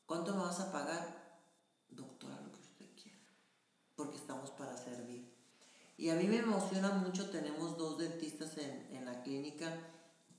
[0.07, 1.41] ¿Cuánto me vas a pagar?
[1.89, 3.19] Doctora, lo que usted quiera,
[3.97, 5.28] porque estamos para servir.
[5.99, 9.77] Y a mí me emociona mucho, tenemos dos dentistas en, en la clínica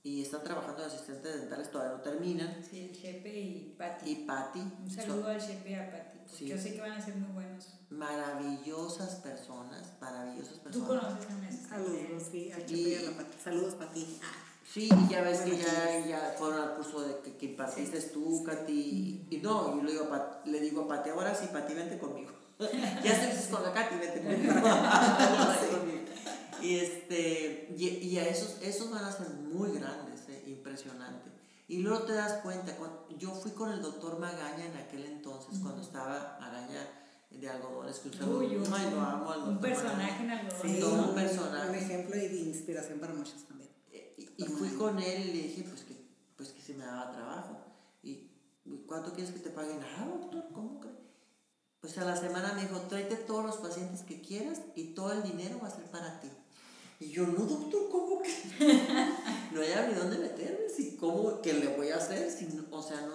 [0.02, 2.64] y están trabajando de asistentes dentales, todavía no terminan.
[2.68, 4.10] Sí, el Chepe y Pati.
[4.10, 6.46] Y Patti, Un saludo al Chepe y a Pati, porque Sí.
[6.48, 7.68] yo sé que van a ser muy buenos.
[7.90, 10.88] maravillosas personas, maravillosas Tú personas.
[11.26, 11.68] conoces a.
[11.68, 13.36] Saludos, sí, al Y- Chepe y a la Pati.
[13.44, 14.18] Saludos para ti.
[14.72, 18.44] Sí, y ya ves que ya, ya fueron al curso de que, que impartiste tú,
[18.44, 19.26] Katy.
[19.28, 21.98] Y no, yo le digo a Pat- le digo a Pati, ahora sí, Pati, vente
[21.98, 22.30] conmigo.
[23.04, 24.52] ya estás con la Katy, conmigo.
[26.62, 31.30] y este, y, y a esos, esos van a ser muy grandes, eh, impresionante.
[31.68, 35.58] Y luego te das cuenta, cuando- yo fui con el doctor Magaña en aquel entonces,
[35.62, 36.86] cuando estaba Magaña
[37.30, 38.08] de algodones, que.
[38.24, 40.40] Uy, un, Ay, lo amo al un personaje Magaña.
[40.42, 40.60] en algodón.
[40.74, 41.68] Sí, todo un personaje.
[41.70, 43.70] Un ejemplo y de inspiración para muchos también.
[43.92, 45.94] Eh, Y, y fui con él y le dije, pues que,
[46.36, 47.56] pues que si me daba trabajo.
[48.02, 48.26] ¿Y
[48.64, 49.78] y cuánto quieres que te paguen?
[49.96, 50.96] Ah, doctor, ¿cómo crees?
[51.80, 55.22] Pues a la semana me dijo, tráete todos los pacientes que quieras y todo el
[55.22, 56.28] dinero va a ser para ti.
[56.98, 58.30] Y yo, no, doctor, ¿cómo que?
[59.52, 62.30] no hay ni dónde meterme, si, ¿cómo que le voy a hacer?
[62.30, 63.14] Si o sea, no,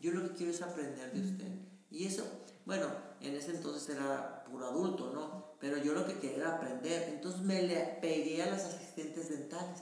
[0.00, 1.48] yo lo que quiero es aprender de usted.
[1.90, 2.24] Y eso,
[2.64, 2.86] bueno,
[3.20, 5.56] en ese entonces era puro adulto, ¿no?
[5.60, 7.10] Pero yo lo que quería era aprender.
[7.10, 9.80] Entonces me le pegué a las asistentes dentales.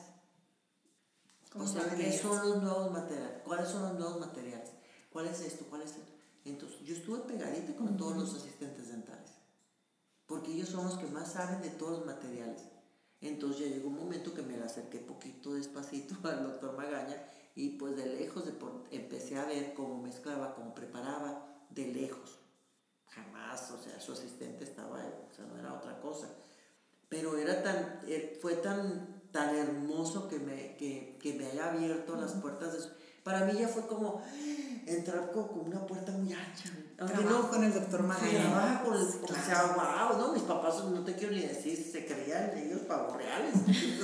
[1.52, 3.42] ¿Cómo O sea, ¿qué son los nuevos materiales?
[3.44, 4.70] ¿Cuáles son los nuevos materiales?
[5.12, 5.64] ¿Cuál es esto?
[5.70, 6.13] ¿Cuál es esto?
[6.44, 9.30] Entonces, yo estuve pegadita con todos los asistentes dentales.
[10.26, 12.62] Porque ellos son los que más saben de todos los materiales.
[13.20, 17.16] Entonces ya llegó un momento que me le acerqué poquito despacito al doctor Magaña
[17.54, 22.38] y pues de lejos de por- empecé a ver cómo mezclaba, cómo preparaba, de lejos.
[23.08, 24.98] Jamás, o sea, su asistente estaba,
[25.30, 26.28] o sea, no era otra cosa.
[27.08, 32.16] Pero era tan, eh, fue tan, tan hermoso que me, que, que me haya abierto
[32.16, 32.90] las puertas de su-
[33.24, 34.22] Para mí ya fue como
[34.86, 36.68] entrar como con una puerta muy ancha.
[36.98, 38.02] Aunque Trabajo no- con el doctor
[38.84, 39.44] con el, Sí, o claro.
[39.44, 39.62] sea,
[40.12, 40.32] wow, ¿no?
[40.34, 43.55] Mis papás, no te quiero ni decir, se creían ellos pavos reales.
[43.66, 43.96] Sí,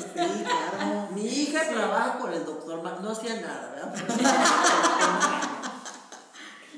[0.44, 1.08] claro.
[1.14, 3.94] Mi hija trabaja con el doctor Mag, no hacía nada, ¿verdad?
[4.16, 5.50] Sí con.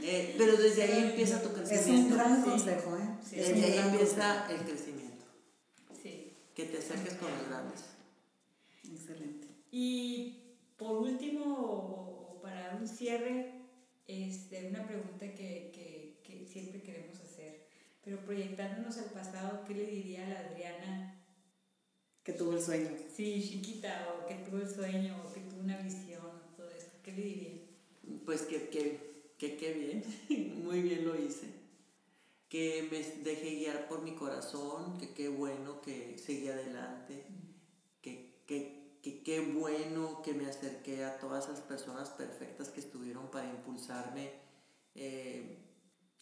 [0.04, 2.14] Eh, pero desde ahí empieza tu Es un crecimiento.
[2.16, 2.50] gran Sí.
[2.50, 3.08] consejo, ¿eh?
[3.28, 3.36] Sí.
[3.36, 5.24] Desde ahí empieza el crecimiento.
[6.02, 6.36] Sí.
[6.54, 7.80] Que te acerques con los grandes.
[8.82, 8.92] consejo.
[8.96, 9.46] Excelente.
[9.70, 13.52] Y por último, o- o para un cierre,
[14.06, 17.66] este, una pregunta que, que, que siempre queremos hacer,
[18.04, 21.24] pero proyectándonos al pasado, ¿qué le diría a la Adriana?
[22.22, 22.90] Que tuvo el sueño.
[23.14, 27.12] Sí, chiquita, o que tuvo el sueño, o que tuvo una visión, todo esto, ¿qué
[27.12, 27.52] le diría?
[28.24, 30.04] Pues que, que, que, que bien,
[30.64, 31.46] muy bien lo hice.
[32.48, 37.24] Que me dejé guiar por mi corazón, que qué bueno que seguí adelante,
[38.02, 43.30] que qué que, qué bueno que me acerqué a todas esas personas perfectas que estuvieron
[43.30, 44.32] para impulsarme
[44.94, 45.58] eh,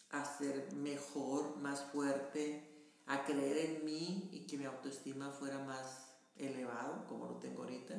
[0.09, 2.67] a ser mejor, más fuerte,
[3.05, 7.95] a creer en mí y que mi autoestima fuera más elevado, como lo tengo ahorita,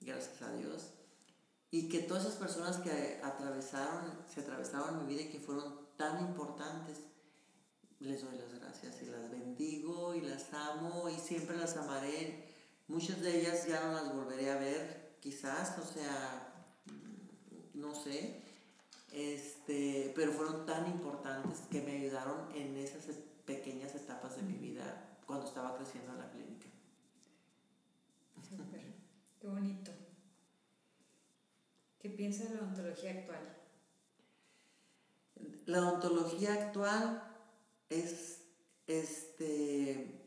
[0.00, 0.92] gracias a Dios.
[1.70, 6.20] Y que todas esas personas que atravesaron, se atravesaron mi vida y que fueron tan
[6.20, 6.98] importantes,
[7.98, 12.51] les doy las gracias y las bendigo y las amo y siempre las amaré.
[12.88, 16.52] Muchas de ellas ya no las volveré a ver, quizás, o sea,
[17.74, 18.42] no sé,
[19.12, 23.04] este, pero fueron tan importantes que me ayudaron en esas
[23.46, 26.66] pequeñas etapas de mi vida cuando estaba creciendo en la clínica.
[28.48, 28.94] Súper,
[29.40, 29.92] qué bonito.
[31.98, 33.56] ¿Qué piensa de la odontología actual?
[35.66, 37.22] La odontología actual
[37.88, 38.42] es,
[38.86, 40.21] este,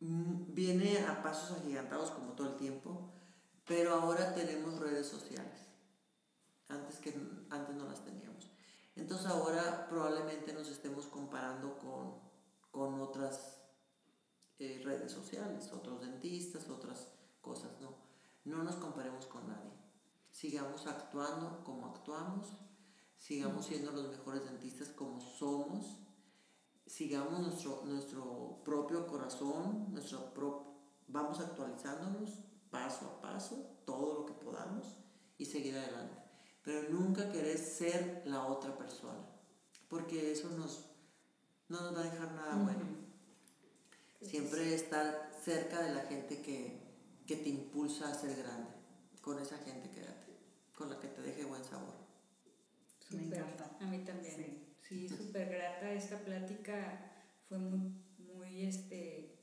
[0.00, 3.12] viene a pasos agigantados como todo el tiempo,
[3.64, 5.60] pero ahora tenemos redes sociales,
[6.68, 7.14] antes, que,
[7.50, 8.50] antes no las teníamos.
[8.96, 12.14] Entonces ahora probablemente nos estemos comparando con,
[12.70, 13.58] con otras
[14.58, 17.08] eh, redes sociales, otros dentistas, otras
[17.40, 17.94] cosas, no.
[18.44, 19.72] No nos comparemos con nadie.
[20.30, 22.48] Sigamos actuando como actuamos,
[23.16, 25.98] sigamos siendo los mejores dentistas como somos,
[26.88, 30.32] sigamos nuestro, nuestro propio corazón, nuestro
[31.06, 32.40] vamos actualizándonos
[32.70, 34.96] paso a paso, todo lo que podamos
[35.36, 36.16] y seguir adelante.
[36.62, 39.24] Pero nunca querer ser la otra persona,
[39.88, 40.86] porque eso nos,
[41.68, 42.84] no nos va a dejar nada bueno.
[44.20, 46.80] Siempre estar cerca de la gente que,
[47.26, 48.70] que te impulsa a ser grande.
[49.22, 50.36] Con esa gente quédate,
[50.74, 51.94] con la que te deje buen sabor.
[53.10, 53.76] Me encanta.
[53.80, 54.34] A mí también.
[54.34, 54.67] Sí,
[55.08, 55.92] súper grata.
[55.92, 57.12] Esta plática
[57.48, 59.36] fue muy, muy este,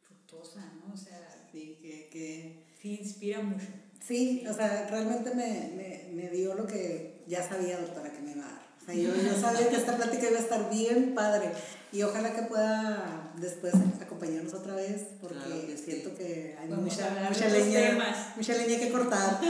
[0.00, 0.94] fructuosa, ¿no?
[0.94, 2.64] O sea, sí, que, que...
[2.80, 3.66] Sí, inspira mucho.
[4.00, 8.32] Sí, o sea, realmente me, me, me, dio lo que ya sabía, doctora, que me
[8.32, 8.62] iba a dar.
[8.80, 11.52] O sea, yo, yo sabía que esta plática iba a estar bien padre
[11.92, 18.32] y ojalá que pueda después acompañarnos otra vez porque siento que hay mucha, mucha leña,
[18.34, 19.40] mucha leña que cortar.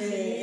[0.00, 0.38] Eh,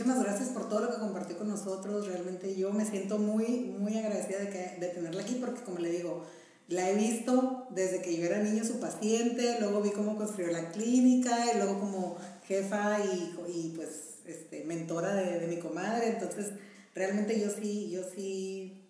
[0.00, 2.06] muchísimas gracias por todo lo que compartió con nosotros.
[2.06, 5.90] Realmente yo me siento muy, muy agradecida de, que, de tenerla aquí porque como le
[5.90, 6.24] digo,
[6.68, 10.70] la he visto desde que yo era niño su paciente, luego vi cómo construyó la
[10.70, 12.16] clínica y luego como
[12.46, 13.90] jefa y, y pues
[14.24, 16.08] este, mentora de, de mi comadre.
[16.08, 16.46] Entonces,
[16.94, 18.82] realmente yo sí, yo sí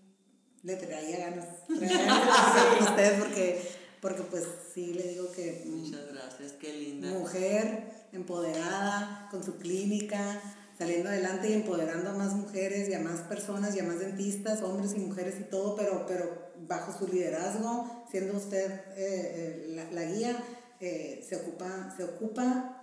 [0.63, 3.63] le traía ganas, traía ganas usted porque,
[4.01, 5.65] porque pues sí le digo que...
[5.67, 7.11] Muchas gracias, qué linda.
[7.11, 10.41] Mujer empoderada, con su clínica,
[10.81, 14.63] saliendo adelante y empoderando a más mujeres y a más personas y a más dentistas,
[14.63, 19.91] hombres y mujeres y todo, pero, pero bajo su liderazgo, siendo usted eh, eh, la,
[19.91, 20.43] la, guía,
[20.81, 22.81] eh, se, ocupa, se ocupa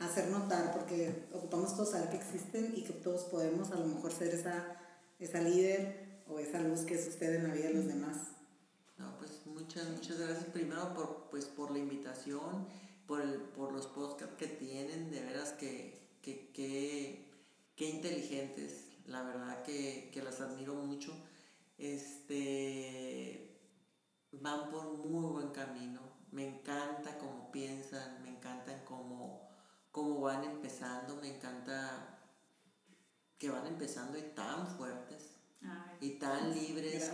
[0.00, 4.12] hacer notar, porque ocupamos todos saber que existen y que todos podemos a lo mejor
[4.12, 4.64] ser esa,
[5.20, 8.16] esa líder o esa luz que es usted en la vida de los demás.
[8.98, 12.66] No, pues muchas, muchas gracias primero por, pues, por la invitación,
[13.06, 17.25] por, el, por los podcasts que tienen, de veras que, que, que,
[17.76, 21.12] que inteligentes, la verdad que, que las admiro mucho.
[21.78, 23.60] Este,
[24.32, 26.00] van por muy buen camino,
[26.32, 29.48] me encanta cómo piensan, me encantan cómo,
[29.92, 32.18] cómo van empezando, me encanta
[33.38, 35.36] que van empezando y tan fuertes
[36.00, 37.10] y tan libres.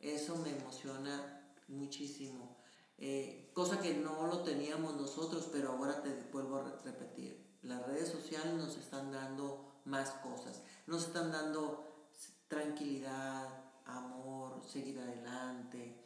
[0.00, 2.58] Eso me emociona muchísimo.
[2.98, 7.58] Eh, cosa que no lo teníamos nosotros, pero ahora te vuelvo a repetir.
[7.62, 10.62] Las redes sociales nos están dando más cosas.
[10.86, 12.08] Nos están dando
[12.48, 13.48] tranquilidad,
[13.86, 15.96] amor, seguir adelante,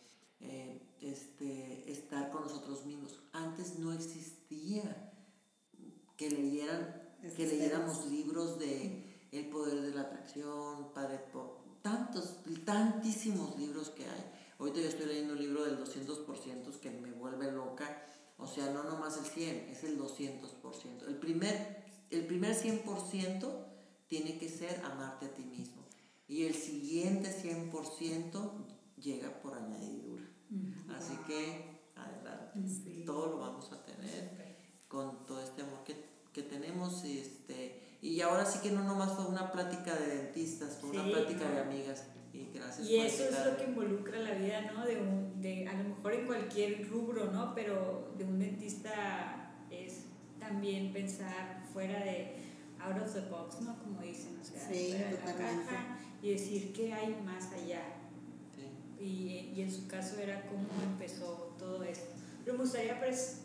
[0.40, 3.20] eh, este, estar con nosotros mismos.
[3.32, 5.12] Antes no existía
[6.16, 11.20] que leyeran, que leyéramos libros de El poder de la atracción, Padre,
[11.82, 14.32] tantos, tantísimos libros que hay.
[14.58, 18.04] Ahorita yo estoy leyendo un libro del 200% que me vuelve loca.
[18.38, 21.06] O sea, no nomás el 100, es el 200%.
[21.06, 23.67] El primer, el primer 100%
[24.08, 25.82] tiene que ser amarte a ti mismo.
[26.26, 28.50] Y el siguiente 100%
[29.00, 30.24] llega por añadidura.
[30.96, 33.02] Así que, adelante.
[33.06, 34.56] Todo lo vamos a tener
[34.88, 35.94] con todo este amor que,
[36.32, 37.04] que tenemos.
[37.04, 41.10] Este, y ahora sí que no nomás fue una plática de dentistas, fue una Sí,
[41.10, 41.54] plática no.
[41.54, 42.04] de amigas.
[42.32, 43.50] Y gracias Y por eso es invitarme.
[43.50, 44.84] lo que involucra la vida, ¿no?
[44.86, 47.54] De, un, de a lo mejor en cualquier rubro, ¿no?
[47.54, 50.04] Pero de un dentista es
[50.38, 52.36] también pensar fuera de
[53.20, 53.76] the box, ¿no?
[53.78, 57.82] Como dicen, o sea, Sí, de la caja y decir qué hay más allá.
[58.54, 59.04] Sí.
[59.04, 62.14] Y, y en su caso era cómo empezó todo esto.
[62.44, 63.38] Pero me gustaría, pues,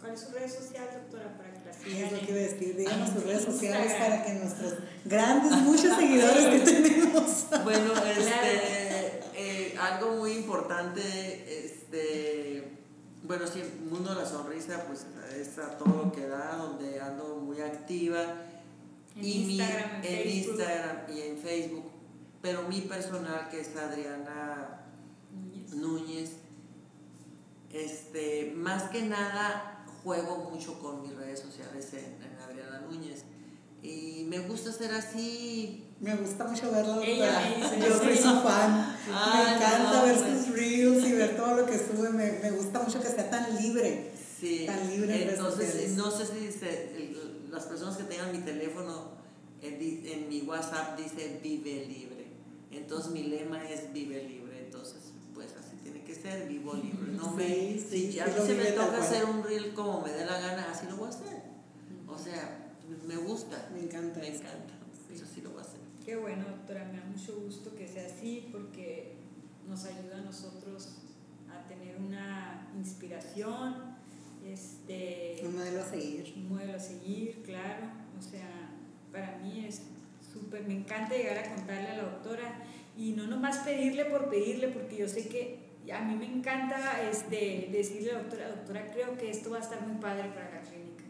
[0.00, 2.04] ¿cuál es su red social, doctora, para que la sigan?
[2.04, 4.74] Es lo que iba a decir, díganos sus redes sociales para que nuestros
[5.04, 7.46] grandes, muchos seguidores que tenemos.
[7.64, 12.78] Bueno, este, eh, algo muy importante, este,
[13.24, 17.00] bueno, sí, el mundo de la sonrisa, pues es a todo lo que da, donde
[17.00, 18.20] ando muy activa.
[19.16, 20.50] En y mi- Instagram, en en Facebook.
[20.58, 21.84] Instagram y en Facebook.
[22.40, 24.84] Pero mi personal, que es Adriana
[25.32, 25.74] Núñez.
[25.74, 26.30] Núñez,
[27.72, 33.24] este, más que nada juego mucho con mis redes sociales en, en Adriana Núñez.
[33.82, 35.88] Y me gusta ser así.
[36.00, 37.48] Me gusta mucho verla, Ella doctora.
[37.48, 38.22] me dice, Yo soy sí.
[38.22, 38.96] su fan.
[39.12, 40.44] Ah, me encanta no, ver pues.
[40.46, 42.10] sus reels y ver todo lo que sube.
[42.10, 44.12] Me, me gusta mucho que sea tan libre.
[44.40, 47.12] Sí, Tan libre en redes entonces no sé si se-
[47.52, 49.12] las personas que tengan mi teléfono
[49.60, 49.74] en,
[50.06, 52.26] en mi WhatsApp dice vive libre.
[52.70, 54.64] Entonces mi lema es vive libre.
[54.64, 57.12] Entonces, pues así tiene que ser, vivo libre.
[57.12, 60.00] No me, Sí, sí, si a sí mí se me toca hacer un reel como
[60.00, 61.42] me dé la gana, así lo voy a hacer.
[62.08, 62.72] O sea,
[63.06, 63.68] me gusta.
[63.72, 64.74] Me encanta Me encanta.
[65.12, 65.80] Eso sí lo voy a hacer.
[66.04, 69.16] Qué bueno, doctora, me da mucho gusto que sea así porque
[69.68, 70.88] nos ayuda a nosotros
[71.50, 73.91] a tener una inspiración,
[74.46, 76.32] este, Un modelo a seguir.
[76.36, 77.86] un modelo a seguir, claro.
[78.18, 78.70] O sea,
[79.12, 79.82] para mí es
[80.32, 82.62] súper, me encanta llegar a contarle a la doctora
[82.96, 85.58] y no nomás pedirle por pedirle, porque yo sé que
[85.92, 89.60] a mí me encanta este, decirle a la doctora, doctora, creo que esto va a
[89.60, 91.04] estar muy padre para la clínica.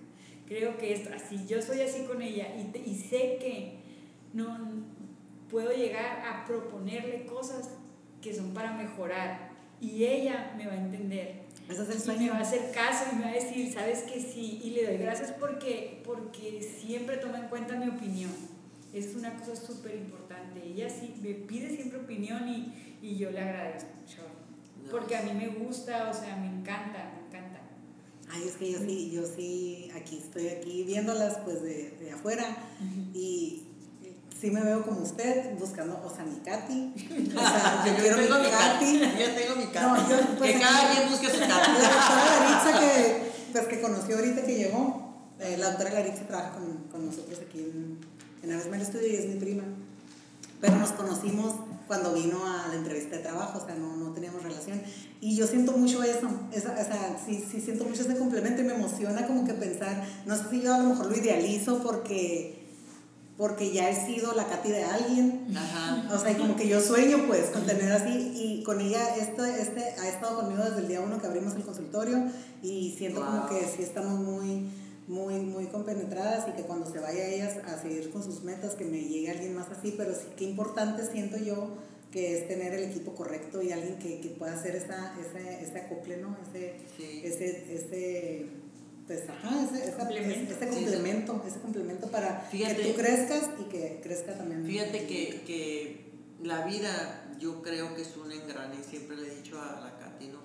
[0.47, 3.79] Creo que esto, así, yo soy así con ella y, te- y sé que
[4.33, 4.59] no
[5.51, 7.71] puedo llegar a proponerle cosas
[8.23, 9.51] que son para mejorar
[9.81, 11.42] y ella me va a entender
[11.73, 12.33] Ese es el y me sueño.
[12.33, 14.97] va a hacer caso y me va a decir, sabes que sí, y le doy
[14.99, 18.31] gracias porque, porque siempre toma en cuenta mi opinión.
[18.93, 20.63] Es una cosa súper importante.
[20.65, 24.23] Ella sí me pide siempre opinión y, y yo le agradezco mucho.
[24.85, 27.61] No, Porque a mí me gusta, o sea, me encanta, me encanta.
[28.31, 32.45] Ay, es que yo sí, yo sí, aquí estoy aquí viéndolas pues de, de afuera
[33.15, 33.65] y
[34.43, 36.93] sí me veo como usted buscando, o sea, mi Katy.
[37.37, 38.99] O sea, yo quiero tengo mi Katy.
[39.21, 39.87] Yo tengo mi Katy.
[39.87, 41.71] No, yo, pues, que cada quien busque su La Katy.
[41.71, 46.89] doctora Laritza que, pues, que conoció ahorita que llegó, eh, la doctora Laritza trabaja con,
[46.91, 48.01] con nosotros aquí en,
[48.43, 49.63] en Aves Mel Studio y es mi prima.
[50.61, 51.55] Pero nos conocimos
[51.87, 54.83] cuando vino a la entrevista de trabajo, o sea, no, no teníamos relación.
[55.21, 58.65] Y yo siento mucho eso, esa, o sea, sí, sí siento mucho ese complemento y
[58.65, 62.62] me emociona como que pensar, no sé si yo a lo mejor lo idealizo porque,
[63.37, 66.09] porque ya he sido la Katy de alguien, Ajá.
[66.15, 69.61] o sea, y como que yo sueño pues con tener así y con ella este,
[69.63, 72.31] este ha estado conmigo desde el día uno que abrimos el consultorio
[72.63, 74.69] y siento como que sí estamos muy,
[75.09, 78.85] muy, muy compenetradas y que cuando se vaya ella a seguir con sus metas que
[78.85, 81.77] me llegue alguien más así, pero sí que importante siento yo
[82.13, 85.79] que es tener el equipo correcto y alguien que, que pueda hacer esa, ese, ese
[85.79, 86.37] acople, ¿no?
[86.47, 87.23] Ese, Sí.
[87.25, 88.47] ese, ese,
[89.07, 90.55] pues, ajá, ese, esa- Complemento.
[90.55, 90.85] ese Sí, sí.
[90.85, 92.77] complemento, ese complemento para Fíjate.
[92.77, 94.65] que tú crezcas y que crezca también.
[94.65, 96.13] Fíjate que, que
[96.43, 99.99] la vida yo creo que es un engrane, y siempre le he dicho a la
[99.99, 100.39] Katy, ¿no?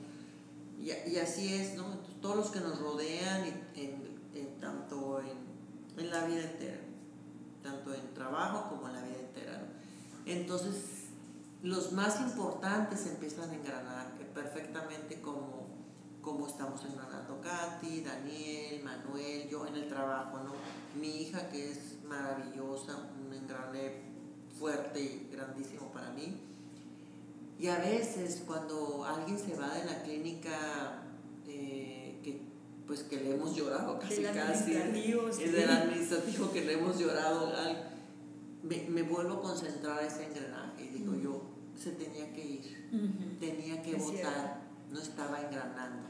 [0.81, 1.85] Y, y así es, ¿no?
[1.91, 6.79] Entonces, todos los que nos rodean, y- en, en tanto en, en la vida entera,
[7.63, 10.31] tanto en trabajo como en la vida entera, ¿no?
[10.31, 10.73] Entonces,
[11.63, 15.66] los más importantes empiezan a engranar perfectamente como,
[16.27, 20.51] como estamos engranando Katy, Daniel, Manuel, yo en el trabajo, ¿no?
[20.99, 24.01] Mi hija que es maravillosa, un engrane
[24.59, 26.37] fuerte y grandísimo para mí.
[27.57, 31.03] Y a veces cuando alguien se va de la clínica,
[31.47, 32.41] eh, que,
[32.85, 35.43] pues que le hemos llorado casi Del casi, sí.
[35.45, 37.87] es del administrativo que le hemos llorado, al-
[38.63, 41.41] me, me vuelvo a concentrar ese engranaje y digo yo,
[41.81, 46.09] se tenía que ir, tenía que Es votar, no estaba engranando,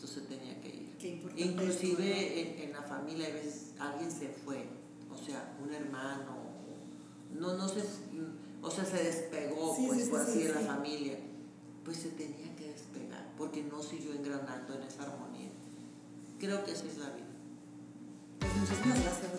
[0.00, 0.96] entonces tenía que ir.
[0.98, 4.64] Qué importante Inclusive en, en la familia a veces alguien se fue,
[5.10, 6.36] o sea, un hermano,
[7.38, 7.82] no, no sé,
[8.62, 11.18] o sea, se despegó, Sí, pues, sí, sí, por así sí, de la familia,
[11.84, 15.50] pues se tenía que despegar, porque no siguió engranando en esa armonía.
[16.38, 17.26] Creo que así es la vida.
[18.38, 19.30] Pues muchísimas gracias.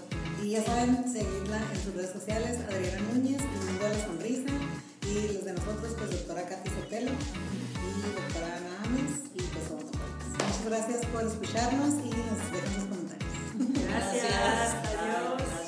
[0.44, 4.54] Y ya saben, seguirla en sus redes sociales, Adriana Núñez, Mundo de la Sonrisa,
[5.08, 9.41] y los de nosotros, pues doctora Katy Sotelo y doctora Ana Ames,
[10.66, 13.82] gracias por escucharnos y nos veremos pronto.
[13.90, 14.76] Gracias.
[15.00, 15.61] Adiós.